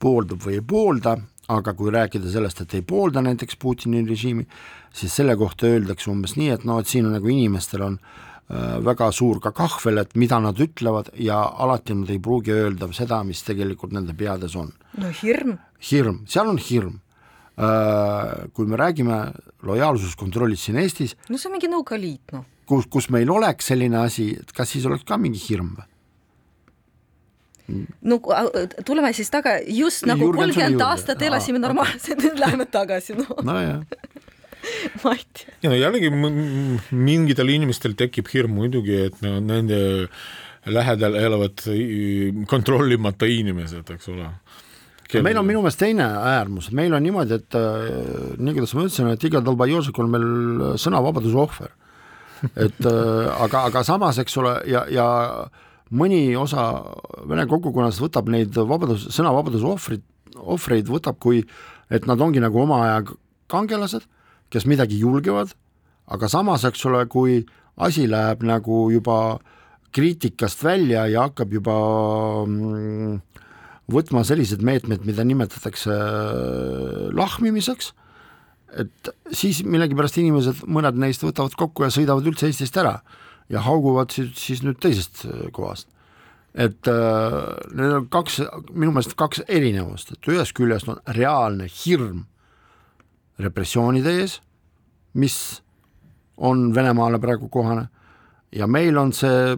pooldab 0.00 0.42
või 0.46 0.58
ei 0.58 0.64
poolda, 0.64 1.16
aga 1.50 1.74
kui 1.74 1.92
rääkida 1.94 2.30
sellest, 2.30 2.64
et 2.64 2.78
ei 2.78 2.86
poolda 2.86 3.22
näiteks 3.26 3.58
Putini 3.60 4.02
režiimi, 4.06 4.46
siis 4.94 5.14
selle 5.14 5.36
kohta 5.38 5.68
öeldakse 5.70 6.10
umbes 6.12 6.36
nii, 6.38 6.50
et 6.56 6.66
noh, 6.68 6.80
et 6.80 6.90
siin 6.90 7.08
on 7.08 7.16
nagu 7.18 7.30
inimestel 7.30 7.84
on 7.86 7.98
äh, 7.98 8.78
väga 8.86 9.10
suur 9.14 9.42
ka 9.42 9.52
kahvel, 9.56 10.02
et 10.02 10.16
mida 10.16 10.38
nad 10.42 10.58
ütlevad 10.60 11.12
ja 11.18 11.42
alati 11.42 11.98
nad 11.98 12.10
ei 12.10 12.22
pruugi 12.22 12.54
öelda 12.54 12.90
seda, 12.96 13.22
mis 13.26 13.42
tegelikult 13.46 13.94
nende 13.96 14.14
peades 14.16 14.56
on. 14.56 14.72
no 14.98 15.12
hirm. 15.22 15.58
hirm, 15.90 16.24
seal 16.30 16.50
on 16.50 16.60
hirm 16.70 16.98
Äh, 17.60 18.48
kui 18.56 18.64
me 18.64 18.76
räägime 18.78 19.16
lojaalsuskontrollist 19.68 20.64
siin 20.64 20.78
Eestis 20.80 21.16
no 21.28 21.36
see 21.36 21.48
on 21.50 21.52
mingi 21.58 21.68
Nõukogude 21.68 22.00
Liit, 22.00 22.32
noh. 22.32 22.46
kus, 22.64 22.86
kus 22.88 23.10
meil 23.12 23.28
oleks 23.28 23.68
selline 23.68 23.98
asi, 24.00 24.30
et 24.38 24.54
kas 24.56 24.70
siis 24.72 24.86
oleks 24.88 25.04
ka 25.04 25.18
mingi 25.20 25.42
hirm 25.42 25.74
või? 25.76 25.84
No 28.02 28.20
tuleme 28.86 29.12
siis 29.16 29.32
taga, 29.32 29.58
just 29.66 30.06
nagu 30.08 30.30
kolmkümmend 30.34 30.82
aastat 30.86 31.22
elasime 31.26 31.62
normaalselt, 31.62 32.22
nüüd 32.24 32.40
läheme 32.40 32.66
tagasi, 32.70 33.18
noh. 33.18 33.32
nojah 33.46 33.82
ma 35.04 35.14
ei 35.16 35.24
tea. 35.32 35.56
ja 35.64 35.72
no 35.72 35.78
jällegi 35.78 36.10
mingitel 36.92 37.52
inimestel 37.52 37.96
tekib 37.98 38.28
hirm 38.32 38.56
muidugi, 38.58 38.96
et 39.08 39.22
no 39.24 39.38
nende 39.40 39.80
lähedal 40.68 41.16
elavad 41.16 41.62
kontrollimata 42.50 43.28
inimesed, 43.30 43.94
eks 43.96 44.10
ole 44.12 44.28
Kelle... 45.10 45.24
meil 45.26 45.40
on 45.40 45.46
minu 45.48 45.62
meelest 45.64 45.80
teine 45.80 46.06
äärmus, 46.06 46.70
meil 46.76 46.94
on 46.94 47.02
niimoodi, 47.02 47.40
et 47.40 47.56
äh, 47.58 48.36
nii 48.38 48.54
kuidas 48.54 48.74
ma 48.76 48.84
ütlesin, 48.84 49.08
et 49.10 49.24
iga 49.26 49.40
Dolbajosik 49.42 49.98
on 49.98 50.12
meil 50.12 50.28
sõnavabaduse 50.78 51.40
ohver. 51.40 51.72
et 52.54 52.86
äh, 52.86 53.42
aga, 53.46 53.66
aga 53.72 53.82
samas, 53.86 54.20
eks 54.22 54.38
ole, 54.40 54.54
ja, 54.70 54.84
ja 54.92 55.08
mõni 55.90 56.36
osa 56.38 56.66
vene 57.28 57.46
kogukonnast 57.50 58.02
võtab 58.02 58.30
neid 58.30 58.54
vabadus, 58.54 59.08
sõnavabaduse 59.14 59.66
ohvrid, 59.66 60.04
ohvreid 60.38 60.90
võtab 60.90 61.18
kui, 61.22 61.42
et 61.90 62.06
nad 62.06 62.20
ongi 62.22 62.42
nagu 62.42 62.62
oma 62.62 62.82
aja 62.86 63.00
kangelased, 63.50 64.06
kes 64.50 64.66
midagi 64.70 65.00
julgevad, 65.02 65.52
aga 66.10 66.30
samas, 66.30 66.64
eks 66.66 66.84
ole, 66.90 67.04
kui 67.10 67.40
asi 67.80 68.06
läheb 68.10 68.44
nagu 68.46 68.88
juba 68.92 69.38
kriitikast 69.94 70.62
välja 70.62 71.06
ja 71.10 71.26
hakkab 71.26 71.54
juba 71.54 71.76
mm, 72.46 73.16
võtma 73.90 74.22
sellised 74.26 74.62
meetmed, 74.62 75.02
mida 75.06 75.24
nimetatakse 75.26 75.90
äh, 75.90 77.08
lahmimiseks, 77.16 77.90
et 78.78 79.10
siis 79.34 79.64
millegipärast 79.66 80.20
inimesed, 80.22 80.62
mõned 80.70 80.98
neist 81.02 81.24
võtavad 81.26 81.56
kokku 81.58 81.82
ja 81.82 81.90
sõidavad 81.90 82.28
üldse 82.30 82.46
Eestist 82.46 82.78
ära 82.78 83.00
ja 83.50 83.62
hauguvad 83.66 84.12
siis, 84.14 84.34
siis 84.38 84.62
nüüd 84.66 84.78
teisest 84.82 85.24
äh, 85.26 85.48
kohast. 85.52 85.88
et 86.54 86.88
äh, 86.90 87.40
need 87.78 87.92
on 87.94 88.06
kaks, 88.10 88.40
minu 88.72 88.90
meelest 88.94 89.14
kaks 89.18 89.44
erinevust, 89.46 90.12
et 90.14 90.30
ühest 90.32 90.54
küljest 90.58 90.88
on 90.90 90.98
reaalne 91.14 91.68
hirm 91.70 92.24
repressioonide 93.40 94.16
ees, 94.20 94.40
mis 95.14 95.36
on 96.36 96.70
Venemaale 96.74 97.20
praegu 97.22 97.48
kohane 97.48 97.86
ja 98.52 98.66
meil 98.66 98.98
on 98.98 99.12
see, 99.14 99.54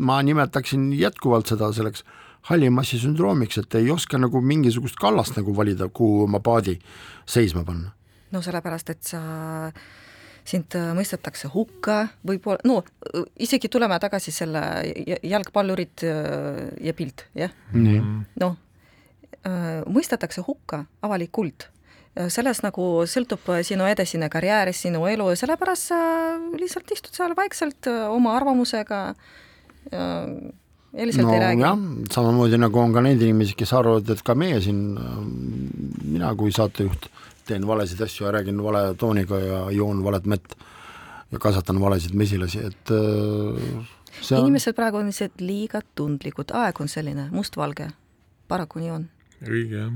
ma 0.00 0.20
nimetaksin 0.22 0.90
jätkuvalt 0.96 1.48
seda 1.48 1.72
selleks 1.72 2.04
halli 2.50 2.70
massi 2.72 2.98
sündroomiks, 3.00 3.60
et 3.60 3.74
ei 3.80 3.90
oska 3.92 4.18
nagu 4.20 4.40
mingisugust 4.40 4.96
kallast 5.00 5.36
nagu 5.36 5.56
valida, 5.56 5.88
kuhu 5.88 6.24
oma 6.24 6.40
paadi 6.40 6.78
seisma 7.28 7.64
panna. 7.64 7.92
no 8.30 8.42
sellepärast, 8.42 8.90
et 8.90 9.02
sa 9.02 9.20
sind 10.50 10.76
äh, 10.78 10.90
mõistetakse 10.96 11.50
hukka, 11.54 12.04
võib-olla, 12.26 12.60
no 12.66 12.80
isegi 13.40 13.70
tuleme 13.72 13.98
tagasi 14.02 14.32
selle 14.34 14.62
jalgpallurid 15.26 16.06
äh, 16.06 16.62
ja 16.88 16.94
pilt, 16.96 17.26
jah? 17.38 17.54
noh, 17.72 18.56
äh, 19.44 19.82
mõistetakse 19.86 20.44
hukka 20.46 20.84
avalikult 21.06 21.70
sellest 22.10 22.64
nagu 22.64 22.84
sõltub 23.06 23.44
sinu 23.62 23.84
edasine 23.86 24.26
karjäär, 24.28 24.72
sinu 24.74 25.04
elu 25.06 25.28
ja 25.30 25.36
sellepärast 25.38 25.92
sa 25.92 25.98
lihtsalt 26.58 26.90
istud 26.90 27.14
seal 27.14 27.36
vaikselt 27.38 27.86
oma 27.86 28.32
arvamusega 28.34 28.98
ja 29.94 31.06
lihtsalt 31.06 31.28
no, 31.28 31.36
ei 31.36 31.40
räägi. 31.44 31.62
jah, 31.62 31.84
samamoodi 32.10 32.58
nagu 32.58 32.82
on 32.82 32.96
ka 32.96 33.04
neid 33.06 33.22
inimesi, 33.22 33.54
kes 33.56 33.72
arvavad, 33.78 34.10
et 34.10 34.24
ka 34.26 34.34
meie 34.34 34.58
siin, 34.64 34.82
mina 36.02 36.34
kui 36.34 36.50
saatejuht 36.52 37.06
teen 37.50 37.66
valesid 37.66 38.00
asju 38.06 38.26
ja 38.26 38.34
räägin 38.38 38.62
vale 38.64 38.84
tooniga 38.98 39.38
ja 39.42 39.62
joon 39.74 40.04
valet 40.06 40.28
mett 40.30 40.54
ja 41.30 41.38
kasvatan 41.38 41.80
valesid 41.80 42.14
mesilasi, 42.18 42.64
et 42.70 42.92
äh, 42.94 43.88
see 44.20 44.36
on, 44.36 44.46
inimesed 44.46 44.74
praegu 44.78 45.00
on 45.00 45.10
lihtsalt 45.10 45.42
liiga 45.42 45.82
tundlikud, 45.98 46.54
aeg 46.56 46.80
on 46.82 46.90
selline 46.90 47.28
mustvalge, 47.34 47.90
paraku 48.50 48.82
nii 48.82 48.94
on. 48.96 49.10
õige 49.46 49.76
jah. 49.78 49.92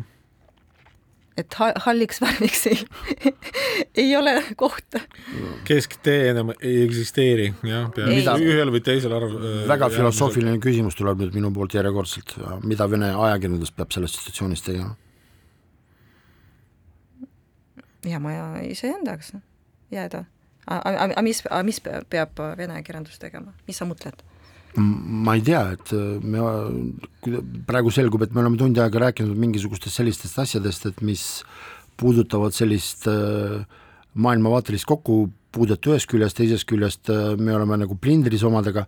et 1.40 1.56
ha- 1.58 1.74
halliks 1.88 2.22
värviks 2.22 2.66
ei 2.70 2.78
ei 4.04 4.16
ole 4.16 4.36
kohta. 4.56 5.00
kesktee 5.66 6.30
enam 6.30 6.52
ei 6.60 6.84
eksisteeri 6.84 7.48
jah, 7.66 7.90
ühel 8.38 8.70
või 8.74 8.84
teisel 8.86 9.16
arv. 9.16 9.34
väga 9.68 9.90
filosoofiline 9.96 10.60
küsimus 10.62 10.98
tuleb 10.98 11.24
nüüd 11.24 11.34
minu 11.34 11.50
poolt 11.54 11.74
järjekordselt, 11.74 12.36
mida 12.62 12.86
Vene 12.90 13.10
ajakirjandus 13.14 13.74
peab 13.74 13.90
selles 13.96 14.14
situatsioonis 14.20 14.62
tegema? 14.62 14.94
Ja 18.08 18.20
ma 18.20 18.34
iseendaks 18.62 19.34
jääda. 19.94 20.24
aga 20.66 21.22
mis, 21.22 21.42
mis 21.64 21.80
peab 22.10 22.40
vene 22.56 22.82
kirjandus 22.82 23.18
tegema, 23.20 23.52
mis 23.68 23.80
sa 23.80 23.88
mõtled? 23.88 24.24
ma 24.76 25.36
ei 25.36 25.42
tea, 25.46 25.62
et 25.76 25.92
äh, 25.94 26.18
me, 26.18 26.42
praegu 27.66 27.92
selgub, 27.94 28.24
et 28.26 28.32
me 28.34 28.42
oleme 28.42 28.58
tund 28.58 28.78
aega 28.82 29.04
rääkinud 29.06 29.38
mingisugustest 29.38 30.00
sellistest 30.00 30.40
asjadest, 30.42 30.88
et 30.90 31.02
mis 31.06 31.44
puudutavad 32.00 32.54
sellist 32.56 33.06
äh, 33.06 33.62
maailmavaatelist 34.14 34.88
kokkupuudet 34.90 35.90
ühest 35.90 36.10
küljest, 36.10 36.38
teisest 36.40 36.66
küljest 36.70 37.10
äh, 37.12 37.36
me 37.38 37.54
oleme 37.54 37.78
nagu 37.84 37.94
plindris 37.94 38.42
omadega 38.46 38.86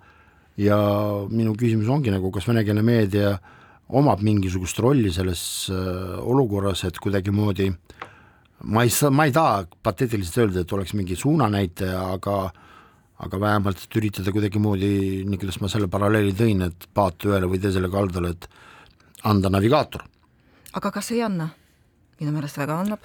ja 0.58 0.78
minu 1.30 1.54
küsimus 1.58 1.90
ongi 1.92 2.10
nagu, 2.10 2.32
kas 2.34 2.48
venekeelne 2.48 2.82
meedia 2.86 3.36
omab 3.86 4.22
mingisugust 4.26 4.80
rolli 4.82 5.12
selles 5.14 5.68
äh, 5.70 6.16
olukorras, 6.18 6.82
et 6.88 6.98
kuidagimoodi 7.02 7.70
ma 8.64 8.82
ei 8.82 8.90
saa, 8.90 9.10
ma 9.10 9.26
ei 9.28 9.32
taha 9.32 9.66
pateetiliselt 9.82 10.38
öelda, 10.44 10.62
et 10.62 10.72
oleks 10.72 10.94
mingi 10.96 11.16
suunanäitaja, 11.16 12.00
aga 12.16 12.38
aga 13.16 13.40
vähemalt, 13.40 13.80
et 13.80 13.96
üritada 13.96 14.32
kuidagimoodi, 14.32 14.88
nii 15.24 15.38
kuidas 15.40 15.56
ma 15.62 15.70
selle 15.72 15.88
paralleeli 15.88 16.34
tõin, 16.36 16.66
et 16.66 16.88
paat 16.94 17.24
ühele 17.24 17.48
või 17.48 17.60
teisele 17.62 17.88
kaldale, 17.88 18.34
et 18.36 18.48
anda 19.24 19.48
navigaator. 19.52 20.04
aga 20.72 20.90
kas 20.90 21.10
ei 21.12 21.22
anna? 21.22 21.48
minu 22.20 22.32
meelest 22.32 22.58
väga 22.58 22.80
annab. 22.80 23.00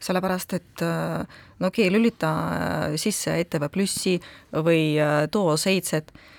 sellepärast, 0.00 0.52
et 0.52 0.82
äh, 0.84 1.24
no 1.58 1.66
okei 1.66 1.88
okay,, 1.88 1.92
lülita 1.92 2.30
äh, 2.30 2.96
sisse 3.00 3.32
ETV 3.40 3.68
Plussi 3.72 4.20
või 4.52 4.98
äh, 5.00 5.26
too 5.32 5.56
seitset, 5.56 6.12
et 6.12 6.35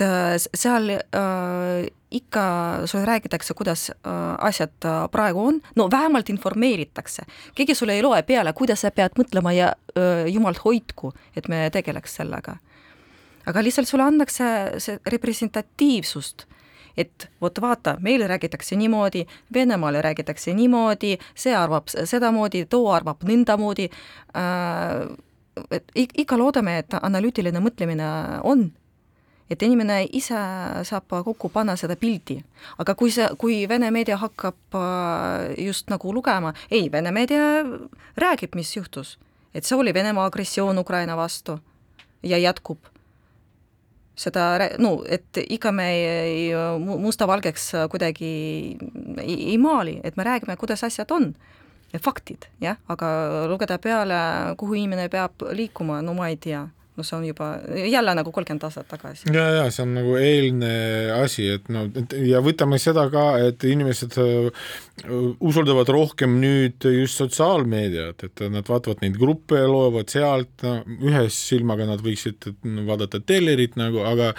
äh, 0.00 0.34
s- 0.38 0.48
seal 0.54 0.90
äh, 0.90 1.86
ikka 2.10 2.44
sulle 2.86 3.04
räägitakse, 3.06 3.54
kuidas 3.54 3.90
äh, 3.90 4.12
asjad 4.38 4.70
äh, 4.84 5.08
praegu 5.10 5.46
on, 5.46 5.60
no 5.76 5.88
vähemalt 5.90 6.28
informeeritakse. 6.30 7.22
keegi 7.54 7.74
sulle 7.74 7.92
ei 7.96 8.02
loe 8.02 8.22
peale, 8.22 8.52
kuidas 8.52 8.80
sa 8.80 8.90
pead 8.90 9.16
mõtlema 9.18 9.52
ja 9.56 9.72
äh, 9.98 10.26
jumal 10.32 10.54
hoidku, 10.64 11.12
et 11.36 11.48
me 11.48 11.70
tegeleks 11.70 12.14
sellega. 12.16 12.56
aga 13.46 13.62
lihtsalt 13.62 13.88
sulle 13.88 14.02
annakse 14.04 14.44
see 14.78 14.98
representatiivsust 15.06 16.46
et 16.96 17.28
vot 17.42 17.56
vaata, 17.60 17.96
meile 18.00 18.26
räägitakse 18.30 18.76
niimoodi, 18.78 19.24
Venemaale 19.54 20.02
räägitakse 20.02 20.52
niimoodi, 20.54 21.16
see 21.34 21.54
arvab 21.56 21.88
sedamoodi, 21.90 22.66
too 22.70 22.86
arvab 22.92 23.24
nõndamoodi 23.26 23.88
äh,, 23.90 25.08
et 25.70 25.84
ik- 25.98 26.14
ikka 26.22 26.38
loodame, 26.38 26.78
et 26.78 26.94
analüütiline 27.02 27.58
mõtlemine 27.60 28.06
on, 28.44 28.68
et 29.54 29.62
inimene 29.62 30.00
ise 30.12 30.38
saab 30.88 31.12
kokku 31.24 31.48
panna 31.54 31.76
seda 31.78 31.94
pildi, 31.96 32.40
aga 32.82 32.94
kui 32.98 33.12
see, 33.14 33.28
kui 33.38 33.60
Vene 33.70 33.90
meedia 33.94 34.18
hakkab 34.20 34.76
äh, 34.80 35.54
just 35.64 35.88
nagu 35.92 36.12
lugema, 36.14 36.50
ei, 36.70 36.88
Vene 36.92 37.12
meedia 37.14 37.62
räägib, 38.20 38.58
mis 38.58 38.74
juhtus, 38.76 39.14
et 39.54 39.64
see 39.64 39.78
oli 39.78 39.94
Venemaa 39.94 40.26
agressioon 40.30 40.78
Ukraina 40.82 41.16
vastu 41.16 41.58
ja 42.22 42.38
jätkub. 42.40 42.90
Seda, 44.14 44.44
no 44.78 45.00
et 45.10 45.40
ikka 45.42 45.72
me 45.74 45.88
ei, 45.90 46.42
mu- 46.78 47.00
mustavalgeks 47.02 47.64
kuidagi 47.90 48.28
ei, 49.18 49.34
ei 49.50 49.56
maali, 49.58 49.96
et 50.06 50.14
me 50.16 50.22
räägime, 50.26 50.54
kuidas 50.56 50.84
asjad 50.86 51.10
on, 51.10 51.32
faktid, 52.02 52.46
jah, 52.62 52.78
aga 52.90 53.08
lugeda 53.50 53.78
peale, 53.82 54.18
kuhu 54.58 54.74
inimene 54.78 55.08
peab 55.10 55.42
liikuma, 55.54 55.98
no 56.02 56.14
ma 56.14 56.28
ei 56.30 56.38
tea, 56.38 56.62
no 56.96 57.04
see 57.04 57.16
on 57.18 57.26
juba 57.26 57.48
jälle 57.90 58.14
nagu 58.14 58.32
kolmkümmend 58.32 58.64
aastat 58.68 58.88
tagasi. 58.88 59.28
ja, 59.34 59.44
ja 59.58 59.64
see 59.74 59.82
on 59.82 59.94
nagu 59.98 60.16
eelne 60.20 60.72
asi, 61.18 61.48
et 61.56 61.68
no 61.72 61.86
et 61.90 62.14
ja 62.28 62.40
võtame 62.44 62.78
seda 62.82 63.06
ka, 63.12 63.24
et 63.42 63.64
inimesed 63.68 64.16
äh, 64.22 64.70
usaldavad 65.42 65.90
rohkem 65.90 66.38
nüüd 66.42 66.86
just 66.94 67.18
sotsiaalmeediat, 67.18 68.26
et 68.28 68.44
nad 68.54 68.68
vaatavad 68.70 69.02
neid 69.02 69.18
gruppe, 69.18 69.58
loevad 69.66 70.12
sealt, 70.12 70.54
no 70.62 70.76
ühe 71.10 71.26
silmaga 71.34 71.88
nad 71.88 72.02
võiksid 72.04 72.48
vaadata 72.86 73.20
tellerit 73.26 73.74
nagu, 73.80 74.04
aga 74.06 74.30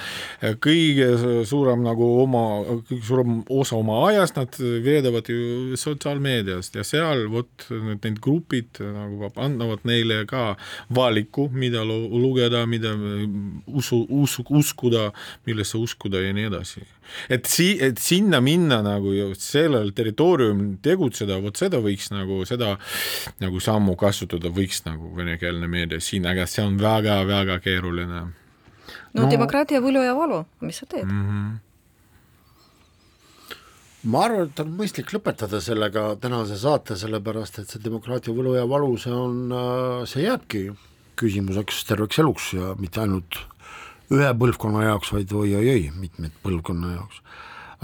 kõige 0.64 1.12
suurem 1.48 1.84
nagu 1.86 2.08
oma, 2.24 2.46
kõige 2.88 3.04
suurem 3.04 3.38
osa 3.52 3.78
oma 3.80 4.02
ajast 4.10 4.40
nad 4.40 4.60
veedavad 4.60 5.28
ju 5.30 5.76
sotsiaalmeediast 5.80 6.80
ja 6.80 6.88
seal 6.88 7.28
vot 7.32 7.68
need 7.70 8.06
need 8.06 8.22
grupid 8.24 8.80
nagu 8.80 9.30
annavad 9.36 9.84
neile 9.88 10.24
ka 10.30 10.56
valiku, 10.94 11.50
mida 11.52 11.84
lu- 11.84 12.10
lugeda, 12.46 12.66
mida 12.66 12.94
usu, 13.68 14.06
usu, 14.10 14.44
uskuda, 14.50 15.12
millesse 15.46 15.78
uskuda 15.78 16.22
ja 16.22 16.34
nii 16.34 16.46
edasi. 16.50 16.82
et 17.30 17.46
si-, 17.46 17.78
et 17.82 17.98
sinna 18.00 18.42
minna 18.42 18.82
nagu 18.82 19.34
sellel 19.38 19.92
territooriumil 19.94 20.78
tegutseda, 20.82 21.40
vot 21.42 21.56
seda 21.58 21.78
võiks 21.78 22.12
nagu 22.12 22.46
seda 22.46 22.78
nagu 23.42 23.60
sammu 23.60 23.96
kasutada 23.96 24.50
võiks 24.50 24.86
nagu 24.86 25.16
venekeelne 25.16 25.68
meedia 25.68 26.00
siin, 26.00 26.26
aga 26.26 26.46
see 26.46 26.64
on 26.66 26.78
väga-väga 26.82 27.60
keeruline 27.62 28.22
no, 28.26 28.32
No- 29.22 29.30
demokraatia 29.30 29.82
võlu 29.82 30.04
ja 30.04 30.16
valu, 30.16 30.46
mis 30.62 30.78
sa 30.82 30.86
teed 30.86 31.06
mm? 31.06 31.12
mm. 31.12 31.30
-hmm. 31.30 31.60
ma 34.10 34.26
arvan, 34.26 34.50
et 34.50 34.60
on 34.60 34.74
mõistlik 34.80 35.14
lõpetada 35.14 35.62
sellega 35.62 36.16
tänase 36.22 36.58
saate, 36.58 36.96
sellepärast 36.98 37.60
et 37.60 37.70
see 37.70 37.84
demokraatia 37.84 38.34
võlu 38.34 38.58
ja 38.58 38.66
valu, 38.70 38.98
see 38.98 39.14
on, 39.14 39.54
see 40.10 40.26
jääbki 40.26 40.72
küsimuseks 41.20 41.84
terveks 41.90 42.20
eluks 42.24 42.54
ja 42.56 42.74
mitte 42.80 43.02
ainult 43.04 43.40
ühe 44.14 44.30
põlvkonna 44.38 44.86
jaoks, 44.86 45.12
vaid 45.16 45.34
oi-oi-oi, 45.34 45.90
mitmed 45.98 46.34
põlvkonna 46.44 46.94
jaoks. 46.96 47.22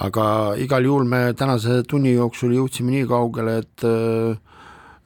aga 0.01 0.23
igal 0.57 0.86
juhul 0.86 1.05
me 1.05 1.34
tänase 1.38 1.82
tunni 1.89 2.13
jooksul 2.13 2.53
jõudsime 2.55 2.93
nii 2.95 3.07
kaugele, 3.09 3.57
et 3.61 3.86
äh, 3.86 4.38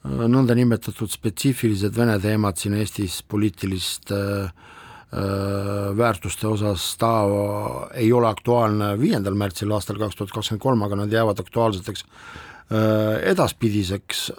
nõndanimetatud 0.06 1.10
spetsiifilised 1.10 1.96
Vene 1.96 2.16
teemad 2.22 2.56
siin 2.60 2.76
Eestis 2.78 3.18
poliitilist 3.26 4.12
äh, 4.14 4.46
äh, 4.46 5.90
väärtuste 5.98 6.48
osas 6.48 6.86
ta 7.00 7.12
ei 7.94 8.12
ole 8.12 8.28
aktuaalne 8.28 8.94
viiendal 9.00 9.34
märtsil 9.34 9.72
aastal 9.72 9.98
kaks 10.00 10.16
tuhat 10.16 10.34
kakskümmend 10.36 10.62
kolm, 10.62 10.84
aga 10.86 11.02
nad 11.02 11.12
jäävad 11.12 11.40
aktuaalseteks 11.42 12.06
edaspidiseks 12.70 14.30
äh, 14.34 14.36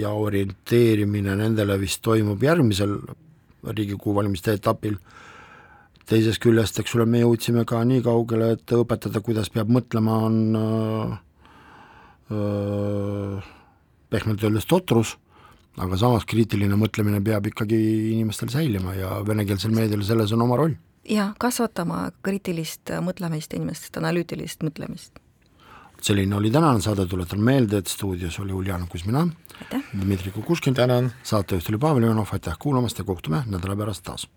ja 0.00 0.10
orienteerimine 0.18 1.36
nendele 1.38 1.76
vist 1.80 2.02
toimub 2.02 2.42
järgmisel 2.42 2.96
Riigikogu 3.62 4.16
valimiste 4.16 4.52
etapil, 4.56 4.96
teisest 6.10 6.40
küljest, 6.42 6.80
eks 6.82 6.96
ole, 6.96 7.04
me 7.06 7.20
jõudsime 7.22 7.62
ka 7.68 7.84
nii 7.86 8.02
kaugele, 8.02 8.48
et 8.56 8.72
õpetada, 8.74 9.22
kuidas 9.22 9.52
peab 9.54 9.68
mõtlema, 9.70 10.16
on 10.26 10.56
öö, 10.58 11.06
pehmelt 14.10 14.42
öeldes 14.42 14.66
totrus, 14.66 15.14
aga 15.78 15.94
samas 16.00 16.26
kriitiline 16.26 16.74
mõtlemine 16.80 17.22
peab 17.22 17.46
ikkagi 17.52 17.78
inimestel 18.16 18.50
säilima 18.50 18.96
ja 18.98 19.22
venekeelsel 19.26 19.70
meedial 19.78 20.02
selles 20.02 20.34
on 20.34 20.42
oma 20.42 20.58
roll. 20.58 20.74
ja 21.08 21.34
kasvatama 21.38 22.10
kriitilist 22.22 22.90
mõtlemist 23.06 23.54
inimestest, 23.54 23.96
analüütilist 24.02 24.62
mõtlemist. 24.66 25.21
Selline 26.02 26.36
oli 26.36 26.50
tänane 26.50 26.80
saade, 26.80 27.06
tuletan 27.06 27.40
meelde, 27.40 27.78
et 27.78 27.86
stuudios 27.86 28.38
oli 28.40 28.52
Uljana 28.52 28.86
Kuzmina! 28.86 29.28
Dmitri 30.00 30.30
Kukushkin, 30.30 30.74
tänan! 30.74 31.12
saatejuht 31.22 31.68
oli 31.68 31.78
Pavel 31.78 32.02
Ivanov, 32.02 32.26
aitäh 32.32 32.58
kuulamast 32.58 32.98
ja 32.98 33.04
kohtume 33.04 33.44
nädala 33.46 33.76
pärast 33.76 34.02
taas! 34.04 34.28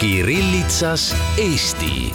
Kirillitsas 0.00 1.16
Eesti 1.38 2.12